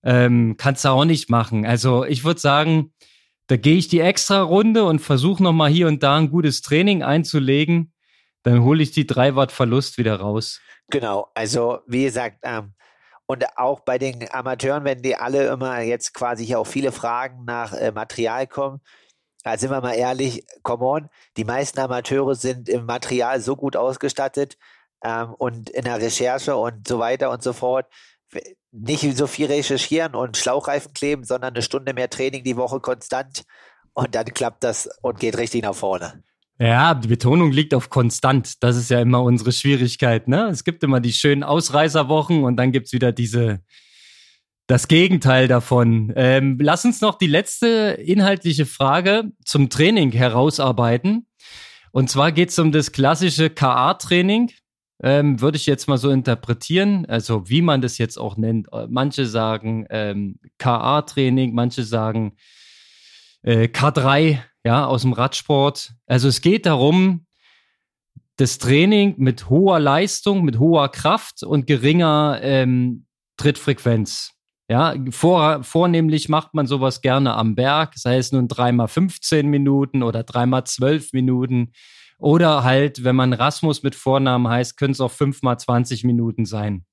Ähm, 0.03 0.57
kannst 0.57 0.85
du 0.85 0.88
auch 0.88 1.05
nicht 1.05 1.29
machen. 1.29 1.66
Also 1.66 2.07
ich 2.07 2.24
würde 2.24 2.40
sagen, 2.40 2.94
da 3.48 3.59
gehe 3.59 3.76
ich 3.76 3.88
die 3.88 4.00
extra 4.00 4.40
Runde 4.40 4.85
und 4.85 5.00
versuche 5.00 5.42
nochmal 5.42 5.70
hier 5.70 5.88
und 5.88 6.03
da 6.03 6.16
ein 6.16 6.31
gutes 6.31 6.62
Training 6.62 7.03
einzulegen. 7.03 7.92
Dann 8.44 8.62
hole 8.62 8.83
ich 8.83 8.92
die 8.92 9.07
drei 9.07 9.37
Watt 9.37 9.53
Verlust 9.53 9.98
wieder 9.98 10.16
raus. 10.16 10.61
Genau, 10.88 11.31
also 11.35 11.81
wie 11.87 12.05
gesagt, 12.05 12.38
ähm, 12.44 12.72
und 13.30 13.56
auch 13.58 13.78
bei 13.78 13.96
den 13.96 14.28
Amateuren, 14.32 14.82
wenn 14.82 15.02
die 15.02 15.14
alle 15.14 15.46
immer 15.46 15.78
jetzt 15.82 16.14
quasi 16.14 16.44
hier 16.44 16.58
auch 16.58 16.66
viele 16.66 16.90
Fragen 16.90 17.44
nach 17.44 17.72
äh, 17.72 17.92
Material 17.92 18.48
kommen, 18.48 18.80
da 19.44 19.56
sind 19.56 19.70
wir 19.70 19.80
mal 19.80 19.92
ehrlich, 19.94 20.44
come 20.64 20.84
on, 20.84 21.08
die 21.36 21.44
meisten 21.44 21.78
Amateure 21.78 22.34
sind 22.34 22.68
im 22.68 22.86
Material 22.86 23.40
so 23.40 23.54
gut 23.54 23.76
ausgestattet 23.76 24.58
ähm, 25.04 25.32
und 25.34 25.70
in 25.70 25.84
der 25.84 26.00
Recherche 26.00 26.56
und 26.56 26.88
so 26.88 26.98
weiter 26.98 27.30
und 27.30 27.40
so 27.40 27.52
fort. 27.52 27.86
Nicht 28.72 29.16
so 29.16 29.28
viel 29.28 29.46
recherchieren 29.46 30.16
und 30.16 30.36
Schlauchreifen 30.36 30.92
kleben, 30.92 31.22
sondern 31.22 31.54
eine 31.54 31.62
Stunde 31.62 31.94
mehr 31.94 32.10
Training 32.10 32.42
die 32.42 32.56
Woche 32.56 32.80
konstant 32.80 33.44
und 33.92 34.16
dann 34.16 34.26
klappt 34.34 34.64
das 34.64 34.88
und 35.02 35.20
geht 35.20 35.38
richtig 35.38 35.62
nach 35.62 35.76
vorne. 35.76 36.24
Ja, 36.62 36.92
die 36.92 37.08
Betonung 37.08 37.52
liegt 37.52 37.72
auf 37.72 37.88
konstant. 37.88 38.62
Das 38.62 38.76
ist 38.76 38.90
ja 38.90 39.00
immer 39.00 39.22
unsere 39.22 39.50
Schwierigkeit. 39.50 40.28
Ne? 40.28 40.48
Es 40.48 40.62
gibt 40.62 40.82
immer 40.82 41.00
die 41.00 41.14
schönen 41.14 41.42
Ausreißerwochen 41.42 42.44
und 42.44 42.56
dann 42.58 42.70
gibt's 42.70 42.92
wieder 42.92 43.12
diese, 43.12 43.60
das 44.66 44.86
Gegenteil 44.86 45.48
davon. 45.48 46.12
Ähm, 46.16 46.58
lass 46.60 46.84
uns 46.84 47.00
noch 47.00 47.16
die 47.16 47.28
letzte 47.28 47.96
inhaltliche 48.04 48.66
Frage 48.66 49.32
zum 49.42 49.70
Training 49.70 50.12
herausarbeiten. 50.12 51.26
Und 51.92 52.11
zwar 52.11 52.30
geht's 52.30 52.58
um 52.58 52.72
das 52.72 52.92
klassische 52.92 53.48
KA-Training. 53.48 54.52
Ähm, 55.02 55.40
würde 55.40 55.56
ich 55.56 55.64
jetzt 55.64 55.88
mal 55.88 55.96
so 55.96 56.11
interpretieren, 56.11 57.06
also 57.06 57.48
wie 57.48 57.62
man 57.62 57.80
das 57.80 57.96
jetzt 57.96 58.18
auch 58.18 58.36
nennt. 58.36 58.68
Manche 58.90 59.24
sagen 59.24 59.86
ähm, 59.88 60.38
KA-Training, 60.58 61.54
manche 61.54 61.84
sagen 61.84 62.36
äh, 63.42 63.68
K3 63.68 64.40
ja, 64.64 64.86
aus 64.86 65.02
dem 65.02 65.12
Radsport. 65.12 65.92
Also 66.06 66.28
es 66.28 66.40
geht 66.40 66.66
darum, 66.66 67.26
das 68.36 68.58
Training 68.58 69.14
mit 69.18 69.50
hoher 69.50 69.80
Leistung, 69.80 70.44
mit 70.44 70.58
hoher 70.58 70.90
Kraft 70.90 71.42
und 71.42 71.66
geringer 71.66 72.40
ähm, 72.42 73.06
Trittfrequenz 73.36 74.32
Ja, 74.68 74.94
vor, 75.11 75.62
vornehmlich 75.62 76.28
macht 76.28 76.54
man 76.54 76.66
sowas 76.66 77.00
gerne 77.00 77.34
am 77.34 77.54
Berg, 77.54 77.94
sei 77.96 78.16
es 78.16 78.32
nun 78.32 78.48
dreimal 78.48 78.88
15 78.88 79.46
Minuten 79.46 80.02
oder 80.02 80.22
dreimal 80.22 80.64
12 80.64 81.12
Minuten. 81.12 81.72
Oder 82.18 82.64
halt, 82.64 83.02
wenn 83.02 83.16
man 83.16 83.32
Rasmus 83.32 83.82
mit 83.82 83.94
Vornamen 83.94 84.48
heißt, 84.48 84.76
können 84.76 84.92
es 84.92 85.00
auch 85.00 85.11
fünfmal 85.11 85.58
20 85.58 86.04
Minuten 86.04 86.44
sein. 86.44 86.84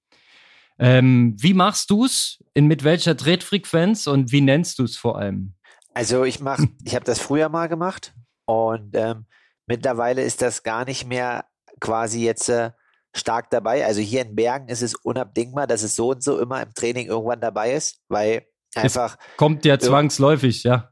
Ähm, 0.80 1.36
wie 1.38 1.53
machst 1.53 1.89
du's? 1.89 2.39
In 2.53 2.68
mit 2.68 2.84
welcher 2.84 3.18
Tretfrequenz 3.18 4.07
und 4.07 4.32
wie 4.32 4.41
nennst 4.41 4.80
du 4.80 4.84
es 4.84 4.95
vor 4.95 5.18
allem? 5.18 5.53
Also 5.98 6.26
ich 6.26 6.39
mach, 6.39 6.60
ich 6.86 6.93
habe 6.93 7.06
das 7.06 7.20
früher 7.20 7.50
mal 7.50 7.68
gemacht 7.68 8.14
und 8.45 8.95
ähm, 8.95 9.26
mittlerweile 9.66 10.22
ist 10.22 10.43
das 10.43 10.62
gar 10.62 10.86
nicht 10.86 11.08
mehr 11.08 11.45
quasi 11.80 12.24
jetzt 12.24 12.50
äh, 12.50 12.70
stark 13.16 13.50
dabei. 13.50 13.84
Also 13.84 14.00
hier 14.02 14.22
in 14.22 14.36
Bergen 14.36 14.70
ist 14.70 14.84
es 14.84 14.93
unabdingbar, 14.93 15.66
dass 15.66 15.82
es 15.82 15.95
so 15.95 16.12
und 16.12 16.24
so 16.24 16.39
immer 16.39 16.62
im 16.62 16.72
Training 16.76 17.08
irgendwann 17.08 17.41
dabei 17.41 17.74
ist, 17.74 18.00
weil 18.10 18.45
einfach. 18.76 19.18
Es 19.20 19.38
kommt 19.38 19.66
ja 19.66 19.80
zwangsläufig, 19.80 20.64
ja. 20.64 20.91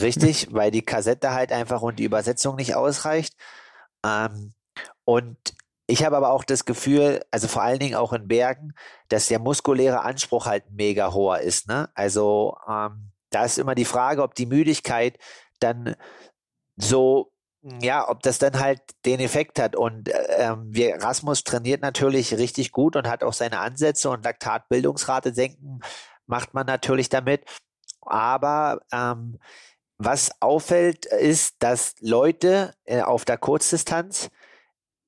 Richtig, 0.00 0.48
weil 0.52 0.70
die 0.70 0.82
Kassette 0.82 1.32
halt 1.32 1.52
einfach 1.52 1.82
und 1.82 1.98
die 1.98 2.04
Übersetzung 2.04 2.56
nicht 2.56 2.74
ausreicht. 2.74 3.34
Ähm, 4.02 4.54
und 5.04 5.36
ich 5.86 6.06
habe 6.06 6.16
aber 6.16 6.30
auch 6.30 6.44
das 6.44 6.64
Gefühl, 6.64 7.22
also 7.30 7.48
vor 7.48 7.62
allen 7.62 7.80
Dingen 7.80 7.96
auch 7.96 8.14
in 8.14 8.28
Bergen, 8.28 8.72
dass 9.10 9.28
der 9.28 9.40
muskuläre 9.40 10.00
Anspruch 10.04 10.46
halt 10.46 10.70
mega 10.70 11.12
hoher 11.12 11.40
ist. 11.40 11.68
Ne? 11.68 11.90
Also 11.94 12.56
ähm, 12.66 13.12
da 13.30 13.44
ist 13.44 13.58
immer 13.58 13.74
die 13.74 13.84
Frage, 13.84 14.22
ob 14.22 14.34
die 14.34 14.46
Müdigkeit 14.46 15.18
dann 15.60 15.96
so 16.76 17.32
ja, 17.82 18.08
ob 18.08 18.22
das 18.22 18.38
dann 18.38 18.60
halt 18.60 18.80
den 19.04 19.20
Effekt 19.20 19.58
hat. 19.58 19.74
Und 19.74 20.10
ähm, 20.36 20.68
wir, 20.68 21.02
Rasmus 21.02 21.42
trainiert 21.44 21.82
natürlich 21.82 22.32
richtig 22.34 22.72
gut 22.72 22.96
und 22.96 23.08
hat 23.08 23.24
auch 23.24 23.32
seine 23.32 23.58
Ansätze 23.58 24.10
und 24.10 24.24
Laktatbildungsrate 24.24 25.34
senken 25.34 25.80
macht 26.26 26.54
man 26.54 26.66
natürlich 26.66 27.08
damit. 27.08 27.44
Aber 28.02 28.80
ähm, 28.92 29.38
was 29.98 30.30
auffällt, 30.40 31.06
ist, 31.06 31.56
dass 31.58 31.96
Leute 32.00 32.74
äh, 32.84 33.02
auf 33.02 33.24
der 33.24 33.38
Kurzdistanz, 33.38 34.30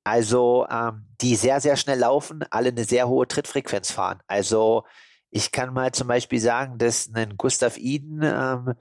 also 0.03 0.67
ähm, 0.69 1.07
die 1.21 1.37
sehr, 1.37 1.61
sehr 1.61 1.77
schnell 1.77 2.01
laufen, 2.01 2.45
alle 2.51 2.71
eine 2.71 2.85
sehr 2.85 3.09
hohe 3.09 3.29
Trittfrequenz 3.29 3.93
fahren. 3.93 4.21
Also 4.27 4.85
ich 5.31 5.53
kann 5.53 5.73
mal 5.73 5.93
zum 5.93 6.09
Beispiel 6.09 6.41
sagen, 6.41 6.79
dass 6.79 7.11
ein 7.15 7.37
Gustav 7.37 7.77
Iden 7.79 8.21
ähm, 8.23 8.75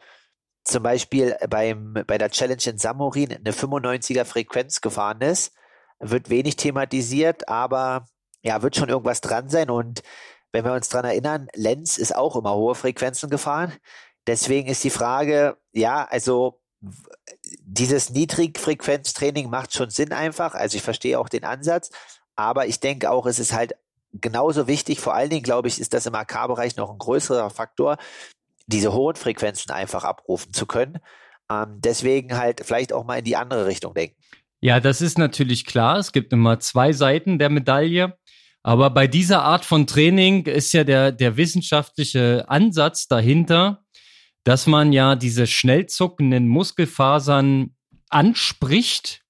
zum 0.64 0.84
Beispiel 0.84 1.38
beim, 1.50 2.04
bei 2.06 2.18
der 2.18 2.32
Challenge 2.32 2.62
in 2.66 2.78
Samorin 2.78 3.34
eine 3.34 3.52
95er 3.52 4.26
Frequenz 4.26 4.82
gefahren 4.82 5.22
ist, 5.22 5.54
wird 6.00 6.30
wenig 6.30 6.56
thematisiert, 6.56 7.48
aber 7.48 8.06
ja, 8.42 8.62
wird 8.62 8.76
schon 8.76 8.90
irgendwas 8.90 9.22
dran 9.22 9.50
sein. 9.50 9.70
Und 9.70 10.02
wenn 10.52 10.66
wir 10.66 10.74
uns 10.74 10.90
dran 10.90 11.06
erinnern, 11.06 11.48
Lenz 11.54 11.98
ist 11.98 12.16
auch 12.16 12.36
immer 12.36 12.56
hohe 12.56 12.76
Frequenzen 12.76 13.30
gefahren. 13.30 13.74
Deswegen 14.28 14.68
ist 14.68 14.84
die 14.84 14.90
Frage, 14.90 15.58
ja, 15.72 16.06
also 16.10 16.62
dieses 17.42 18.10
Niedrigfrequenztraining 18.12 19.50
macht 19.50 19.74
schon 19.74 19.90
Sinn 19.90 20.14
einfach. 20.14 20.56
Also 20.56 20.78
ich 20.78 20.84
verstehe 20.84 21.20
auch 21.20 21.30
den 21.30 21.44
Ansatz, 21.44 21.90
aber 22.36 22.68
ich 22.68 22.80
denke 22.80 23.12
auch, 23.12 23.26
es 23.26 23.40
ist 23.40 23.54
halt 23.54 23.76
genauso 24.14 24.68
wichtig. 24.68 25.00
Vor 25.00 25.14
allen 25.14 25.30
Dingen, 25.30 25.44
glaube 25.44 25.68
ich, 25.68 25.80
ist 25.80 25.94
das 25.94 26.06
im 26.06 26.16
AK-Bereich 26.16 26.76
noch 26.76 26.92
ein 26.92 26.98
größerer 26.98 27.50
Faktor, 27.50 27.98
diese 28.68 28.94
hohen 28.94 29.16
Frequenzen 29.16 29.72
einfach 29.72 30.04
abrufen 30.04 30.54
zu 30.54 30.66
können. 30.66 31.00
Ähm, 31.52 31.80
deswegen 31.80 32.38
halt 32.38 32.62
vielleicht 32.64 32.94
auch 32.94 33.06
mal 33.06 33.20
in 33.20 33.26
die 33.26 33.36
andere 33.36 33.66
Richtung 33.66 33.94
denken. 33.94 34.16
Ja, 34.62 34.80
das 34.80 35.02
ist 35.02 35.18
natürlich 35.18 35.66
klar. 35.66 35.98
Es 35.98 36.12
gibt 36.12 36.34
immer 36.34 36.60
zwei 36.60 36.92
Seiten 36.92 37.40
der 37.40 37.50
Medaille. 37.50 38.18
Aber 38.62 38.90
bei 38.90 39.08
dieser 39.08 39.42
Art 39.44 39.64
von 39.64 39.88
Training 39.88 40.46
ist 40.46 40.74
ja 40.74 40.84
der, 40.84 41.12
der 41.12 41.38
wissenschaftliche 41.38 42.46
Ansatz 42.50 43.08
dahinter, 43.08 43.84
dass 44.44 44.68
man 44.68 44.92
ja 44.92 45.16
diese 45.16 45.48
schnell 45.48 45.88
zuckenden 45.88 46.48
Muskelfasern 46.48 47.76
anspricht 48.10 49.24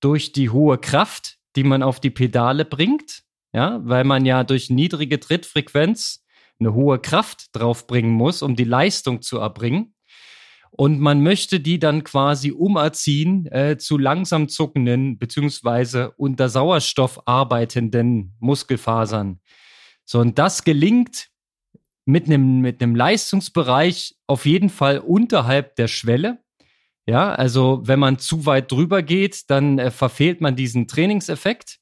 durch 0.00 0.32
die 0.32 0.50
hohe 0.50 0.78
Kraft, 0.78 1.36
die 1.56 1.64
man 1.64 1.82
auf 1.82 2.00
die 2.00 2.10
Pedale 2.10 2.64
bringt. 2.64 3.22
Ja, 3.54 3.80
weil 3.84 4.02
man 4.02 4.26
ja 4.26 4.42
durch 4.42 4.68
niedrige 4.68 5.20
Trittfrequenz 5.20 6.24
eine 6.58 6.74
hohe 6.74 6.98
Kraft 6.98 7.46
draufbringen 7.52 8.10
muss, 8.10 8.42
um 8.42 8.56
die 8.56 8.64
Leistung 8.64 9.22
zu 9.22 9.38
erbringen. 9.38 9.94
Und 10.70 10.98
man 10.98 11.22
möchte 11.22 11.60
die 11.60 11.78
dann 11.78 12.02
quasi 12.02 12.50
umerziehen 12.50 13.46
äh, 13.46 13.78
zu 13.78 13.96
langsam 13.96 14.48
zuckenden 14.48 15.18
beziehungsweise 15.18 16.10
unter 16.16 16.48
Sauerstoff 16.48 17.28
arbeitenden 17.28 18.34
Muskelfasern. 18.40 19.40
So, 20.04 20.18
und 20.18 20.36
das 20.36 20.64
gelingt 20.64 21.28
mit 22.06 22.26
einem 22.26 22.58
mit 22.60 22.82
Leistungsbereich 22.82 24.16
auf 24.26 24.46
jeden 24.46 24.68
Fall 24.68 24.98
unterhalb 24.98 25.76
der 25.76 25.86
Schwelle. 25.86 26.42
Ja, 27.06 27.32
also 27.32 27.82
wenn 27.84 28.00
man 28.00 28.18
zu 28.18 28.46
weit 28.46 28.72
drüber 28.72 29.02
geht, 29.02 29.48
dann 29.48 29.78
äh, 29.78 29.92
verfehlt 29.92 30.40
man 30.40 30.56
diesen 30.56 30.88
Trainingseffekt. 30.88 31.78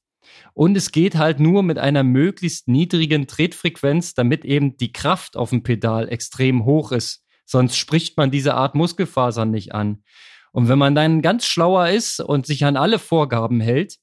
Und 0.53 0.77
es 0.77 0.91
geht 0.91 1.15
halt 1.15 1.39
nur 1.39 1.63
mit 1.63 1.77
einer 1.77 2.03
möglichst 2.03 2.67
niedrigen 2.67 3.27
Tretfrequenz, 3.27 4.13
damit 4.13 4.45
eben 4.45 4.77
die 4.77 4.91
Kraft 4.91 5.35
auf 5.35 5.49
dem 5.49 5.63
Pedal 5.63 6.09
extrem 6.09 6.65
hoch 6.65 6.91
ist. 6.91 7.23
Sonst 7.45 7.77
spricht 7.77 8.17
man 8.17 8.31
diese 8.31 8.53
Art 8.53 8.75
Muskelfasern 8.75 9.51
nicht 9.51 9.73
an. 9.73 10.03
Und 10.51 10.69
wenn 10.69 10.77
man 10.77 10.95
dann 10.95 11.21
ganz 11.21 11.45
schlauer 11.45 11.89
ist 11.89 12.19
und 12.19 12.45
sich 12.45 12.63
an 12.65 12.77
alle 12.77 12.99
Vorgaben 12.99 13.59
hält, 13.59 13.97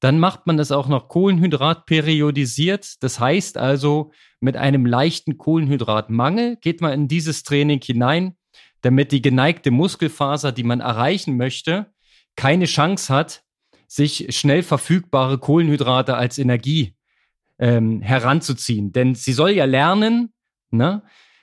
dann 0.00 0.20
macht 0.20 0.46
man 0.46 0.56
das 0.56 0.70
auch 0.70 0.86
noch 0.86 1.08
Kohlenhydrat 1.08 1.86
periodisiert. 1.86 3.02
Das 3.02 3.18
heißt 3.18 3.58
also, 3.58 4.12
mit 4.40 4.56
einem 4.56 4.86
leichten 4.86 5.38
Kohlenhydratmangel 5.38 6.56
geht 6.60 6.80
man 6.80 6.92
in 6.92 7.08
dieses 7.08 7.42
Training 7.42 7.80
hinein, 7.82 8.36
damit 8.80 9.10
die 9.10 9.22
geneigte 9.22 9.72
Muskelfaser, 9.72 10.52
die 10.52 10.62
man 10.62 10.80
erreichen 10.80 11.36
möchte, 11.36 11.92
keine 12.36 12.66
Chance 12.66 13.12
hat, 13.12 13.42
sich 13.88 14.26
schnell 14.36 14.62
verfügbare 14.62 15.38
Kohlenhydrate 15.38 16.14
als 16.14 16.38
Energie 16.38 16.94
ähm, 17.58 18.02
heranzuziehen. 18.02 18.92
Denn 18.92 19.14
sie 19.14 19.32
soll 19.32 19.50
ja 19.50 19.64
lernen, 19.64 20.32
ne, 20.70 21.02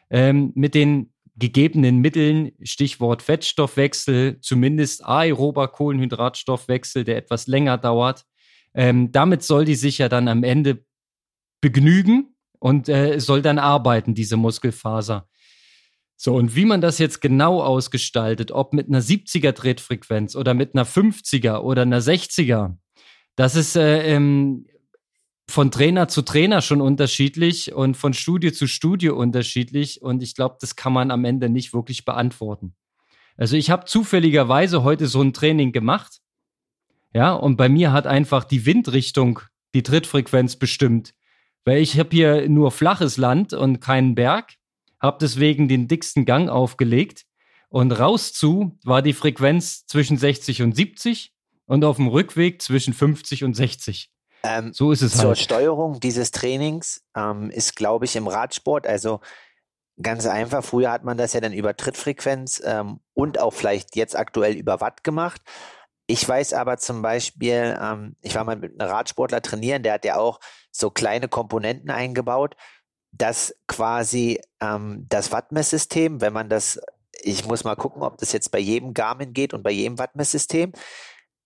ähm, 0.09 0.53
mit 0.55 0.75
den 0.75 1.11
gegebenen 1.35 1.99
Mitteln, 1.99 2.51
Stichwort 2.63 3.21
Fettstoffwechsel, 3.21 4.39
zumindest 4.39 5.05
aerober 5.05 5.67
Kohlenhydratstoffwechsel, 5.67 7.03
der 7.03 7.17
etwas 7.17 7.47
länger 7.47 7.77
dauert. 7.77 8.25
Ähm, 8.73 9.11
damit 9.11 9.43
soll 9.43 9.65
die 9.65 9.75
sich 9.75 9.97
ja 9.97 10.07
dann 10.07 10.27
am 10.27 10.43
Ende 10.43 10.85
begnügen 11.61 12.35
und 12.59 12.87
äh, 12.87 13.19
soll 13.19 13.41
dann 13.41 13.59
arbeiten, 13.59 14.13
diese 14.13 14.37
Muskelfaser. 14.37 15.27
So, 16.17 16.35
und 16.35 16.55
wie 16.55 16.65
man 16.65 16.81
das 16.81 16.97
jetzt 16.97 17.21
genau 17.21 17.61
ausgestaltet, 17.61 18.51
ob 18.51 18.73
mit 18.73 18.87
einer 18.87 19.01
70er 19.01 19.53
Tretfrequenz 19.53 20.35
oder 20.35 20.53
mit 20.53 20.73
einer 20.73 20.85
50er 20.85 21.59
oder 21.59 21.81
einer 21.81 22.01
60er, 22.01 22.77
das 23.35 23.55
ist 23.55 23.75
äh, 23.75 24.15
ähm, 24.15 24.65
von 25.47 25.71
Trainer 25.71 26.07
zu 26.07 26.21
Trainer 26.21 26.61
schon 26.61 26.81
unterschiedlich 26.81 27.73
und 27.73 27.97
von 27.97 28.13
Studie 28.13 28.51
zu 28.51 28.67
Studie 28.67 29.09
unterschiedlich. 29.09 30.01
Und 30.01 30.23
ich 30.23 30.35
glaube, 30.35 30.57
das 30.59 30.75
kann 30.75 30.93
man 30.93 31.11
am 31.11 31.25
Ende 31.25 31.49
nicht 31.49 31.73
wirklich 31.73 32.05
beantworten. 32.05 32.75
Also 33.37 33.57
ich 33.57 33.69
habe 33.69 33.85
zufälligerweise 33.85 34.83
heute 34.83 35.07
so 35.07 35.21
ein 35.21 35.33
Training 35.33 35.71
gemacht. 35.71 36.21
Ja, 37.13 37.33
und 37.33 37.57
bei 37.57 37.69
mir 37.69 37.91
hat 37.91 38.07
einfach 38.07 38.43
die 38.45 38.65
Windrichtung 38.65 39.41
die 39.73 39.83
Trittfrequenz 39.83 40.55
bestimmt. 40.55 41.13
Weil 41.65 41.79
ich 41.79 41.99
habe 41.99 42.09
hier 42.11 42.47
nur 42.47 42.71
flaches 42.71 43.17
Land 43.17 43.53
und 43.53 43.81
keinen 43.81 44.15
Berg 44.15 44.53
habe 45.05 45.17
deswegen 45.21 45.67
den 45.67 45.87
dicksten 45.87 46.25
Gang 46.25 46.49
aufgelegt 46.49 47.25
und 47.69 47.91
raus 47.91 48.33
zu 48.33 48.77
war 48.83 49.01
die 49.01 49.13
Frequenz 49.13 49.85
zwischen 49.85 50.17
60 50.17 50.61
und 50.61 50.75
70 50.75 51.33
und 51.65 51.83
auf 51.83 51.97
dem 51.97 52.07
Rückweg 52.07 52.61
zwischen 52.61 52.93
50 52.93 53.43
und 53.43 53.53
60. 53.53 54.11
Ähm, 54.43 54.73
so 54.73 54.91
ist 54.91 55.01
es 55.01 55.13
zur 55.13 55.29
halt. 55.29 55.37
Zur 55.37 55.43
Steuerung 55.43 55.99
dieses 55.99 56.31
Trainings 56.31 57.03
ähm, 57.15 57.49
ist, 57.49 57.75
glaube 57.75 58.05
ich, 58.05 58.15
im 58.15 58.27
Radsport, 58.27 58.85
also 58.85 59.19
ganz 60.01 60.25
einfach. 60.25 60.63
Früher 60.63 60.91
hat 60.91 61.03
man 61.03 61.17
das 61.17 61.33
ja 61.33 61.41
dann 61.41 61.53
über 61.53 61.75
Trittfrequenz 61.75 62.61
ähm, 62.63 62.99
und 63.13 63.39
auch 63.39 63.53
vielleicht 63.53 63.95
jetzt 63.95 64.15
aktuell 64.15 64.55
über 64.55 64.81
Watt 64.81 65.03
gemacht. 65.03 65.41
Ich 66.07 66.27
weiß 66.27 66.53
aber 66.53 66.77
zum 66.77 67.01
Beispiel, 67.01 67.77
ähm, 67.81 68.15
ich 68.21 68.35
war 68.35 68.43
mal 68.43 68.55
mit 68.55 68.79
einem 68.79 68.91
Radsportler 68.91 69.41
trainieren, 69.41 69.81
der 69.81 69.93
hat 69.93 70.05
ja 70.05 70.17
auch 70.17 70.39
so 70.71 70.91
kleine 70.91 71.27
Komponenten 71.27 71.89
eingebaut 71.89 72.55
dass 73.17 73.55
quasi 73.67 74.41
ähm, 74.61 75.05
das 75.09 75.31
Wattmesssystem, 75.31 76.21
wenn 76.21 76.33
man 76.33 76.49
das, 76.49 76.79
ich 77.21 77.45
muss 77.45 77.63
mal 77.63 77.75
gucken, 77.75 78.03
ob 78.03 78.17
das 78.17 78.31
jetzt 78.31 78.51
bei 78.51 78.59
jedem 78.59 78.93
Garmin 78.93 79.33
geht 79.33 79.53
und 79.53 79.63
bei 79.63 79.71
jedem 79.71 79.97
Wattmesssystem, 79.97 80.73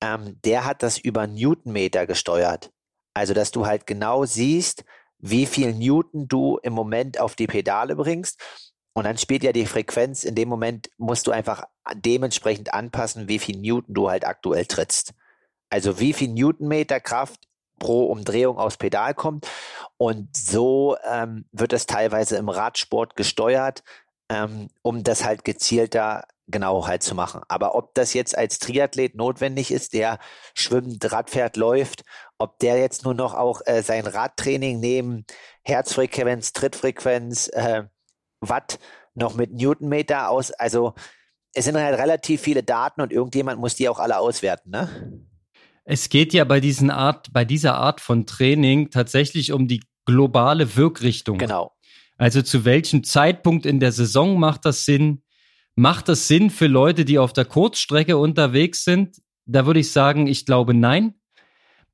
ähm, 0.02 0.40
der 0.44 0.66
hat 0.66 0.84
das 0.84 0.98
über 0.98 1.28
Newtonmeter 1.28 2.08
gesteuert. 2.08 2.72
Also, 3.14 3.34
dass 3.34 3.52
du 3.52 3.66
halt 3.66 3.86
genau 3.86 4.26
siehst, 4.26 4.84
wie 5.20 5.46
viel 5.46 5.74
Newton 5.74 6.28
du 6.28 6.58
im 6.64 6.74
Moment 6.74 7.20
auf 7.20 7.36
die 7.36 7.48
Pedale 7.48 7.96
bringst. 7.96 8.42
Und 8.94 9.04
dann 9.04 9.18
spielt 9.18 9.44
ja 9.44 9.52
die 9.52 9.66
Frequenz, 9.66 10.24
in 10.24 10.36
dem 10.36 10.50
Moment 10.50 10.90
musst 10.98 11.28
du 11.28 11.32
einfach 11.32 11.66
dementsprechend 11.94 12.74
anpassen, 12.74 13.28
wie 13.28 13.40
viel 13.40 13.58
Newton 13.58 13.94
du 13.94 14.10
halt 14.10 14.26
aktuell 14.26 14.66
trittst. 14.66 15.14
Also 15.70 16.00
wie 16.00 16.14
viel 16.14 16.30
Newtonmeter 16.30 17.00
Kraft 17.00 17.49
pro 17.80 18.06
Umdrehung 18.06 18.58
aufs 18.58 18.78
Pedal 18.78 19.14
kommt. 19.14 19.48
Und 19.98 20.36
so 20.36 20.98
ähm, 21.10 21.46
wird 21.52 21.74
es 21.74 21.86
teilweise 21.86 22.38
im 22.38 22.50
Radsport 22.50 23.16
gesteuert, 23.16 23.84
ähm, 24.30 24.70
um 24.82 25.04
das 25.04 25.24
halt 25.24 25.44
gezielter 25.44 26.26
genau 26.48 26.88
halt 26.88 27.04
zu 27.04 27.16
machen. 27.16 27.42
Aber 27.48 27.76
ob 27.76 27.94
das 27.94 28.14
jetzt 28.14 28.38
als 28.38 28.60
Triathlet 28.60 29.16
notwendig 29.16 29.72
ist, 29.72 29.94
der 29.94 30.20
schwimmt, 30.56 31.12
Rad 31.12 31.30
fährt, 31.30 31.58
läuft, 31.58 32.04
ob 32.38 32.60
der 32.60 32.78
jetzt 32.78 33.06
nur 33.06 33.14
noch 33.14 33.34
auch 33.34 33.62
äh, 33.66 33.84
sein 33.84 34.06
Radtraining 34.06 34.80
neben 34.80 35.26
Herzfrequenz, 35.64 36.54
Trittfrequenz, 36.54 37.50
äh, 37.50 37.84
Watt 38.42 38.80
noch 39.16 39.36
mit 39.36 39.54
Newtonmeter 39.54 40.30
aus, 40.30 40.52
also 40.52 40.94
es 41.54 41.66
sind 41.66 41.78
halt 41.78 41.98
relativ 41.98 42.42
viele 42.42 42.64
Daten 42.64 43.02
und 43.02 43.12
irgendjemand 43.12 43.60
muss 43.60 43.76
die 43.76 43.90
auch 43.90 44.00
alle 44.00 44.20
auswerten, 44.20 44.70
ne? 44.70 45.28
Es 45.92 46.10
geht 46.10 46.34
ja 46.34 46.44
bei 46.44 46.60
diesen 46.60 46.92
Art, 46.92 47.34
bei 47.34 47.44
dieser 47.44 47.74
Art 47.74 48.00
von 48.00 48.28
Training 48.28 48.92
tatsächlich 48.92 49.52
um 49.54 49.68
die 49.68 49.82
globale 50.06 50.76
Wirkrichtung. 50.76 51.40
Genau. 51.40 51.76
Also 52.16 52.44
zu 52.44 52.64
welchem 52.64 53.04
Zeitpunkt 53.04 53.66
in 53.66 53.80
der 53.80 53.92
Saison 53.92 54.40
macht 54.40 54.66
das 54.66 54.86
Sinn? 54.86 55.24
Macht 55.74 56.08
das 56.08 56.28
Sinn 56.28 56.52
für 56.52 56.68
Leute, 56.68 57.06
die 57.06 57.18
auf 57.18 57.34
der 57.34 57.46
Kurzstrecke 57.46 58.18
unterwegs 58.18 58.84
sind? 58.84 59.18
Da 59.48 59.66
würde 59.66 59.80
ich 59.80 59.92
sagen, 59.92 60.28
ich 60.28 60.46
glaube 60.46 60.76
nein. 60.76 61.16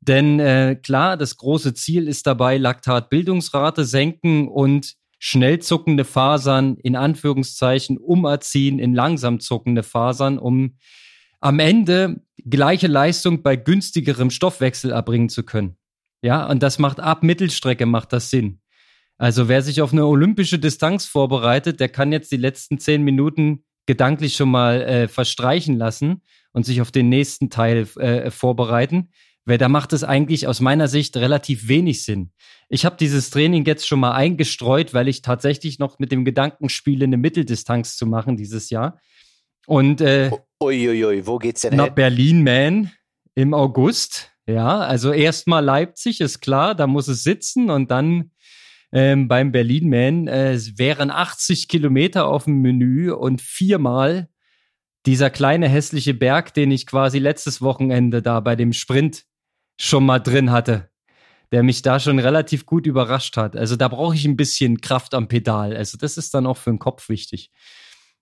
Denn 0.01 0.41
äh, 0.41 0.75
klar, 0.75 1.15
das 1.15 1.37
große 1.37 1.73
Ziel 1.73 2.09
ist 2.09 2.27
dabei, 2.27 2.57
Laktatbildungsrate 2.57 3.85
senken 3.85 4.49
und 4.49 4.95
schnell 5.19 5.59
zuckende 5.59 6.03
Fasern 6.03 6.75
in 6.83 6.97
Anführungszeichen 6.97 7.97
umerziehen 7.97 8.77
in 8.77 8.93
langsam 8.93 9.39
zuckende 9.39 9.83
Fasern, 9.83 10.37
um 10.37 10.75
am 11.45 11.59
Ende 11.59 12.21
gleiche 12.49 12.87
Leistung 12.87 13.43
bei 13.43 13.55
günstigerem 13.55 14.31
Stoffwechsel 14.31 14.91
erbringen 14.91 15.29
zu 15.29 15.43
können. 15.43 15.77
Ja, 16.23 16.49
und 16.49 16.63
das 16.63 16.79
macht 16.79 16.99
ab 16.99 17.21
Mittelstrecke 17.21 17.85
macht 17.85 18.13
das 18.13 18.31
Sinn. 18.31 18.61
Also 19.19 19.47
wer 19.47 19.61
sich 19.61 19.83
auf 19.83 19.93
eine 19.93 20.07
olympische 20.07 20.57
Distanz 20.57 21.05
vorbereitet, 21.05 21.79
der 21.79 21.89
kann 21.89 22.11
jetzt 22.11 22.31
die 22.31 22.37
letzten 22.37 22.79
zehn 22.79 23.03
Minuten 23.03 23.63
gedanklich 23.85 24.35
schon 24.35 24.49
mal 24.49 24.81
äh, 24.81 25.07
verstreichen 25.07 25.77
lassen 25.77 26.23
und 26.51 26.65
sich 26.65 26.81
auf 26.81 26.89
den 26.89 27.09
nächsten 27.09 27.51
Teil 27.51 27.87
äh, 27.97 28.31
vorbereiten, 28.31 29.11
weil 29.45 29.59
da 29.59 29.69
macht 29.69 29.93
es 29.93 30.03
eigentlich 30.03 30.47
aus 30.47 30.61
meiner 30.61 30.87
Sicht 30.87 31.15
relativ 31.15 31.67
wenig 31.67 32.03
Sinn. 32.03 32.31
Ich 32.69 32.85
habe 32.85 32.97
dieses 32.97 33.29
Training 33.29 33.65
jetzt 33.65 33.87
schon 33.87 33.99
mal 33.99 34.13
eingestreut, 34.13 34.95
weil 34.95 35.07
ich 35.07 35.21
tatsächlich 35.21 35.77
noch 35.77 35.99
mit 35.99 36.11
dem 36.11 36.25
Gedanken 36.25 36.69
spiele, 36.69 37.05
eine 37.05 37.17
Mitteldistanz 37.17 37.97
zu 37.97 38.07
machen 38.07 38.35
dieses 38.35 38.71
Jahr. 38.71 38.99
Und 39.67 40.01
äh, 40.01 40.31
Uiuiui, 40.61 41.25
wo 41.27 41.37
geht's 41.37 41.61
denn 41.61 41.75
nach 41.75 41.85
hin? 41.85 41.95
Berlin, 41.95 42.43
Man, 42.43 42.91
im 43.33 43.53
August. 43.53 44.31
Ja, 44.47 44.79
also 44.79 45.11
erstmal 45.11 45.63
Leipzig, 45.63 46.21
ist 46.21 46.39
klar, 46.39 46.75
da 46.75 46.87
muss 46.87 47.07
es 47.07 47.23
sitzen 47.23 47.69
und 47.69 47.91
dann 47.91 48.31
ähm, 48.91 49.27
beim 49.27 49.51
Berlin 49.51 49.89
Man. 49.89 50.27
Äh, 50.27 50.59
wären 50.77 51.11
80 51.11 51.67
Kilometer 51.67 52.27
auf 52.27 52.45
dem 52.45 52.61
Menü 52.61 53.11
und 53.11 53.41
viermal 53.41 54.29
dieser 55.05 55.29
kleine 55.29 55.67
hässliche 55.67 56.13
Berg, 56.13 56.53
den 56.53 56.71
ich 56.71 56.87
quasi 56.87 57.19
letztes 57.19 57.61
Wochenende 57.61 58.21
da 58.21 58.39
bei 58.39 58.55
dem 58.55 58.73
Sprint 58.73 59.25
schon 59.79 60.05
mal 60.05 60.19
drin 60.19 60.51
hatte, 60.51 60.89
der 61.51 61.61
mich 61.61 61.81
da 61.81 61.99
schon 61.99 62.17
relativ 62.19 62.65
gut 62.65 62.87
überrascht 62.87 63.37
hat. 63.37 63.55
Also 63.55 63.75
da 63.75 63.87
brauche 63.87 64.15
ich 64.15 64.25
ein 64.25 64.37
bisschen 64.37 64.81
Kraft 64.81 65.13
am 65.13 65.27
Pedal. 65.27 65.75
Also 65.75 65.97
das 65.97 66.17
ist 66.17 66.33
dann 66.33 66.47
auch 66.47 66.57
für 66.57 66.71
den 66.71 66.79
Kopf 66.79 67.09
wichtig. 67.09 67.51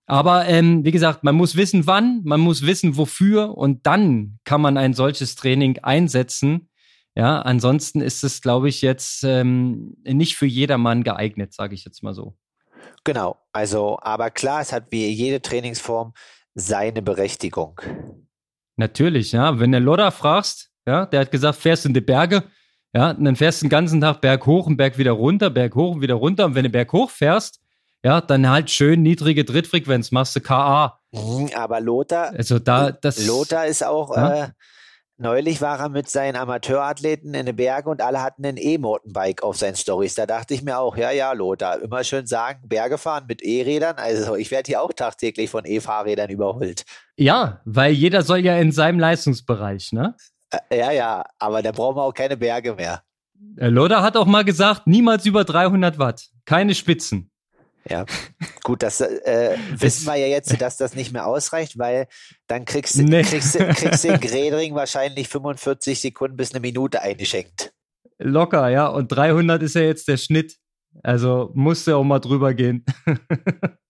Aber 0.06 0.46
ähm, 0.46 0.84
wie 0.84 0.90
gesagt, 0.90 1.24
man 1.24 1.34
muss 1.34 1.56
wissen, 1.56 1.86
wann, 1.86 2.20
man 2.24 2.40
muss 2.40 2.62
wissen, 2.66 2.96
wofür 2.96 3.56
und 3.56 3.86
dann 3.86 4.38
kann 4.44 4.60
man 4.60 4.76
ein 4.76 4.92
solches 4.92 5.34
Training 5.34 5.78
einsetzen. 5.78 6.68
Ja, 7.16 7.40
ansonsten 7.40 8.00
ist 8.00 8.24
es, 8.24 8.42
glaube 8.42 8.68
ich, 8.68 8.82
jetzt 8.82 9.22
ähm, 9.24 9.96
nicht 10.04 10.36
für 10.36 10.46
jedermann 10.46 11.04
geeignet, 11.04 11.54
sage 11.54 11.74
ich 11.74 11.84
jetzt 11.84 12.02
mal 12.02 12.12
so. 12.12 12.36
Genau, 13.04 13.38
also, 13.52 13.98
aber 14.02 14.30
klar, 14.30 14.60
es 14.60 14.72
hat 14.72 14.86
wie 14.90 15.06
jede 15.08 15.40
Trainingsform 15.40 16.12
seine 16.54 17.02
Berechtigung. 17.02 17.80
Natürlich, 18.76 19.32
ja. 19.32 19.58
Wenn 19.60 19.72
der 19.72 19.80
Lodder 19.80 20.10
fragst, 20.10 20.70
ja, 20.86 21.06
der 21.06 21.20
hat 21.20 21.30
gesagt, 21.30 21.58
fährst 21.58 21.86
in 21.86 21.94
die 21.94 22.00
Berge, 22.00 22.44
ja, 22.94 23.10
und 23.10 23.24
dann 23.24 23.36
fährst 23.36 23.60
du 23.60 23.66
den 23.66 23.70
ganzen 23.70 24.00
Tag 24.00 24.20
Berg 24.20 24.46
hoch 24.46 24.66
und 24.66 24.76
Berg 24.76 24.98
wieder 24.98 25.12
runter, 25.12 25.50
Berg 25.50 25.74
hoch 25.74 25.96
und 25.96 26.00
wieder 26.00 26.14
runter. 26.14 26.46
Und 26.46 26.54
wenn 26.54 26.62
du 26.62 26.70
Berg 26.70 26.92
hoch 26.92 27.10
fährst, 27.10 27.60
ja, 28.04 28.20
dann 28.20 28.48
halt 28.48 28.70
schön 28.70 29.02
niedrige 29.02 29.44
Drittfrequenz, 29.44 30.12
machst 30.12 30.36
du 30.36 30.40
KA. 30.40 31.00
Mhm, 31.12 31.50
Aber 31.56 31.80
Lothar, 31.80 32.32
Also 32.36 32.58
da, 32.58 32.92
das. 32.92 33.26
Lothar 33.26 33.66
ist 33.66 33.84
auch, 33.84 34.14
Ja. 34.16 34.44
äh, 34.44 34.48
neulich 35.16 35.60
war 35.62 35.78
er 35.80 35.88
mit 35.88 36.08
seinen 36.10 36.36
Amateurathleten 36.36 37.34
in 37.34 37.46
den 37.46 37.56
Bergen 37.56 37.88
und 37.88 38.02
alle 38.02 38.20
hatten 38.22 38.44
ein 38.44 38.56
E-Mountainbike 38.56 39.42
auf 39.42 39.56
seinen 39.56 39.76
Stories. 39.76 40.14
Da 40.16 40.26
dachte 40.26 40.54
ich 40.54 40.62
mir 40.62 40.78
auch, 40.78 40.96
ja, 40.96 41.10
ja, 41.12 41.32
Lothar, 41.32 41.80
immer 41.80 42.02
schön 42.04 42.26
sagen, 42.26 42.68
Berge 42.68 42.98
fahren 42.98 43.24
mit 43.28 43.42
E-Rädern. 43.42 43.96
Also 43.96 44.34
ich 44.36 44.50
werde 44.50 44.66
hier 44.66 44.82
auch 44.82 44.92
tagtäglich 44.92 45.50
von 45.50 45.64
E-Fahrrädern 45.64 46.30
überholt. 46.30 46.84
Ja, 47.16 47.60
weil 47.64 47.92
jeder 47.92 48.22
soll 48.22 48.40
ja 48.40 48.56
in 48.58 48.72
seinem 48.72 48.98
Leistungsbereich, 48.98 49.92
ne? 49.92 50.14
Äh, 50.50 50.78
ja, 50.78 50.90
ja, 50.90 51.24
aber 51.38 51.62
da 51.62 51.72
brauchen 51.72 51.96
wir 51.96 52.02
auch 52.02 52.14
keine 52.14 52.36
Berge 52.36 52.74
mehr. 52.74 53.02
Der 53.34 53.70
Loder 53.70 54.02
hat 54.02 54.16
auch 54.16 54.26
mal 54.26 54.44
gesagt, 54.44 54.86
niemals 54.86 55.24
über 55.26 55.44
300 55.44 55.98
Watt. 55.98 56.26
Keine 56.44 56.74
Spitzen. 56.74 57.30
Ja, 57.88 58.06
gut, 58.62 58.82
das 58.82 59.00
äh, 59.00 59.56
wissen 59.76 60.06
wir 60.06 60.16
ja 60.16 60.26
jetzt, 60.26 60.60
dass 60.60 60.76
das 60.76 60.94
nicht 60.94 61.12
mehr 61.12 61.26
ausreicht, 61.26 61.78
weil 61.78 62.06
dann 62.46 62.64
kriegst, 62.64 62.96
du 62.96 63.02
Nee. 63.02 63.22
kriegst, 63.22 63.58
kriegst 63.58 64.04
du 64.04 64.08
in 64.08 64.20
Gredring 64.20 64.74
wahrscheinlich 64.74 65.28
45 65.28 66.00
Sekunden 66.00 66.36
bis 66.36 66.52
eine 66.52 66.60
Minute 66.60 67.02
eingeschenkt. 67.02 67.72
Locker, 68.18 68.68
ja. 68.68 68.86
Und 68.86 69.08
300 69.08 69.62
ist 69.62 69.74
ja 69.74 69.82
jetzt 69.82 70.08
der 70.08 70.16
Schnitt. 70.16 70.56
Also 71.02 71.50
musste 71.54 71.96
auch 71.96 72.04
mal 72.04 72.20
drüber 72.20 72.54
gehen. 72.54 72.84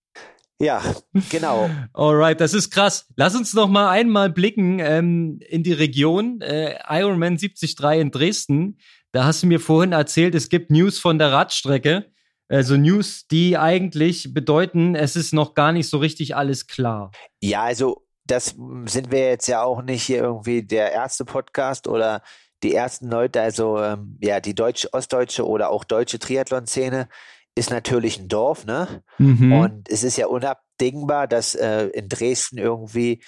Ja, 0.61 0.81
genau. 1.29 1.69
Alright, 1.93 2.39
das 2.39 2.53
ist 2.53 2.69
krass. 2.71 3.11
Lass 3.17 3.35
uns 3.35 3.53
noch 3.53 3.67
mal 3.67 3.89
einmal 3.89 4.29
blicken 4.29 4.79
ähm, 4.79 5.39
in 5.49 5.63
die 5.63 5.73
Region. 5.73 6.39
Äh, 6.39 6.77
Ironman 6.87 7.35
73 7.37 7.75
in 7.99 8.11
Dresden. 8.11 8.77
Da 9.11 9.25
hast 9.25 9.43
du 9.43 9.47
mir 9.47 9.59
vorhin 9.59 9.91
erzählt, 9.91 10.33
es 10.33 10.47
gibt 10.47 10.71
News 10.71 10.97
von 10.97 11.19
der 11.19 11.33
Radstrecke. 11.33 12.05
Also 12.47 12.77
News, 12.77 13.27
die 13.27 13.57
eigentlich 13.57 14.33
bedeuten, 14.33 14.95
es 14.95 15.15
ist 15.15 15.33
noch 15.33 15.53
gar 15.55 15.71
nicht 15.71 15.89
so 15.89 15.97
richtig 15.97 16.35
alles 16.35 16.67
klar. 16.67 17.11
Ja, 17.41 17.63
also 17.63 18.05
das 18.25 18.55
sind 18.85 19.11
wir 19.11 19.29
jetzt 19.29 19.47
ja 19.47 19.63
auch 19.63 19.81
nicht 19.81 20.03
hier 20.03 20.19
irgendwie 20.19 20.63
der 20.63 20.91
erste 20.91 21.25
Podcast 21.25 21.87
oder 21.87 22.21
die 22.63 22.73
ersten 22.73 23.09
Leute. 23.09 23.41
Also 23.41 23.81
ähm, 23.81 24.17
ja, 24.21 24.39
die 24.39 24.55
deutsche, 24.55 24.93
ostdeutsche 24.93 25.47
oder 25.47 25.69
auch 25.69 25.83
deutsche 25.83 26.19
Triathlon-Szene 26.19 27.07
ist 27.55 27.69
natürlich 27.69 28.19
ein 28.19 28.27
Dorf, 28.27 28.65
ne? 28.65 29.03
Mhm. 29.17 29.53
Und 29.53 29.89
es 29.89 30.03
ist 30.03 30.17
ja 30.17 30.27
unabdingbar, 30.27 31.27
dass 31.27 31.55
äh, 31.55 31.87
in 31.87 32.09
Dresden 32.09 32.57
irgendwie 32.57 33.23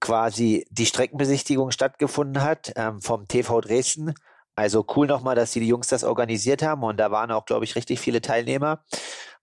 quasi 0.00 0.66
die 0.70 0.86
Streckenbesichtigung 0.86 1.70
stattgefunden 1.70 2.42
hat 2.42 2.72
ähm, 2.76 3.00
vom 3.00 3.26
TV 3.26 3.60
Dresden. 3.60 4.14
Also 4.54 4.84
cool 4.96 5.06
nochmal, 5.06 5.34
dass 5.34 5.52
die, 5.52 5.66
Jungs 5.66 5.88
das 5.88 6.04
organisiert 6.04 6.62
haben 6.62 6.82
und 6.82 6.98
da 6.98 7.10
waren 7.10 7.30
auch, 7.30 7.46
glaube 7.46 7.64
ich, 7.64 7.74
richtig 7.74 8.00
viele 8.00 8.20
Teilnehmer. 8.20 8.84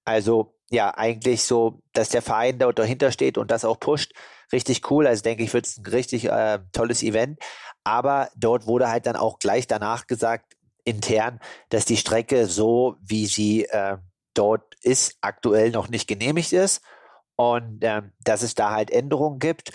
Also 0.05 0.55
ja, 0.69 0.91
eigentlich 0.95 1.43
so, 1.43 1.81
dass 1.93 2.09
der 2.09 2.21
Verein 2.21 2.59
dort 2.59 2.77
dahinter 2.77 3.11
steht 3.11 3.37
und 3.37 3.49
das 3.49 3.65
auch 3.65 3.79
pusht. 3.79 4.13
Richtig 4.51 4.89
cool. 4.91 5.07
Also 5.07 5.23
denke 5.23 5.43
ich, 5.43 5.53
wird 5.53 5.65
es 5.65 5.77
ein 5.77 5.85
richtig 5.85 6.25
äh, 6.25 6.59
tolles 6.71 7.01
Event. 7.03 7.39
Aber 7.83 8.29
dort 8.35 8.67
wurde 8.67 8.89
halt 8.89 9.05
dann 9.07 9.15
auch 9.15 9.39
gleich 9.39 9.67
danach 9.67 10.05
gesagt, 10.07 10.55
intern, 10.83 11.39
dass 11.69 11.85
die 11.85 11.97
Strecke 11.97 12.45
so, 12.45 12.95
wie 13.01 13.25
sie 13.25 13.65
äh, 13.65 13.97
dort 14.33 14.75
ist, 14.81 15.17
aktuell 15.21 15.71
noch 15.71 15.89
nicht 15.89 16.07
genehmigt 16.07 16.53
ist 16.53 16.81
und 17.35 17.79
ähm, 17.83 18.11
dass 18.23 18.41
es 18.41 18.53
da 18.53 18.71
halt 18.71 18.91
Änderungen 18.91 19.39
gibt. 19.39 19.71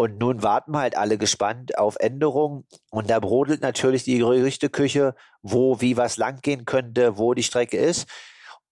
Und 0.00 0.20
nun 0.20 0.44
warten 0.44 0.76
halt 0.76 0.96
alle 0.96 1.18
gespannt 1.18 1.76
auf 1.76 1.96
Änderungen. 1.98 2.64
Und 2.90 3.10
da 3.10 3.18
brodelt 3.18 3.62
natürlich 3.62 4.04
die 4.04 4.18
Gerüchteküche, 4.18 5.16
wo 5.42 5.80
wie 5.80 5.96
was 5.96 6.16
langgehen 6.16 6.64
könnte, 6.64 7.18
wo 7.18 7.34
die 7.34 7.42
Strecke 7.42 7.78
ist. 7.78 8.08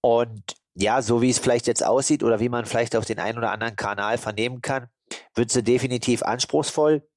Und 0.01 0.55
ja, 0.74 1.03
so 1.03 1.22
wie 1.22 1.31
es 1.31 1.41
vielleicht 1.41 1.66
jetzt 1.66 1.85
aussieht 1.85 2.22
oder 2.22 2.39
wie 2.39 2.49
man 2.49 2.64
vielleicht 2.64 2.95
auf 2.95 3.07
den 3.07 3.18
einen 3.18 3.39
oder 3.39 3.51
anderen 3.51 3.74
Kanal 3.74 4.18
vernehmen 4.18 4.61
kann, 4.61 4.87
wird 5.35 5.51
sie 5.51 5.64
definitiv 5.64 6.22
anspruchsvoll, 6.22 7.09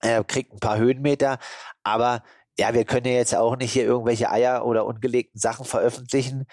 äh, 0.00 0.22
kriegt 0.24 0.52
ein 0.52 0.60
paar 0.60 0.76
Höhenmeter, 0.76 1.38
aber 1.82 2.22
ja, 2.58 2.74
wir 2.74 2.84
können 2.84 3.06
ja 3.06 3.12
jetzt 3.12 3.34
auch 3.34 3.56
nicht 3.56 3.72
hier 3.72 3.84
irgendwelche 3.84 4.30
Eier 4.30 4.66
oder 4.66 4.84
ungelegten 4.84 5.40
Sachen 5.40 5.64
veröffentlichen, 5.64 6.46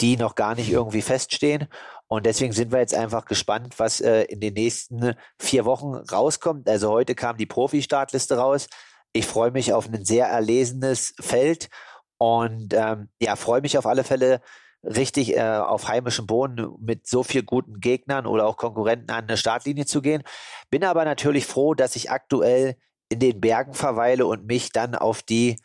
die 0.00 0.16
noch 0.16 0.34
gar 0.34 0.54
nicht 0.54 0.70
irgendwie 0.70 1.02
feststehen. 1.02 1.68
Und 2.14 2.26
deswegen 2.26 2.52
sind 2.52 2.70
wir 2.70 2.78
jetzt 2.78 2.94
einfach 2.94 3.24
gespannt, 3.24 3.74
was 3.78 4.00
äh, 4.00 4.22
in 4.26 4.38
den 4.38 4.54
nächsten 4.54 5.14
vier 5.36 5.64
Wochen 5.64 5.94
rauskommt. 5.96 6.68
Also 6.68 6.90
heute 6.90 7.16
kam 7.16 7.36
die 7.36 7.44
Profi-Startliste 7.44 8.36
raus. 8.36 8.68
Ich 9.12 9.26
freue 9.26 9.50
mich 9.50 9.72
auf 9.72 9.88
ein 9.88 10.04
sehr 10.04 10.28
erlesenes 10.28 11.14
Feld 11.18 11.70
und 12.18 12.72
ähm, 12.72 13.08
ja, 13.20 13.34
freue 13.34 13.62
mich 13.62 13.76
auf 13.78 13.86
alle 13.86 14.04
Fälle 14.04 14.40
richtig 14.84 15.36
äh, 15.36 15.40
auf 15.40 15.88
heimischem 15.88 16.28
Boden 16.28 16.68
mit 16.78 17.08
so 17.08 17.24
viel 17.24 17.42
guten 17.42 17.80
Gegnern 17.80 18.26
oder 18.26 18.46
auch 18.46 18.58
Konkurrenten 18.58 19.10
an 19.10 19.24
eine 19.24 19.36
Startlinie 19.36 19.84
zu 19.84 20.00
gehen. 20.00 20.22
Bin 20.70 20.84
aber 20.84 21.04
natürlich 21.04 21.46
froh, 21.46 21.74
dass 21.74 21.96
ich 21.96 22.12
aktuell 22.12 22.76
in 23.08 23.18
den 23.18 23.40
Bergen 23.40 23.74
verweile 23.74 24.26
und 24.26 24.46
mich 24.46 24.70
dann 24.70 24.94
auf 24.94 25.24
die 25.24 25.56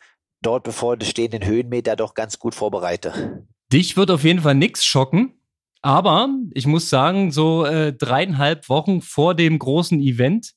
dort 0.42 0.64
bevor 0.64 0.96
die 0.96 1.06
stehenden 1.06 1.44
Höhenmeter 1.44 1.94
doch 1.94 2.14
ganz 2.14 2.40
gut 2.40 2.56
vorbereite. 2.56 3.46
Dich 3.72 3.96
wird 3.96 4.10
auf 4.10 4.24
jeden 4.24 4.40
Fall 4.40 4.56
nichts 4.56 4.84
schocken. 4.84 5.39
Aber 5.82 6.28
ich 6.52 6.66
muss 6.66 6.90
sagen, 6.90 7.32
so 7.32 7.64
äh, 7.64 7.92
dreieinhalb 7.92 8.68
Wochen 8.68 9.00
vor 9.00 9.34
dem 9.34 9.58
großen 9.58 10.00
Event, 10.00 10.52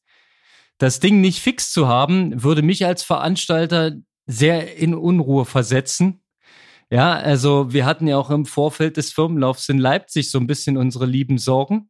das 0.77 0.99
Ding 0.99 1.21
nicht 1.21 1.39
fix 1.39 1.71
zu 1.71 1.87
haben, 1.87 2.43
würde 2.43 2.61
mich 2.61 2.85
als 2.85 3.03
Veranstalter 3.03 3.93
sehr 4.25 4.77
in 4.77 4.93
Unruhe 4.93 5.45
versetzen. 5.45 6.21
Ja, 6.89 7.13
also 7.13 7.71
wir 7.73 7.85
hatten 7.85 8.07
ja 8.07 8.17
auch 8.17 8.29
im 8.29 8.45
Vorfeld 8.45 8.97
des 8.97 9.11
Firmenlaufs 9.11 9.69
in 9.69 9.77
Leipzig 9.77 10.29
so 10.29 10.37
ein 10.39 10.47
bisschen 10.47 10.77
unsere 10.77 11.05
lieben 11.05 11.37
Sorgen. 11.37 11.89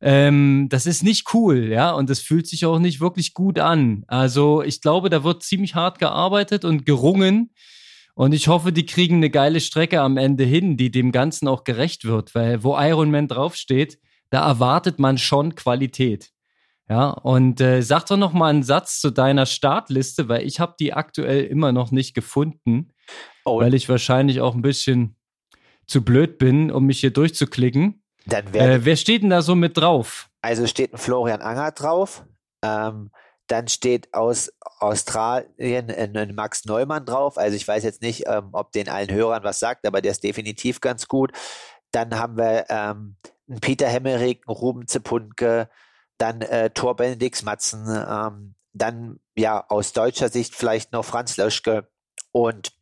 Ähm, 0.00 0.68
das 0.70 0.86
ist 0.86 1.02
nicht 1.02 1.34
cool, 1.34 1.68
ja, 1.68 1.90
und 1.92 2.08
das 2.08 2.20
fühlt 2.20 2.46
sich 2.46 2.64
auch 2.64 2.78
nicht 2.78 3.00
wirklich 3.00 3.34
gut 3.34 3.58
an. 3.58 4.04
Also 4.06 4.62
ich 4.62 4.80
glaube, 4.80 5.10
da 5.10 5.24
wird 5.24 5.42
ziemlich 5.42 5.74
hart 5.74 5.98
gearbeitet 5.98 6.64
und 6.64 6.86
gerungen. 6.86 7.52
Und 8.14 8.32
ich 8.32 8.48
hoffe, 8.48 8.72
die 8.72 8.86
kriegen 8.86 9.16
eine 9.16 9.30
geile 9.30 9.60
Strecke 9.60 10.00
am 10.00 10.16
Ende 10.16 10.44
hin, 10.44 10.76
die 10.76 10.90
dem 10.90 11.12
Ganzen 11.12 11.48
auch 11.48 11.64
gerecht 11.64 12.04
wird, 12.04 12.34
weil 12.34 12.62
wo 12.62 12.76
Ironman 12.78 13.28
draufsteht, 13.28 13.98
da 14.30 14.46
erwartet 14.46 14.98
man 14.98 15.18
schon 15.18 15.54
Qualität. 15.54 16.30
Ja, 16.88 17.10
und 17.10 17.60
äh, 17.60 17.82
sag 17.82 18.06
doch 18.06 18.16
noch 18.16 18.32
mal 18.32 18.48
einen 18.48 18.64
Satz 18.64 19.00
zu 19.00 19.12
deiner 19.12 19.46
Startliste, 19.46 20.28
weil 20.28 20.44
ich 20.44 20.58
habe 20.58 20.74
die 20.80 20.92
aktuell 20.92 21.44
immer 21.44 21.70
noch 21.70 21.92
nicht 21.92 22.14
gefunden, 22.14 22.92
oh. 23.44 23.60
weil 23.60 23.74
ich 23.74 23.88
wahrscheinlich 23.88 24.40
auch 24.40 24.56
ein 24.56 24.62
bisschen 24.62 25.16
zu 25.86 26.04
blöd 26.04 26.38
bin, 26.38 26.72
um 26.72 26.86
mich 26.86 26.98
hier 26.98 27.12
durchzuklicken. 27.12 28.02
Dann 28.26 28.52
äh, 28.54 28.84
wer 28.84 28.96
steht 28.96 29.22
denn 29.22 29.30
da 29.30 29.40
so 29.40 29.54
mit 29.54 29.76
drauf? 29.76 30.28
Also 30.42 30.66
steht 30.66 30.92
ein 30.92 30.98
Florian 30.98 31.42
Anger 31.42 31.70
drauf. 31.70 32.24
Ähm, 32.64 33.10
dann 33.50 33.66
steht 33.66 34.14
aus 34.14 34.52
Australien 34.78 35.90
ein, 35.90 36.34
Max 36.36 36.66
Neumann 36.66 37.04
drauf. 37.04 37.36
Also 37.36 37.56
ich 37.56 37.66
weiß 37.66 37.82
jetzt 37.82 38.00
nicht, 38.00 38.24
ähm, 38.28 38.50
ob 38.52 38.70
den 38.70 38.88
allen 38.88 39.10
Hörern 39.10 39.42
was 39.42 39.58
sagt, 39.58 39.86
aber 39.86 40.00
der 40.00 40.12
ist 40.12 40.22
definitiv 40.22 40.80
ganz 40.80 41.08
gut. 41.08 41.32
Dann 41.90 42.16
haben 42.16 42.36
wir 42.36 42.66
ähm, 42.68 43.16
einen 43.48 43.60
Peter 43.60 43.88
Hemmerich, 43.88 44.42
einen 44.46 44.56
Ruben 44.56 44.86
Zepunke, 44.86 45.68
dann 46.16 46.42
äh, 46.42 46.70
Thor 46.70 46.94
Benedix 46.94 47.42
Matzen, 47.42 47.86
ähm, 47.88 48.54
dann 48.72 49.18
ja 49.34 49.64
aus 49.68 49.92
deutscher 49.92 50.28
Sicht 50.28 50.54
vielleicht 50.54 50.92
noch 50.92 51.04
Franz 51.04 51.36
Löschke 51.36 51.88
und 52.30 52.72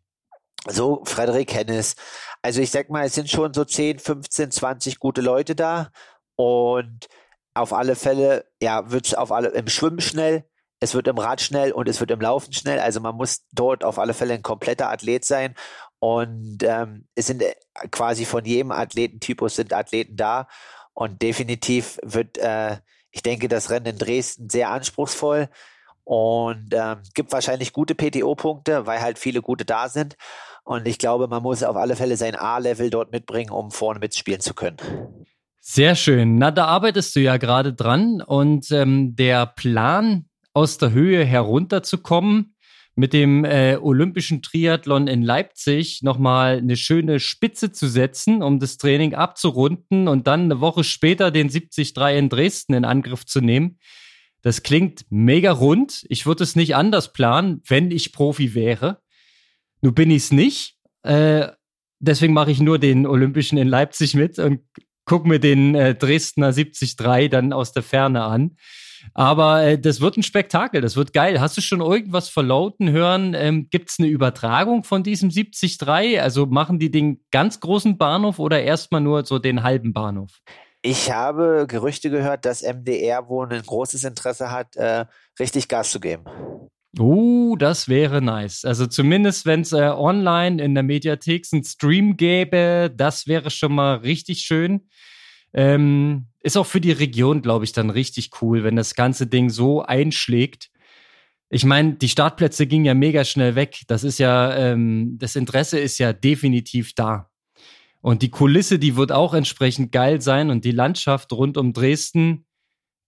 so 0.67 1.03
Frederik 1.07 1.55
Hennis. 1.55 1.97
Also 2.43 2.61
ich 2.61 2.71
sag 2.71 2.91
mal, 2.91 3.07
es 3.07 3.15
sind 3.15 3.31
schon 3.31 3.55
so 3.55 3.65
10, 3.65 4.01
15, 4.01 4.51
20 4.51 4.99
gute 4.99 5.23
Leute 5.23 5.55
da 5.57 5.91
und 6.37 7.09
auf 7.55 7.73
alle 7.73 7.97
Fälle, 7.97 8.45
ja, 8.63 8.91
wird 8.91 9.07
es 9.07 9.15
auf 9.15 9.33
alle 9.33 9.49
im 9.49 9.69
Schwimmen 9.69 10.01
schnell, 10.01 10.48
es 10.81 10.95
wird 10.95 11.09
im 11.09 11.19
Rad 11.19 11.41
schnell 11.41 11.73
und 11.73 11.89
es 11.89 12.01
wird 12.01 12.11
im 12.11 12.21
Laufen 12.21 12.53
schnell. 12.53 12.79
Also 12.79 13.01
man 13.01 13.17
muss 13.17 13.45
dort 13.53 13.85
auf 13.85 13.99
alle 13.99 14.15
Fälle 14.15 14.35
ein 14.35 14.43
kompletter 14.43 14.91
Athlet 14.91 15.25
sein. 15.25 15.55
Und 15.99 16.59
ähm, 16.63 17.09
es 17.15 17.27
sind 17.27 17.43
äh, 17.43 17.55
quasi 17.91 18.25
von 18.25 18.45
jedem 18.45 18.71
Athletentypus 18.71 19.57
sind 19.57 19.73
Athleten 19.73 20.17
da. 20.17 20.49
Und 20.95 21.23
definitiv 21.23 21.99
wird 22.03 22.39
äh, 22.39 22.79
ich 23.11 23.23
denke, 23.23 23.49
das 23.49 23.71
Rennen 23.71 23.87
in 23.87 23.99
Dresden 23.99 24.49
sehr 24.49 24.71
anspruchsvoll 24.71 25.49
und 26.05 26.69
ähm, 26.73 26.99
gibt 27.15 27.33
wahrscheinlich 27.33 27.73
gute 27.73 27.95
PTO-Punkte, 27.95 28.87
weil 28.87 29.01
halt 29.01 29.19
viele 29.19 29.43
gute 29.43 29.65
da 29.65 29.89
sind. 29.89 30.17
Und 30.65 30.87
ich 30.87 30.99
glaube, 30.99 31.29
man 31.29 31.43
muss 31.43 31.63
auf 31.63 31.77
alle 31.77 31.97
Fälle 31.97 32.17
sein 32.17 32.37
A-Level 32.37 32.91
dort 32.91 33.13
mitbringen, 33.13 33.51
um 33.51 33.71
vorne 33.71 34.01
mitspielen 34.01 34.41
zu 34.41 34.55
können. 34.55 34.77
Sehr 35.61 35.97
schön. 35.97 36.39
Na, 36.39 36.51
da 36.51 36.67
arbeitest 36.67 37.17
du 37.17 37.21
ja 37.21 37.37
gerade 37.37 37.75
dran 37.75 38.23
und 38.23 38.71
ähm, 38.71 39.17
der 39.17 39.47
Plan, 39.47 40.28
aus 40.59 40.77
der 40.77 40.91
Höhe 40.91 41.25
herunterzukommen, 41.25 42.57
mit 42.97 43.13
dem 43.13 43.45
äh, 43.45 43.77
Olympischen 43.81 44.43
Triathlon 44.43 45.07
in 45.07 45.23
Leipzig 45.23 46.03
nochmal 46.03 46.59
eine 46.59 46.77
schöne 46.77 47.21
Spitze 47.21 47.71
zu 47.71 47.87
setzen, 47.87 48.43
um 48.43 48.59
das 48.59 48.77
Training 48.77 49.15
abzurunden 49.15 50.09
und 50.09 50.27
dann 50.27 50.43
eine 50.43 50.61
Woche 50.61 50.83
später 50.83 51.31
den 51.31 51.47
73 51.47 51.95
in 51.97 52.29
Dresden 52.29 52.75
in 52.75 52.85
Angriff 52.85 53.25
zu 53.25 53.41
nehmen. 53.41 53.79
Das 54.43 54.65
klingt 54.65 55.05
mega 55.11 55.53
rund. 55.53 56.05
Ich 56.09 56.27
würde 56.27 56.43
es 56.43 56.57
nicht 56.57 56.75
anders 56.75 57.13
planen, 57.13 57.63
wenn 57.69 57.93
ich 57.93 58.13
Profi 58.13 58.53
wäre. 58.55 59.01
Nun 59.81 59.95
bin 59.95 60.11
ich 60.11 60.25
es 60.25 60.33
nicht. 60.33 60.77
Äh, 61.05 61.53
deswegen 62.01 62.33
mache 62.33 62.51
ich 62.51 62.59
nur 62.59 62.81
den 62.81 63.07
Olympischen 63.07 63.59
in 63.59 63.69
Leipzig 63.69 64.15
mit 64.15 64.41
und 64.41 64.63
gucke 65.05 65.29
mir 65.29 65.39
den 65.39 65.77
äh, 65.77 65.95
Dresdner 65.95 66.53
73 66.53 66.97
dann 67.31 67.53
aus 67.53 67.73
der 67.73 67.85
Ferne 67.85 68.25
an. 68.25 68.57
Aber 69.15 69.63
äh, 69.63 69.79
das 69.79 70.01
wird 70.01 70.17
ein 70.17 70.23
Spektakel, 70.23 70.81
das 70.81 70.97
wird 70.97 71.13
geil. 71.13 71.41
Hast 71.41 71.57
du 71.57 71.61
schon 71.61 71.81
irgendwas 71.81 72.29
verlauten 72.29 72.91
hören? 72.91 73.35
Ähm, 73.35 73.69
Gibt 73.71 73.91
es 73.91 73.99
eine 73.99 74.09
Übertragung 74.09 74.85
von 74.85 75.03
diesem 75.03 75.31
73? 75.31 76.21
Also 76.21 76.47
machen 76.47 76.79
die 76.79 76.91
den 76.91 77.21
ganz 77.31 77.61
großen 77.61 77.99
Bahnhof 77.99 78.39
oder 78.39 78.63
erstmal 78.63 79.01
nur 79.01 79.25
so 79.25 79.39
den 79.39 79.63
halben 79.63 79.93
Bahnhof? 79.93 80.41
Ich 80.83 81.11
habe 81.11 81.67
Gerüchte 81.69 82.09
gehört, 82.09 82.45
dass 82.45 82.63
MDR 82.63 83.29
wohl 83.29 83.53
ein 83.53 83.63
großes 83.63 84.05
Interesse 84.05 84.51
hat, 84.51 84.77
äh, 84.77 85.07
richtig 85.39 85.69
Gas 85.69 85.91
zu 85.91 86.01
geben. 86.01 86.25
Uh, 86.99 87.57
das 87.57 87.89
wäre 87.89 88.23
nice. 88.23 88.65
Also 88.65 88.87
zumindest, 88.87 89.45
wenn 89.45 89.61
es 89.61 89.73
äh, 89.73 89.91
online 89.91 90.63
in 90.63 90.75
der 90.75 90.83
Mediathek 90.83 91.47
einen 91.53 91.65
Stream 91.65 92.17
gäbe, 92.17 92.91
das 92.95 93.27
wäre 93.27 93.51
schon 93.51 93.75
mal 93.75 93.97
richtig 93.97 94.41
schön. 94.41 94.89
Ähm, 95.53 96.27
ist 96.41 96.57
auch 96.57 96.67
für 96.67 96.81
die 96.81 96.93
Region, 96.93 97.43
glaube 97.43 97.65
ich, 97.65 97.73
dann 97.73 97.91
richtig 97.91 98.31
cool, 98.41 98.65
wenn 98.65 98.77
das 98.77 98.95
ganze 98.95 99.27
Ding 99.27 99.51
so 99.51 99.83
einschlägt. 99.83 100.71
Ich 101.51 101.65
meine, 101.65 101.95
die 101.95 102.09
Startplätze 102.09 102.67
gingen 102.67 102.85
ja 102.85 102.95
mega 102.95 103.25
schnell 103.25 103.55
weg. 103.55 103.83
Das 103.87 104.05
ist 104.05 104.19
ja, 104.19 104.55
ähm, 104.55 105.17
das 105.19 105.37
Interesse 105.37 105.79
ist 105.79 105.99
ja 105.99 106.13
definitiv 106.13 106.95
da. 106.95 107.31
Und 108.01 108.23
die 108.23 108.31
Kulisse, 108.31 108.79
die 108.79 108.97
wird 108.97 109.13
auch 109.13 109.35
entsprechend 109.35 109.91
geil 109.93 110.21
sein 110.21 110.51
und 110.51 110.65
die 110.65 110.71
Landschaft 110.73 111.33
rund 111.33 111.57
um 111.57 111.73
Dresden, 111.73 112.45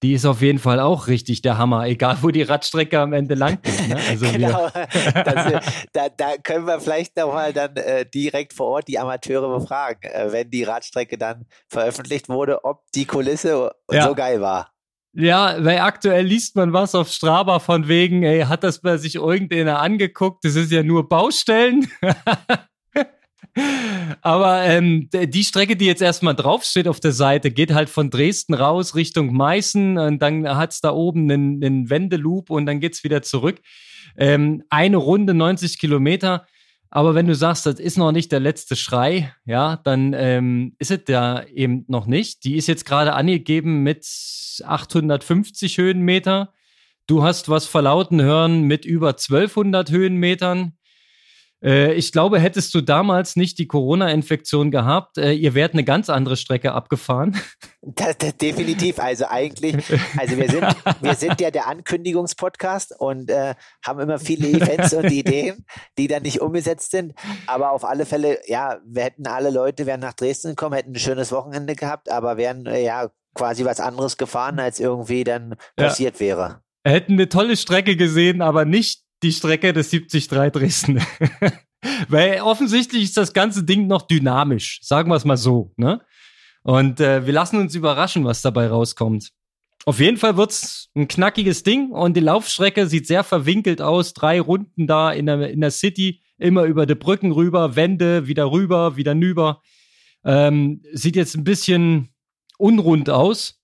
die 0.03 0.15
ist 0.15 0.25
auf 0.25 0.41
jeden 0.41 0.59
Fall 0.59 0.81
auch 0.81 1.09
richtig 1.09 1.43
der 1.43 1.59
Hammer, 1.59 1.87
egal 1.87 2.19
wo 2.23 2.31
die 2.31 2.43
Radstrecke 2.43 2.99
am 2.99 3.13
Ende 3.13 3.35
lang 3.35 3.59
ist. 3.63 3.89
Ne? 3.89 3.97
Also 4.09 4.27
genau, 4.33 4.69
das, 5.15 5.63
da, 5.93 6.09
da, 6.09 6.37
können 6.43 6.67
wir 6.67 6.81
vielleicht 6.81 7.17
nochmal 7.17 7.53
dann 7.53 7.77
äh, 7.77 8.07
direkt 8.07 8.55
vor 8.55 8.69
Ort 8.69 8.89
die 8.89 8.99
Amateure 8.99 9.59
befragen, 9.59 10.11
äh, 10.11 10.33
wenn 10.33 10.51
die 10.51 10.65
Radstrecke 10.65 11.19
dann 11.19 11.47
veröffentlicht 11.69 12.29
wurde, 12.29 12.65
ob 12.65 12.83
die 12.95 13.05
Kulisse 13.05 13.73
ja. 13.91 14.07
so 14.07 14.15
geil 14.15 14.41
war. 14.41 14.73
Ja, 15.13 15.57
weil 15.59 15.81
aktuell 15.81 16.25
liest 16.25 16.55
man 16.55 16.73
was 16.73 16.95
auf 16.95 17.09
Strava 17.09 17.59
von 17.59 17.89
wegen, 17.89 18.23
ey, 18.23 18.43
hat 18.43 18.63
das 18.63 18.81
bei 18.81 18.97
sich 18.97 19.17
irgendeiner 19.17 19.81
angeguckt? 19.81 20.45
Das 20.45 20.55
ist 20.55 20.71
ja 20.71 20.85
nur 20.85 21.09
Baustellen. 21.09 21.91
Aber 24.23 24.63
ähm, 24.65 25.09
die 25.13 25.45
Strecke, 25.45 25.77
die 25.77 25.87
jetzt 25.87 26.03
erstmal 26.03 26.35
draufsteht 26.35 26.89
auf 26.89 27.01
der 27.01 27.13
Seite, 27.13 27.51
geht 27.51 27.73
halt 27.73 27.89
von 27.89 28.11
Dresden 28.11 28.55
raus 28.55 28.95
Richtung 28.95 29.33
Meißen 29.33 29.99
und 29.99 30.21
dann 30.21 30.49
hat's 30.49 30.81
da 30.81 30.93
oben 30.93 31.31
einen, 31.31 31.65
einen 31.65 31.91
Wendeloop 31.91 32.51
und 32.51 32.67
dann 32.67 32.81
geht's 32.81 33.05
wieder 33.05 33.23
zurück. 33.23 33.61
Ähm, 34.17 34.63
eine 34.71 34.97
Runde 34.97 35.35
90 35.35 35.79
Kilometer. 35.79 36.47
Aber 36.91 37.15
wenn 37.15 37.27
du 37.27 37.37
sagst, 37.37 37.67
das 37.67 37.79
ist 37.79 37.97
noch 37.97 38.11
nicht 38.11 38.33
der 38.33 38.41
letzte 38.41 38.75
Schrei, 38.75 39.33
ja, 39.45 39.77
dann 39.77 40.13
ähm, 40.13 40.75
ist 40.79 40.91
es 40.91 41.05
da 41.05 41.45
eben 41.45 41.85
noch 41.87 42.07
nicht. 42.07 42.43
Die 42.45 42.57
ist 42.57 42.67
jetzt 42.67 42.85
gerade 42.85 43.13
angegeben 43.13 43.85
mit 43.85 44.05
850 44.65 45.79
Höhenmeter. 45.79 46.53
Du 47.07 47.23
hast 47.23 47.49
was 47.49 47.67
verlauten 47.67 48.21
hören 48.21 48.63
mit 48.63 48.85
über 48.85 49.11
1200 49.11 49.91
Höhenmetern. 49.91 50.73
Äh, 51.63 51.93
ich 51.95 52.13
glaube, 52.13 52.39
hättest 52.39 52.75
du 52.75 52.81
damals 52.81 53.37
nicht 53.37 53.59
die 53.59 53.67
Corona-Infektion 53.67 54.71
gehabt, 54.71 55.19
äh, 55.19 55.33
ihr 55.33 55.55
wärt 55.55 55.75
eine 55.75 55.85
ganz 55.85 56.09
andere 56.09 56.37
Strecke 56.37 56.73
abgefahren. 56.73 57.37
Das, 57.83 58.19
das, 58.19 58.37
definitiv. 58.37 58.99
Also 58.99 59.25
eigentlich, 59.29 59.75
also 60.19 60.37
wir 60.37 60.51
sind, 60.51 60.67
wir 61.01 61.15
sind 61.15 61.41
ja 61.41 61.51
der 61.51 61.67
Ankündigungspodcast 61.67 62.95
und 62.99 63.31
äh, 63.31 63.55
haben 63.85 64.01
immer 64.01 64.19
viele 64.19 64.49
Events 64.49 64.93
und 64.93 65.11
Ideen, 65.11 65.65
die 65.97 66.07
dann 66.07 66.23
nicht 66.23 66.41
umgesetzt 66.41 66.91
sind. 66.91 67.15
Aber 67.47 67.73
auf 67.73 67.85
alle 67.85 68.05
Fälle, 68.05 68.39
ja, 68.47 68.81
wir 68.85 69.05
hätten 69.05 69.27
alle 69.27 69.51
Leute, 69.51 69.87
wären 69.87 70.01
nach 70.01 70.13
Dresden 70.13 70.51
gekommen, 70.51 70.75
hätten 70.75 70.93
ein 70.93 70.99
schönes 70.99 71.33
Wochenende 71.33 71.75
gehabt, 71.75 72.11
aber 72.11 72.37
wären 72.37 72.67
äh, 72.67 72.85
ja 72.85 73.11
quasi 73.35 73.65
was 73.65 73.81
anderes 73.81 74.17
gefahren, 74.17 74.59
als 74.59 74.81
irgendwie 74.81 75.25
dann 75.25 75.57
passiert 75.77 76.17
ja. 76.17 76.21
wäre. 76.21 76.63
Hätten 76.85 77.13
eine 77.13 77.29
tolle 77.29 77.57
Strecke 77.57 77.97
gesehen, 77.97 78.43
aber 78.43 78.65
nicht 78.65 79.05
die 79.23 79.33
Strecke 79.33 79.73
des 79.73 79.91
73 79.91 80.29
Dresden. 80.29 81.01
Weil 82.09 82.41
offensichtlich 82.43 83.05
ist 83.05 83.17
das 83.17 83.33
ganze 83.33 83.65
Ding 83.65 83.87
noch 83.87 84.03
dynamisch, 84.03 84.81
sagen 84.83 85.11
wir 85.11 85.17
es 85.17 85.25
mal 85.25 85.37
so. 85.37 85.73
Ne? 85.77 86.01
Und 86.63 87.01
äh, 87.01 87.27
wir 87.27 87.33
lassen 87.33 87.59
uns 87.59 87.75
überraschen, 87.75 88.25
was 88.25 88.43
dabei 88.43 88.69
rauskommt. 88.69 89.33
Auf 89.87 89.99
jeden 89.99 90.19
Fall 90.19 90.37
wird's 90.37 90.91
ein 90.95 91.09
knackiges 91.09 91.63
Ding 91.63 91.91
und 91.91 92.15
die 92.17 92.21
Laufstrecke 92.21 92.87
sieht 92.87 93.07
sehr 93.07 93.25
verwinkelt 93.25 93.81
aus. 93.81 94.13
Drei 94.13 94.41
Runden 94.41 94.87
da 94.87 95.11
in 95.11 95.25
der, 95.25 95.51
in 95.51 95.63
der 95.63 95.71
City, 95.71 96.21
immer 96.37 96.65
über 96.65 96.85
die 96.85 96.95
Brücken 96.95 97.33
rüber, 97.33 97.77
Wände, 97.77 98.27
wieder 98.27 98.51
rüber, 98.51 98.97
wieder 98.97 99.15
nüber. 99.15 99.63
Ähm, 100.23 100.83
sieht 100.93 101.17
jetzt 101.17 101.35
ein 101.35 101.45
bisschen 101.45 102.11
unrund 102.59 103.09
aus. 103.09 103.60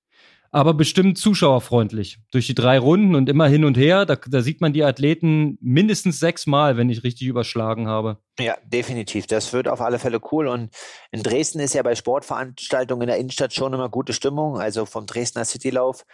Aber 0.56 0.72
bestimmt 0.72 1.18
zuschauerfreundlich. 1.18 2.18
Durch 2.30 2.46
die 2.46 2.54
drei 2.54 2.78
Runden 2.78 3.14
und 3.14 3.28
immer 3.28 3.46
hin 3.46 3.62
und 3.62 3.76
her, 3.76 4.06
da, 4.06 4.16
da 4.16 4.40
sieht 4.40 4.62
man 4.62 4.72
die 4.72 4.84
Athleten 4.84 5.58
mindestens 5.60 6.18
sechsmal, 6.18 6.78
wenn 6.78 6.88
ich 6.88 7.04
richtig 7.04 7.28
überschlagen 7.28 7.88
habe. 7.88 8.16
Ja, 8.40 8.56
definitiv. 8.64 9.26
Das 9.26 9.52
wird 9.52 9.68
auf 9.68 9.82
alle 9.82 9.98
Fälle 9.98 10.18
cool. 10.32 10.46
Und 10.46 10.70
in 11.10 11.22
Dresden 11.22 11.60
ist 11.60 11.74
ja 11.74 11.82
bei 11.82 11.94
Sportveranstaltungen 11.94 13.02
in 13.02 13.08
der 13.08 13.18
Innenstadt 13.18 13.52
schon 13.52 13.74
immer 13.74 13.90
gute 13.90 14.14
Stimmung. 14.14 14.58
Also 14.58 14.86
vom 14.86 15.04
Dresdner 15.04 15.44
Citylauf 15.44 16.06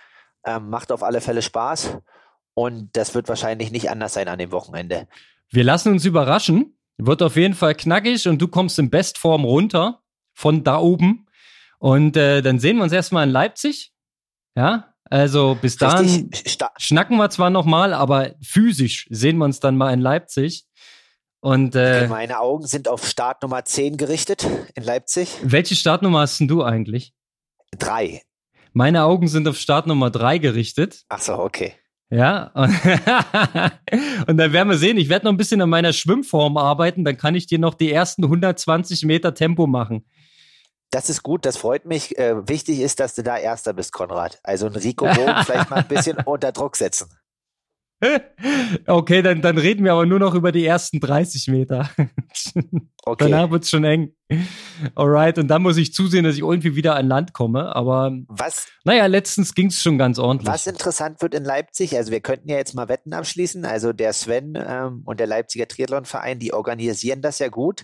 ähm, 0.45 0.71
macht 0.71 0.91
auf 0.91 1.05
alle 1.05 1.21
Fälle 1.21 1.43
Spaß. 1.43 1.99
Und 2.55 2.97
das 2.97 3.15
wird 3.15 3.29
wahrscheinlich 3.29 3.71
nicht 3.71 3.91
anders 3.91 4.15
sein 4.15 4.27
an 4.27 4.41
dem 4.41 4.51
Wochenende. 4.51 5.07
Wir 5.51 5.63
lassen 5.63 5.93
uns 5.93 6.05
überraschen. 6.05 6.77
Wird 6.99 7.23
auf 7.23 7.37
jeden 7.37 7.55
Fall 7.55 7.77
knackig 7.77 8.27
und 8.27 8.43
du 8.43 8.49
kommst 8.49 8.77
in 8.81 8.91
Bestform 8.91 9.45
runter 9.45 10.03
von 10.35 10.65
da 10.65 10.79
oben. 10.79 11.29
Und 11.79 12.17
äh, 12.17 12.43
dann 12.43 12.59
sehen 12.59 12.79
wir 12.79 12.83
uns 12.83 12.93
erstmal 12.93 13.25
in 13.25 13.31
Leipzig. 13.31 13.92
Ja, 14.55 14.95
also 15.05 15.57
bis 15.61 15.77
dahin 15.77 16.31
schnacken 16.79 17.17
wir 17.17 17.31
zwar 17.31 17.51
nochmal, 17.51 17.93
aber 17.93 18.35
physisch 18.43 19.07
sehen 19.11 19.39
wir 19.39 19.45
uns 19.45 19.61
dann 19.61 19.77
mal 19.77 19.93
in 19.93 20.01
Leipzig. 20.01 20.67
Und 21.41 21.75
äh, 21.75 22.07
meine 22.07 22.39
Augen 22.39 22.67
sind 22.67 22.87
auf 22.87 23.07
Startnummer 23.07 23.65
10 23.65 23.97
gerichtet 23.97 24.47
in 24.75 24.85
Leipzig. 24.85 25.37
Welche 25.43 25.75
Startnummer 25.75 26.21
hast 26.21 26.39
denn 26.39 26.47
du 26.49 26.63
eigentlich? 26.63 27.13
Drei. 27.79 28.23
Meine 28.73 29.05
Augen 29.05 29.27
sind 29.27 29.49
auf 29.49 29.59
Startnummer 29.59 30.11
3 30.11 30.39
gerichtet. 30.39 31.03
Ach 31.09 31.21
so, 31.21 31.39
okay. 31.39 31.75
Ja, 32.11 32.53
und 32.55 34.37
dann 34.37 34.53
werden 34.53 34.69
wir 34.69 34.77
sehen, 34.77 34.99
ich 34.99 35.09
werde 35.09 35.25
noch 35.25 35.33
ein 35.33 35.39
bisschen 35.39 35.63
an 35.63 35.71
meiner 35.71 35.95
Schwimmform 35.95 36.59
arbeiten, 36.59 37.05
dann 37.05 37.17
kann 37.17 37.35
ich 37.35 37.47
dir 37.47 37.59
noch 37.59 37.73
die 37.73 37.91
ersten 37.91 38.23
120 38.25 39.05
Meter 39.05 39.33
Tempo 39.33 39.67
machen. 39.67 40.05
Das 40.93 41.09
ist 41.09 41.23
gut, 41.23 41.47
das 41.47 41.57
freut 41.57 41.87
mich. 41.87 42.19
Äh, 42.19 42.47
wichtig 42.47 42.81
ist, 42.81 43.01
dass 43.01 43.15
du 43.15 43.23
da 43.23 43.39
Erster 43.39 43.73
bist, 43.73 43.93
Konrad. 43.93 44.39
Also 44.43 44.67
ein 44.67 44.77
Rico 44.77 45.07
Bogen 45.15 45.43
vielleicht 45.45 45.71
mal 45.71 45.79
ein 45.79 45.89
bisschen 45.89 46.19
unter 46.25 46.53
Druck 46.53 46.77
setzen. 46.77 47.09
Okay, 48.87 49.23
dann, 49.23 49.43
dann 49.43 49.59
reden 49.59 49.85
wir 49.85 49.93
aber 49.93 50.07
nur 50.07 50.19
noch 50.19 50.35
über 50.35 50.51
die 50.51 50.67
ersten 50.67 51.01
30 51.01 51.49
Meter. 51.49 51.91
Okay. 53.05 53.29
Danach 53.29 53.51
wird's 53.51 53.69
schon 53.69 53.83
eng. 53.83 54.15
Alright, 54.95 55.37
und 55.37 55.49
dann 55.49 55.61
muss 55.63 55.77
ich 55.77 55.93
zusehen, 55.93 56.23
dass 56.23 56.37
ich 56.37 56.41
irgendwie 56.41 56.77
wieder 56.77 56.95
an 56.95 57.09
Land 57.09 57.33
komme. 57.33 57.75
Aber 57.75 58.13
was? 58.29 58.69
Naja, 58.85 59.07
letztens 59.07 59.55
ging's 59.55 59.83
schon 59.83 59.99
ganz 59.99 60.21
ordentlich. 60.21 60.47
Was 60.47 60.69
interessant 60.69 61.21
wird 61.21 61.35
in 61.35 61.43
Leipzig, 61.43 61.97
also 61.97 62.13
wir 62.13 62.21
könnten 62.21 62.49
ja 62.49 62.59
jetzt 62.59 62.75
mal 62.75 62.89
Wetten 62.89 63.13
abschließen. 63.13 63.65
Also 63.65 63.93
der 63.93 64.13
Sven 64.13 64.55
ähm, 64.57 65.03
und 65.05 65.19
der 65.19 65.27
Leipziger 65.27 65.67
Triathlonverein, 65.67 66.39
die 66.39 66.53
organisieren 66.53 67.23
das 67.23 67.41
ja 67.41 67.49
gut. 67.49 67.83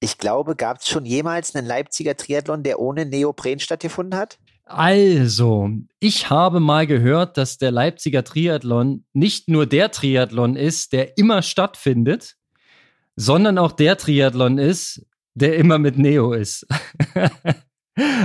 Ich 0.00 0.16
glaube, 0.16 0.56
gab 0.56 0.78
es 0.78 0.88
schon 0.88 1.04
jemals 1.04 1.54
einen 1.54 1.66
Leipziger 1.66 2.16
Triathlon, 2.16 2.62
der 2.62 2.80
ohne 2.80 3.04
Neopren 3.04 3.60
stattgefunden 3.60 4.18
hat? 4.18 4.38
Also, 4.64 5.68
ich 5.98 6.30
habe 6.30 6.58
mal 6.60 6.86
gehört, 6.86 7.36
dass 7.36 7.58
der 7.58 7.70
Leipziger 7.70 8.24
Triathlon 8.24 9.04
nicht 9.12 9.48
nur 9.48 9.66
der 9.66 9.90
Triathlon 9.90 10.56
ist, 10.56 10.92
der 10.92 11.18
immer 11.18 11.42
stattfindet, 11.42 12.36
sondern 13.16 13.58
auch 13.58 13.72
der 13.72 13.98
Triathlon 13.98 14.58
ist, 14.58 15.04
der 15.34 15.56
immer 15.56 15.78
mit 15.78 15.98
Neo 15.98 16.32
ist. 16.32 16.66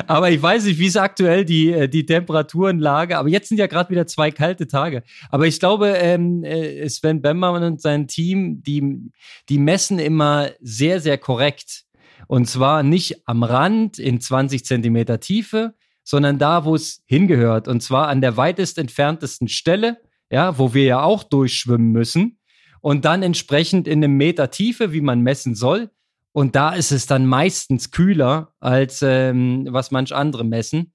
Aber 0.08 0.30
ich 0.30 0.42
weiß 0.42 0.66
nicht, 0.66 0.80
wie 0.80 0.86
ist 0.86 0.98
aktuell 0.98 1.44
die, 1.44 1.72
äh, 1.72 1.90
die 1.90 2.06
Temperaturenlage. 2.06 3.18
Aber 3.18 3.30
jetzt 3.30 3.50
sind 3.50 3.58
ja 3.58 3.68
gerade 3.68 3.90
wieder 3.90 4.08
zwei 4.08 4.32
kalte 4.32 4.68
Tage. 4.68 5.04
Aber 5.30 5.48
ich 5.48 5.60
glaube, 5.60 5.90
ähm, 5.90 6.44
äh, 6.44 6.88
Sven 6.90 7.22
Bemmermann 7.22 7.64
und 7.64 7.82
sein 7.82 8.08
Team, 8.08 8.62
die, 8.64 9.12
die 9.50 9.58
messen 9.58 10.00
immer 10.00 10.50
sehr, 10.62 11.00
sehr 11.00 11.18
korrekt. 11.18 11.86
Und 12.28 12.48
zwar 12.48 12.84
nicht 12.84 13.28
am 13.28 13.44
Rand 13.44 14.00
in 14.00 14.22
20 14.22 14.66
Zentimeter 14.66 15.20
Tiefe, 15.20 15.76
sondern 16.04 16.38
da, 16.38 16.66
wo 16.66 16.76
es 16.76 17.04
hingehört. 17.06 17.68
Und 17.68 17.82
zwar 17.82 18.08
an 18.08 18.22
der 18.22 18.38
weitest 18.38 18.78
entferntesten 18.78 19.48
Stelle, 19.48 19.98
ja, 20.32 20.58
wo 20.58 20.74
wir 20.74 20.86
ja 20.86 21.04
auch 21.04 21.24
durchschwimmen 21.24 21.92
müssen. 21.92 22.40
Und 22.82 23.06
dann 23.06 23.24
entsprechend 23.24 23.88
in 23.88 24.04
einem 24.04 24.16
Meter 24.16 24.52
Tiefe, 24.52 24.94
wie 24.94 25.02
man 25.02 25.22
messen 25.22 25.56
soll. 25.56 25.90
Und 26.36 26.58
da 26.58 26.74
ist 26.74 26.92
es 26.92 27.06
dann 27.06 27.26
meistens 27.26 27.92
kühler, 27.92 28.52
als 28.60 29.02
ähm, 29.02 29.70
was 29.70 29.92
manch 29.92 30.14
andere 30.14 30.44
messen. 30.44 30.94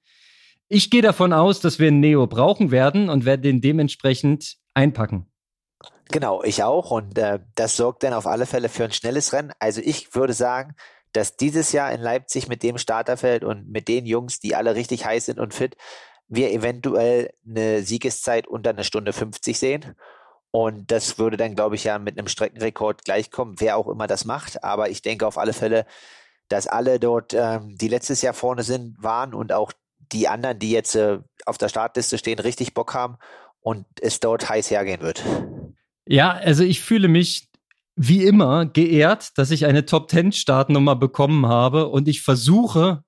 Ich 0.68 0.90
gehe 0.90 1.00
davon 1.00 1.32
aus, 1.32 1.60
dass 1.60 1.78
wir 1.78 1.88
einen 1.88 2.00
Neo 2.00 2.26
brauchen 2.26 2.70
werden 2.70 3.08
und 3.08 3.24
werde 3.24 3.44
den 3.44 3.62
dementsprechend 3.62 4.58
einpacken. 4.74 5.32
Genau, 6.10 6.42
ich 6.42 6.62
auch. 6.62 6.90
Und 6.90 7.16
äh, 7.16 7.38
das 7.54 7.78
sorgt 7.78 8.02
dann 8.02 8.12
auf 8.12 8.26
alle 8.26 8.44
Fälle 8.44 8.68
für 8.68 8.84
ein 8.84 8.92
schnelles 8.92 9.32
Rennen. 9.32 9.50
Also 9.58 9.80
ich 9.82 10.14
würde 10.14 10.34
sagen, 10.34 10.74
dass 11.14 11.38
dieses 11.38 11.72
Jahr 11.72 11.90
in 11.90 12.02
Leipzig 12.02 12.46
mit 12.48 12.62
dem 12.62 12.76
Starterfeld 12.76 13.42
und 13.42 13.66
mit 13.66 13.88
den 13.88 14.04
Jungs, 14.04 14.40
die 14.40 14.54
alle 14.54 14.74
richtig 14.74 15.06
heiß 15.06 15.24
sind 15.24 15.40
und 15.40 15.54
fit, 15.54 15.74
wir 16.28 16.52
eventuell 16.52 17.32
eine 17.48 17.80
Siegeszeit 17.82 18.46
unter 18.46 18.70
einer 18.70 18.84
Stunde 18.84 19.14
50 19.14 19.58
sehen. 19.58 19.96
Und 20.52 20.90
das 20.90 21.18
würde 21.18 21.36
dann, 21.36 21.54
glaube 21.54 21.76
ich, 21.76 21.84
ja 21.84 21.98
mit 21.98 22.18
einem 22.18 22.28
Streckenrekord 22.28 23.04
gleichkommen, 23.04 23.56
wer 23.58 23.76
auch 23.76 23.88
immer 23.88 24.06
das 24.06 24.24
macht. 24.24 24.64
Aber 24.64 24.90
ich 24.90 25.02
denke 25.02 25.26
auf 25.26 25.38
alle 25.38 25.52
Fälle, 25.52 25.86
dass 26.48 26.66
alle 26.66 26.98
dort, 26.98 27.32
ähm, 27.34 27.76
die 27.78 27.88
letztes 27.88 28.22
Jahr 28.22 28.34
vorne 28.34 28.64
sind, 28.64 29.00
waren 29.02 29.34
und 29.34 29.52
auch 29.52 29.72
die 30.12 30.26
anderen, 30.26 30.58
die 30.58 30.70
jetzt 30.70 30.96
äh, 30.96 31.18
auf 31.46 31.58
der 31.58 31.68
Startliste 31.68 32.18
stehen, 32.18 32.40
richtig 32.40 32.74
Bock 32.74 32.94
haben 32.94 33.16
und 33.60 33.86
es 34.00 34.18
dort 34.18 34.48
heiß 34.48 34.70
hergehen 34.70 35.00
wird. 35.02 35.22
Ja, 36.06 36.32
also 36.32 36.64
ich 36.64 36.80
fühle 36.80 37.06
mich 37.06 37.48
wie 37.94 38.24
immer 38.24 38.66
geehrt, 38.66 39.38
dass 39.38 39.52
ich 39.52 39.66
eine 39.66 39.84
Top 39.84 40.10
10 40.10 40.32
Startnummer 40.32 40.96
bekommen 40.96 41.46
habe 41.46 41.88
und 41.88 42.08
ich 42.08 42.22
versuche, 42.22 43.04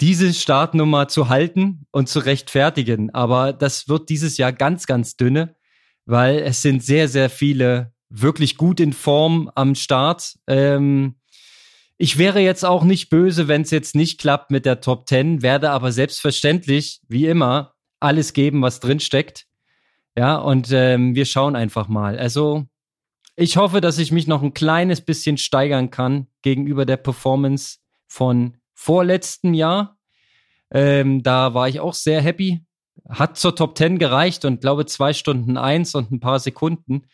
diese 0.00 0.32
Startnummer 0.32 1.08
zu 1.08 1.28
halten 1.28 1.86
und 1.90 2.08
zu 2.08 2.20
rechtfertigen. 2.20 3.12
Aber 3.14 3.52
das 3.52 3.88
wird 3.88 4.08
dieses 4.08 4.36
Jahr 4.36 4.52
ganz, 4.52 4.86
ganz 4.86 5.16
dünne 5.16 5.56
weil 6.06 6.38
es 6.38 6.62
sind 6.62 6.82
sehr, 6.82 7.08
sehr 7.08 7.30
viele 7.30 7.92
wirklich 8.08 8.56
gut 8.56 8.80
in 8.80 8.92
Form 8.92 9.50
am 9.54 9.74
Start. 9.74 10.38
Ähm, 10.46 11.16
ich 11.96 12.18
wäre 12.18 12.40
jetzt 12.40 12.64
auch 12.64 12.84
nicht 12.84 13.10
böse, 13.10 13.48
wenn 13.48 13.62
es 13.62 13.70
jetzt 13.70 13.94
nicht 13.94 14.20
klappt 14.20 14.50
mit 14.50 14.66
der 14.66 14.80
Top 14.80 15.08
10, 15.08 15.42
werde 15.42 15.70
aber 15.70 15.92
selbstverständlich, 15.92 17.00
wie 17.08 17.26
immer, 17.26 17.74
alles 18.00 18.32
geben, 18.32 18.62
was 18.62 18.80
drin 18.80 19.00
steckt. 19.00 19.46
Ja, 20.16 20.36
und 20.36 20.70
ähm, 20.72 21.14
wir 21.14 21.24
schauen 21.24 21.56
einfach 21.56 21.88
mal. 21.88 22.18
Also, 22.18 22.66
ich 23.34 23.56
hoffe, 23.56 23.80
dass 23.80 23.98
ich 23.98 24.12
mich 24.12 24.26
noch 24.26 24.42
ein 24.42 24.52
kleines 24.52 25.00
bisschen 25.00 25.38
steigern 25.38 25.90
kann 25.90 26.26
gegenüber 26.42 26.84
der 26.84 26.98
Performance 26.98 27.78
von 28.06 28.58
vorletzten 28.74 29.54
Jahr. 29.54 29.96
Ähm, 30.70 31.22
da 31.22 31.54
war 31.54 31.68
ich 31.68 31.80
auch 31.80 31.94
sehr 31.94 32.20
happy 32.20 32.64
hat 33.08 33.36
zur 33.36 33.56
Top 33.56 33.76
10 33.76 33.98
gereicht 33.98 34.44
und 34.44 34.60
glaube 34.60 34.86
zwei 34.86 35.12
Stunden 35.12 35.56
eins 35.56 35.94
und 35.94 36.10
ein 36.10 36.20
paar 36.20 36.38
Sekunden. 36.38 37.06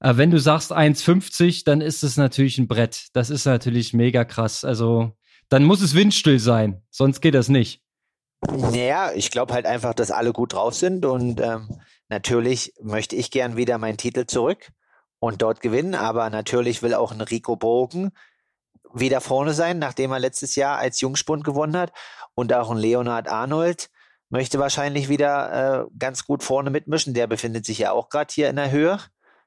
Aber 0.00 0.18
wenn 0.18 0.30
du 0.30 0.38
sagst 0.38 0.72
1,50, 0.72 1.64
dann 1.64 1.80
ist 1.80 2.02
es 2.02 2.16
natürlich 2.16 2.58
ein 2.58 2.66
Brett. 2.66 3.06
Das 3.12 3.30
ist 3.30 3.44
natürlich 3.44 3.92
mega 3.92 4.24
krass. 4.24 4.64
Also 4.64 5.12
dann 5.48 5.64
muss 5.64 5.80
es 5.80 5.94
windstill 5.94 6.38
sein, 6.38 6.82
sonst 6.90 7.20
geht 7.20 7.34
das 7.34 7.48
nicht. 7.48 7.82
Naja, 8.50 9.12
ich 9.14 9.30
glaube 9.30 9.54
halt 9.54 9.66
einfach, 9.66 9.94
dass 9.94 10.10
alle 10.10 10.32
gut 10.32 10.54
drauf 10.54 10.74
sind 10.74 11.06
und 11.06 11.40
ähm, 11.40 11.78
natürlich 12.08 12.74
möchte 12.82 13.14
ich 13.14 13.30
gern 13.30 13.56
wieder 13.56 13.78
meinen 13.78 13.98
Titel 13.98 14.26
zurück 14.26 14.72
und 15.20 15.42
dort 15.42 15.60
gewinnen, 15.60 15.94
aber 15.94 16.28
natürlich 16.30 16.82
will 16.82 16.94
auch 16.94 17.12
ein 17.12 17.20
Rico 17.20 17.54
Bogen 17.54 18.10
wieder 18.92 19.20
vorne 19.20 19.54
sein, 19.54 19.78
nachdem 19.78 20.10
er 20.10 20.18
letztes 20.18 20.56
Jahr 20.56 20.78
als 20.78 21.00
Jungspund 21.00 21.44
gewonnen 21.44 21.76
hat 21.76 21.92
und 22.34 22.52
auch 22.52 22.70
ein 22.70 22.78
Leonard 22.78 23.28
Arnold 23.28 23.90
möchte 24.32 24.58
wahrscheinlich 24.58 25.08
wieder 25.08 25.82
äh, 25.82 25.86
ganz 25.98 26.24
gut 26.24 26.42
vorne 26.42 26.70
mitmischen. 26.70 27.14
Der 27.14 27.26
befindet 27.26 27.66
sich 27.66 27.78
ja 27.78 27.92
auch 27.92 28.08
gerade 28.08 28.32
hier 28.32 28.48
in 28.48 28.56
der 28.56 28.70
Höhe 28.70 28.98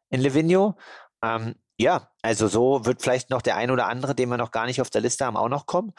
in 0.10 0.22
Livigno. 0.22 0.76
Ähm, 1.24 1.56
ja, 1.78 2.10
also 2.22 2.48
so 2.48 2.86
wird 2.86 3.02
vielleicht 3.02 3.32
noch 3.32 3.42
der 3.42 3.58
ein 3.58 3.72
oder 3.72 3.88
andere, 3.88 4.16
den 4.16 4.30
wir 4.30 4.38
noch 4.38 4.52
gar 4.52 4.68
nicht 4.68 4.80
auf 4.80 4.92
der 4.92 5.02
Liste 5.02 5.26
haben, 5.26 5.38
auch 5.38 5.50
noch 5.50 5.66
kommen. 5.66 5.94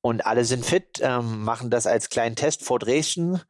Und 0.00 0.26
alle 0.26 0.44
sind 0.44 0.66
fit, 0.66 1.00
ähm, 1.00 1.44
machen 1.44 1.70
das 1.70 1.86
als 1.86 2.10
kleinen 2.10 2.36
Test 2.36 2.64
vor 2.64 2.78
Dresden 2.78 3.40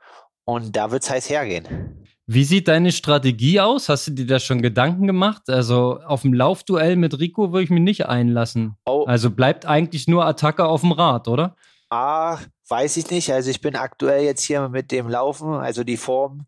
und 0.44 0.76
da 0.76 0.90
wird 0.90 1.02
es 1.02 1.10
heiß 1.10 1.30
hergehen. 1.30 2.06
Wie 2.26 2.44
sieht 2.44 2.68
deine 2.68 2.92
Strategie 2.92 3.60
aus? 3.60 3.88
Hast 3.88 4.06
du 4.06 4.10
dir 4.12 4.26
da 4.26 4.38
schon 4.38 4.62
Gedanken 4.62 5.06
gemacht? 5.06 5.48
Also 5.48 5.98
auf 6.06 6.22
dem 6.22 6.34
Laufduell 6.34 6.96
mit 6.96 7.18
Rico 7.18 7.52
würde 7.52 7.64
ich 7.64 7.70
mich 7.70 7.82
nicht 7.82 8.06
einlassen. 8.06 8.76
Oh. 8.84 9.04
Also 9.06 9.30
bleibt 9.30 9.66
eigentlich 9.66 10.06
nur 10.08 10.24
Attacke 10.26 10.66
auf 10.66 10.82
dem 10.82 10.92
Rad, 10.92 11.26
oder? 11.26 11.56
Ah, 11.90 12.38
weiß 12.68 12.96
ich 12.96 13.10
nicht. 13.10 13.32
Also 13.32 13.50
ich 13.50 13.60
bin 13.60 13.76
aktuell 13.76 14.24
jetzt 14.24 14.42
hier 14.42 14.68
mit 14.68 14.90
dem 14.90 15.08
Laufen, 15.08 15.54
also 15.54 15.84
die 15.84 15.96
Form 15.96 16.46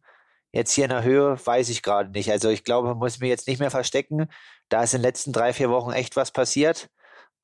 jetzt 0.52 0.72
hier 0.72 0.84
in 0.84 0.90
der 0.90 1.02
Höhe, 1.02 1.38
weiß 1.44 1.68
ich 1.68 1.82
gerade 1.82 2.10
nicht. 2.10 2.30
Also 2.30 2.48
ich 2.48 2.64
glaube, 2.64 2.88
man 2.88 2.98
muss 2.98 3.20
mich 3.20 3.28
jetzt 3.28 3.46
nicht 3.46 3.60
mehr 3.60 3.70
verstecken. 3.70 4.28
Da 4.68 4.82
ist 4.82 4.94
in 4.94 5.00
den 5.00 5.06
letzten 5.06 5.32
drei, 5.32 5.52
vier 5.52 5.70
Wochen 5.70 5.92
echt 5.92 6.16
was 6.16 6.30
passiert. 6.30 6.88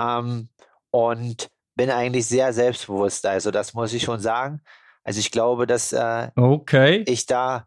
Ähm, 0.00 0.48
und 0.90 1.50
bin 1.74 1.90
eigentlich 1.90 2.26
sehr 2.26 2.52
selbstbewusst. 2.52 3.26
Also 3.26 3.50
das 3.50 3.74
muss 3.74 3.92
ich 3.92 4.02
schon 4.02 4.20
sagen. 4.20 4.62
Also 5.04 5.20
ich 5.20 5.30
glaube, 5.30 5.66
dass 5.66 5.92
äh, 5.92 6.30
okay. 6.36 7.04
ich 7.06 7.26
da 7.26 7.66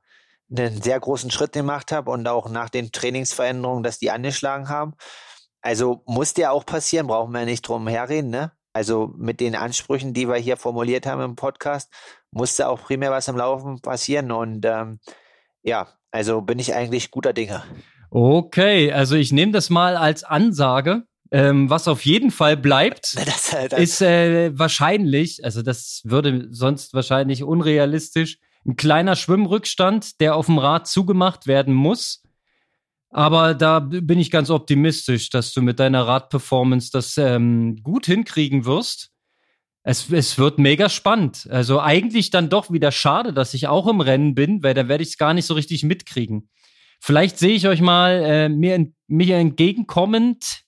einen 0.50 0.82
sehr 0.82 1.00
großen 1.00 1.32
Schritt 1.32 1.54
gemacht 1.54 1.92
habe 1.92 2.12
und 2.12 2.28
auch 2.28 2.50
nach 2.50 2.70
den 2.70 2.92
Trainingsveränderungen, 2.92 3.84
dass 3.84 4.00
die 4.00 4.12
angeschlagen 4.12 4.70
haben. 4.70 4.94
Also 5.62 6.04
muss 6.06 6.34
der 6.34 6.52
auch 6.52 6.66
passieren, 6.66 7.08
brauchen 7.08 7.34
wir 7.34 7.46
nicht 7.46 7.68
drum 7.68 7.88
herreden, 7.88 8.30
ne? 8.30 8.52
Also 8.76 9.14
mit 9.18 9.40
den 9.40 9.56
Ansprüchen, 9.56 10.14
die 10.14 10.28
wir 10.28 10.36
hier 10.36 10.58
formuliert 10.58 11.06
haben 11.06 11.22
im 11.22 11.38
Podcast, 11.38 11.90
musste 12.32 12.68
auch 12.68 12.82
primär 12.84 13.10
was 13.10 13.30
im 13.30 13.38
Laufen 13.38 13.80
passieren 13.80 14.34
und 14.34 14.66
ähm, 14.66 15.00
ja, 15.64 15.88
also 16.12 16.42
bin 16.42 16.60
ich 16.60 16.74
eigentlich 16.74 17.10
guter 17.10 17.32
Dinge. 17.32 17.64
Okay, 18.10 18.92
also 18.92 19.16
ich 19.16 19.32
nehme 19.32 19.54
das 19.54 19.70
mal 19.70 19.96
als 19.96 20.26
Ansage. 20.26 21.04
Ähm, 21.32 21.70
was 21.70 21.88
auf 21.88 22.06
jeden 22.06 22.32
Fall 22.32 22.58
bleibt, 22.58 23.16
das, 23.26 23.56
das 23.70 23.80
ist 23.80 24.02
äh, 24.02 24.52
wahrscheinlich, 24.60 25.46
also 25.46 25.62
das 25.62 26.02
würde 26.04 26.50
sonst 26.52 26.94
wahrscheinlich 26.94 27.46
unrealistisch, 27.46 28.40
ein 28.66 28.76
kleiner 28.76 29.16
Schwimmrückstand, 29.16 30.20
der 30.20 30.36
auf 30.36 30.48
dem 30.48 30.58
Rad 30.58 30.86
zugemacht 30.86 31.48
werden 31.48 31.74
muss. 31.74 32.24
Aber 33.16 33.54
da 33.54 33.80
bin 33.80 34.20
ich 34.20 34.30
ganz 34.30 34.50
optimistisch, 34.50 35.30
dass 35.30 35.54
du 35.54 35.62
mit 35.62 35.80
deiner 35.80 36.06
Radperformance 36.06 36.92
das 36.92 37.16
ähm, 37.18 37.78
gut 37.82 38.08
hinkriegen 38.08 38.66
wirst. 38.66 39.10
Es, 39.84 40.12
es 40.12 40.38
wird 40.38 40.60
mega 40.60 40.90
spannend. 40.90 41.48
Also 41.50 41.80
eigentlich 41.80 42.30
dann 42.30 42.50
doch 42.50 42.74
wieder 42.74 42.92
schade, 42.92 43.32
dass 43.32 43.54
ich 43.54 43.70
auch 43.70 43.88
im 43.88 44.02
Rennen 44.02 44.36
bin, 44.36 44.64
weil 44.64 44.74
da 44.74 44.90
werde 44.90 45.02
ich 45.02 45.12
es 45.12 45.18
gar 45.18 45.34
nicht 45.34 45.46
so 45.46 45.54
richtig 45.54 45.84
mitkriegen. 45.84 46.50
Vielleicht 47.00 47.40
sehe 47.40 47.56
ich 47.56 47.70
euch 47.70 47.80
mal 47.80 48.22
äh, 48.22 48.50
mir, 48.50 48.86
mir 49.08 49.38
entgegenkommend, 49.38 50.64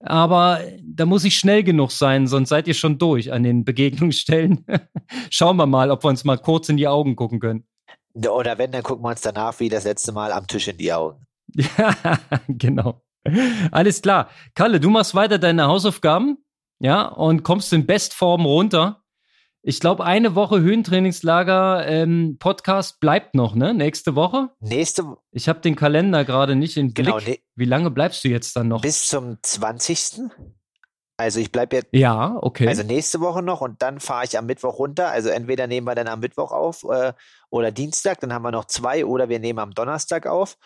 aber 0.00 0.60
da 0.82 1.06
muss 1.06 1.24
ich 1.24 1.38
schnell 1.38 1.62
genug 1.62 1.92
sein, 1.92 2.26
sonst 2.26 2.50
seid 2.50 2.68
ihr 2.68 2.74
schon 2.74 2.98
durch 2.98 3.32
an 3.32 3.42
den 3.42 3.64
Begegnungsstellen. 3.64 4.66
Schauen 5.30 5.56
wir 5.56 5.64
mal, 5.64 5.90
ob 5.90 6.04
wir 6.04 6.08
uns 6.08 6.24
mal 6.24 6.36
kurz 6.36 6.68
in 6.68 6.76
die 6.76 6.88
Augen 6.88 7.16
gucken 7.16 7.40
können. 7.40 7.64
Oder 8.12 8.58
wenn, 8.58 8.70
dann 8.70 8.82
gucken 8.82 9.02
wir 9.02 9.08
uns 9.08 9.22
danach 9.22 9.58
wie 9.60 9.70
das 9.70 9.84
letzte 9.84 10.12
Mal 10.12 10.30
am 10.30 10.46
Tisch 10.46 10.68
in 10.68 10.76
die 10.76 10.92
Augen. 10.92 11.26
Ja, 11.76 12.18
genau. 12.48 13.02
Alles 13.70 14.02
klar. 14.02 14.30
Kalle, 14.54 14.80
du 14.80 14.90
machst 14.90 15.14
weiter 15.14 15.38
deine 15.38 15.66
Hausaufgaben, 15.66 16.38
ja, 16.78 17.06
und 17.06 17.42
kommst 17.42 17.72
in 17.72 17.86
Bestform 17.86 18.46
runter. 18.46 19.02
Ich 19.62 19.78
glaube, 19.78 20.04
eine 20.04 20.34
Woche 20.34 20.60
Höhentrainingslager 20.60 21.86
ähm, 21.86 22.38
Podcast 22.38 22.98
bleibt 22.98 23.34
noch, 23.34 23.54
ne? 23.54 23.74
Nächste 23.74 24.14
Woche? 24.16 24.48
Nächste 24.60 25.18
Ich 25.32 25.50
habe 25.50 25.60
den 25.60 25.76
Kalender 25.76 26.24
gerade 26.24 26.56
nicht 26.56 26.78
in 26.78 26.94
Blick. 26.94 27.06
Genau, 27.06 27.18
ne 27.18 27.38
Wie 27.56 27.66
lange 27.66 27.90
bleibst 27.90 28.24
du 28.24 28.28
jetzt 28.28 28.56
dann 28.56 28.68
noch? 28.68 28.80
Bis 28.80 29.06
zum 29.06 29.36
20. 29.42 30.30
Also 31.18 31.38
ich 31.38 31.52
bleibe 31.52 31.76
jetzt. 31.76 31.88
Ja, 31.92 32.38
okay. 32.40 32.66
Also 32.66 32.82
nächste 32.82 33.20
Woche 33.20 33.42
noch 33.42 33.60
und 33.60 33.82
dann 33.82 34.00
fahre 34.00 34.24
ich 34.24 34.38
am 34.38 34.46
Mittwoch 34.46 34.78
runter. 34.78 35.10
Also 35.10 35.28
entweder 35.28 35.66
nehmen 35.66 35.86
wir 35.86 35.94
dann 35.94 36.08
am 36.08 36.20
Mittwoch 36.20 36.52
auf 36.52 36.82
äh, 36.84 37.12
oder 37.50 37.70
Dienstag, 37.70 38.20
dann 38.20 38.32
haben 38.32 38.42
wir 38.42 38.52
noch 38.52 38.64
zwei 38.64 39.04
oder 39.04 39.28
wir 39.28 39.40
nehmen 39.40 39.58
am 39.58 39.72
Donnerstag 39.72 40.26
auf. 40.26 40.56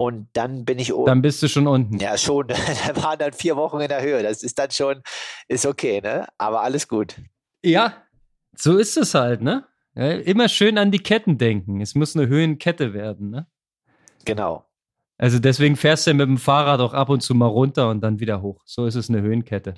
Und 0.00 0.28
dann 0.32 0.64
bin 0.64 0.78
ich 0.78 0.94
oben. 0.94 1.06
Dann 1.06 1.22
bist 1.22 1.42
du 1.42 1.48
schon 1.48 1.66
unten. 1.66 1.98
Ja, 1.98 2.16
schon. 2.16 2.46
da 2.86 3.02
waren 3.02 3.18
dann 3.18 3.32
vier 3.32 3.56
Wochen 3.56 3.80
in 3.80 3.88
der 3.88 4.00
Höhe. 4.00 4.22
Das 4.22 4.44
ist 4.44 4.58
dann 4.58 4.70
schon, 4.70 5.02
ist 5.48 5.66
okay, 5.66 6.00
ne? 6.00 6.26
Aber 6.38 6.62
alles 6.62 6.86
gut. 6.86 7.16
Ja, 7.64 7.94
so 8.56 8.78
ist 8.78 8.96
es 8.96 9.14
halt, 9.14 9.42
ne? 9.42 9.66
Ja, 9.96 10.12
immer 10.12 10.48
schön 10.48 10.78
an 10.78 10.92
die 10.92 11.00
Ketten 11.00 11.36
denken. 11.36 11.80
Es 11.80 11.96
muss 11.96 12.16
eine 12.16 12.28
Höhenkette 12.28 12.94
werden, 12.94 13.30
ne? 13.30 13.48
Genau. 14.24 14.64
Also 15.18 15.40
deswegen 15.40 15.74
fährst 15.74 16.06
du 16.06 16.14
mit 16.14 16.28
dem 16.28 16.38
Fahrrad 16.38 16.78
auch 16.78 16.94
ab 16.94 17.08
und 17.08 17.20
zu 17.20 17.34
mal 17.34 17.46
runter 17.46 17.90
und 17.90 18.00
dann 18.00 18.20
wieder 18.20 18.40
hoch. 18.40 18.62
So 18.64 18.86
ist 18.86 18.94
es 18.94 19.10
eine 19.10 19.20
Höhenkette. 19.20 19.74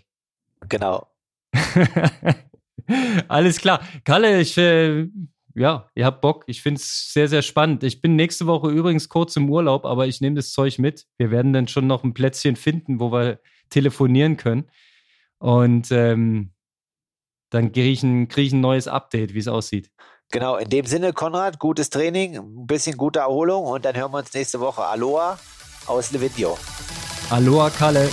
Genau. 0.68 1.06
Alles 3.28 3.58
klar. 3.58 3.80
Kalle, 4.04 4.38
ich, 4.40 4.58
äh, 4.58 5.08
ja, 5.54 5.88
ihr 5.94 6.04
habt 6.04 6.20
Bock. 6.20 6.44
Ich 6.46 6.62
finde 6.62 6.80
es 6.80 7.12
sehr, 7.12 7.28
sehr 7.28 7.42
spannend. 7.42 7.82
Ich 7.82 8.00
bin 8.00 8.16
nächste 8.16 8.46
Woche 8.46 8.70
übrigens 8.70 9.08
kurz 9.08 9.36
im 9.36 9.50
Urlaub, 9.50 9.84
aber 9.84 10.06
ich 10.06 10.20
nehme 10.20 10.36
das 10.36 10.52
Zeug 10.52 10.78
mit. 10.78 11.06
Wir 11.18 11.30
werden 11.30 11.52
dann 11.52 11.68
schon 11.68 11.86
noch 11.86 12.04
ein 12.04 12.14
Plätzchen 12.14 12.56
finden, 12.56 13.00
wo 13.00 13.12
wir 13.12 13.40
telefonieren 13.68 14.36
können. 14.36 14.70
Und 15.38 15.90
ähm, 15.90 16.52
dann 17.50 17.72
kriege 17.72 17.88
ich, 17.88 18.02
ein, 18.02 18.28
krieg 18.28 18.46
ich 18.46 18.52
ein 18.52 18.60
neues 18.60 18.86
Update, 18.88 19.34
wie 19.34 19.38
es 19.38 19.48
aussieht. 19.48 19.90
Genau, 20.30 20.56
in 20.56 20.68
dem 20.68 20.86
Sinne, 20.86 21.12
Konrad, 21.12 21.58
gutes 21.58 21.90
Training, 21.90 22.36
ein 22.36 22.66
bisschen 22.66 22.96
gute 22.96 23.18
Erholung 23.18 23.64
und 23.64 23.84
dann 23.84 23.96
hören 23.96 24.12
wir 24.12 24.18
uns 24.18 24.32
nächste 24.32 24.60
Woche. 24.60 24.84
Aloha 24.84 25.38
aus 25.86 26.12
Levidio. 26.12 26.56
Aloha, 27.30 27.70
Kalle. 27.70 28.08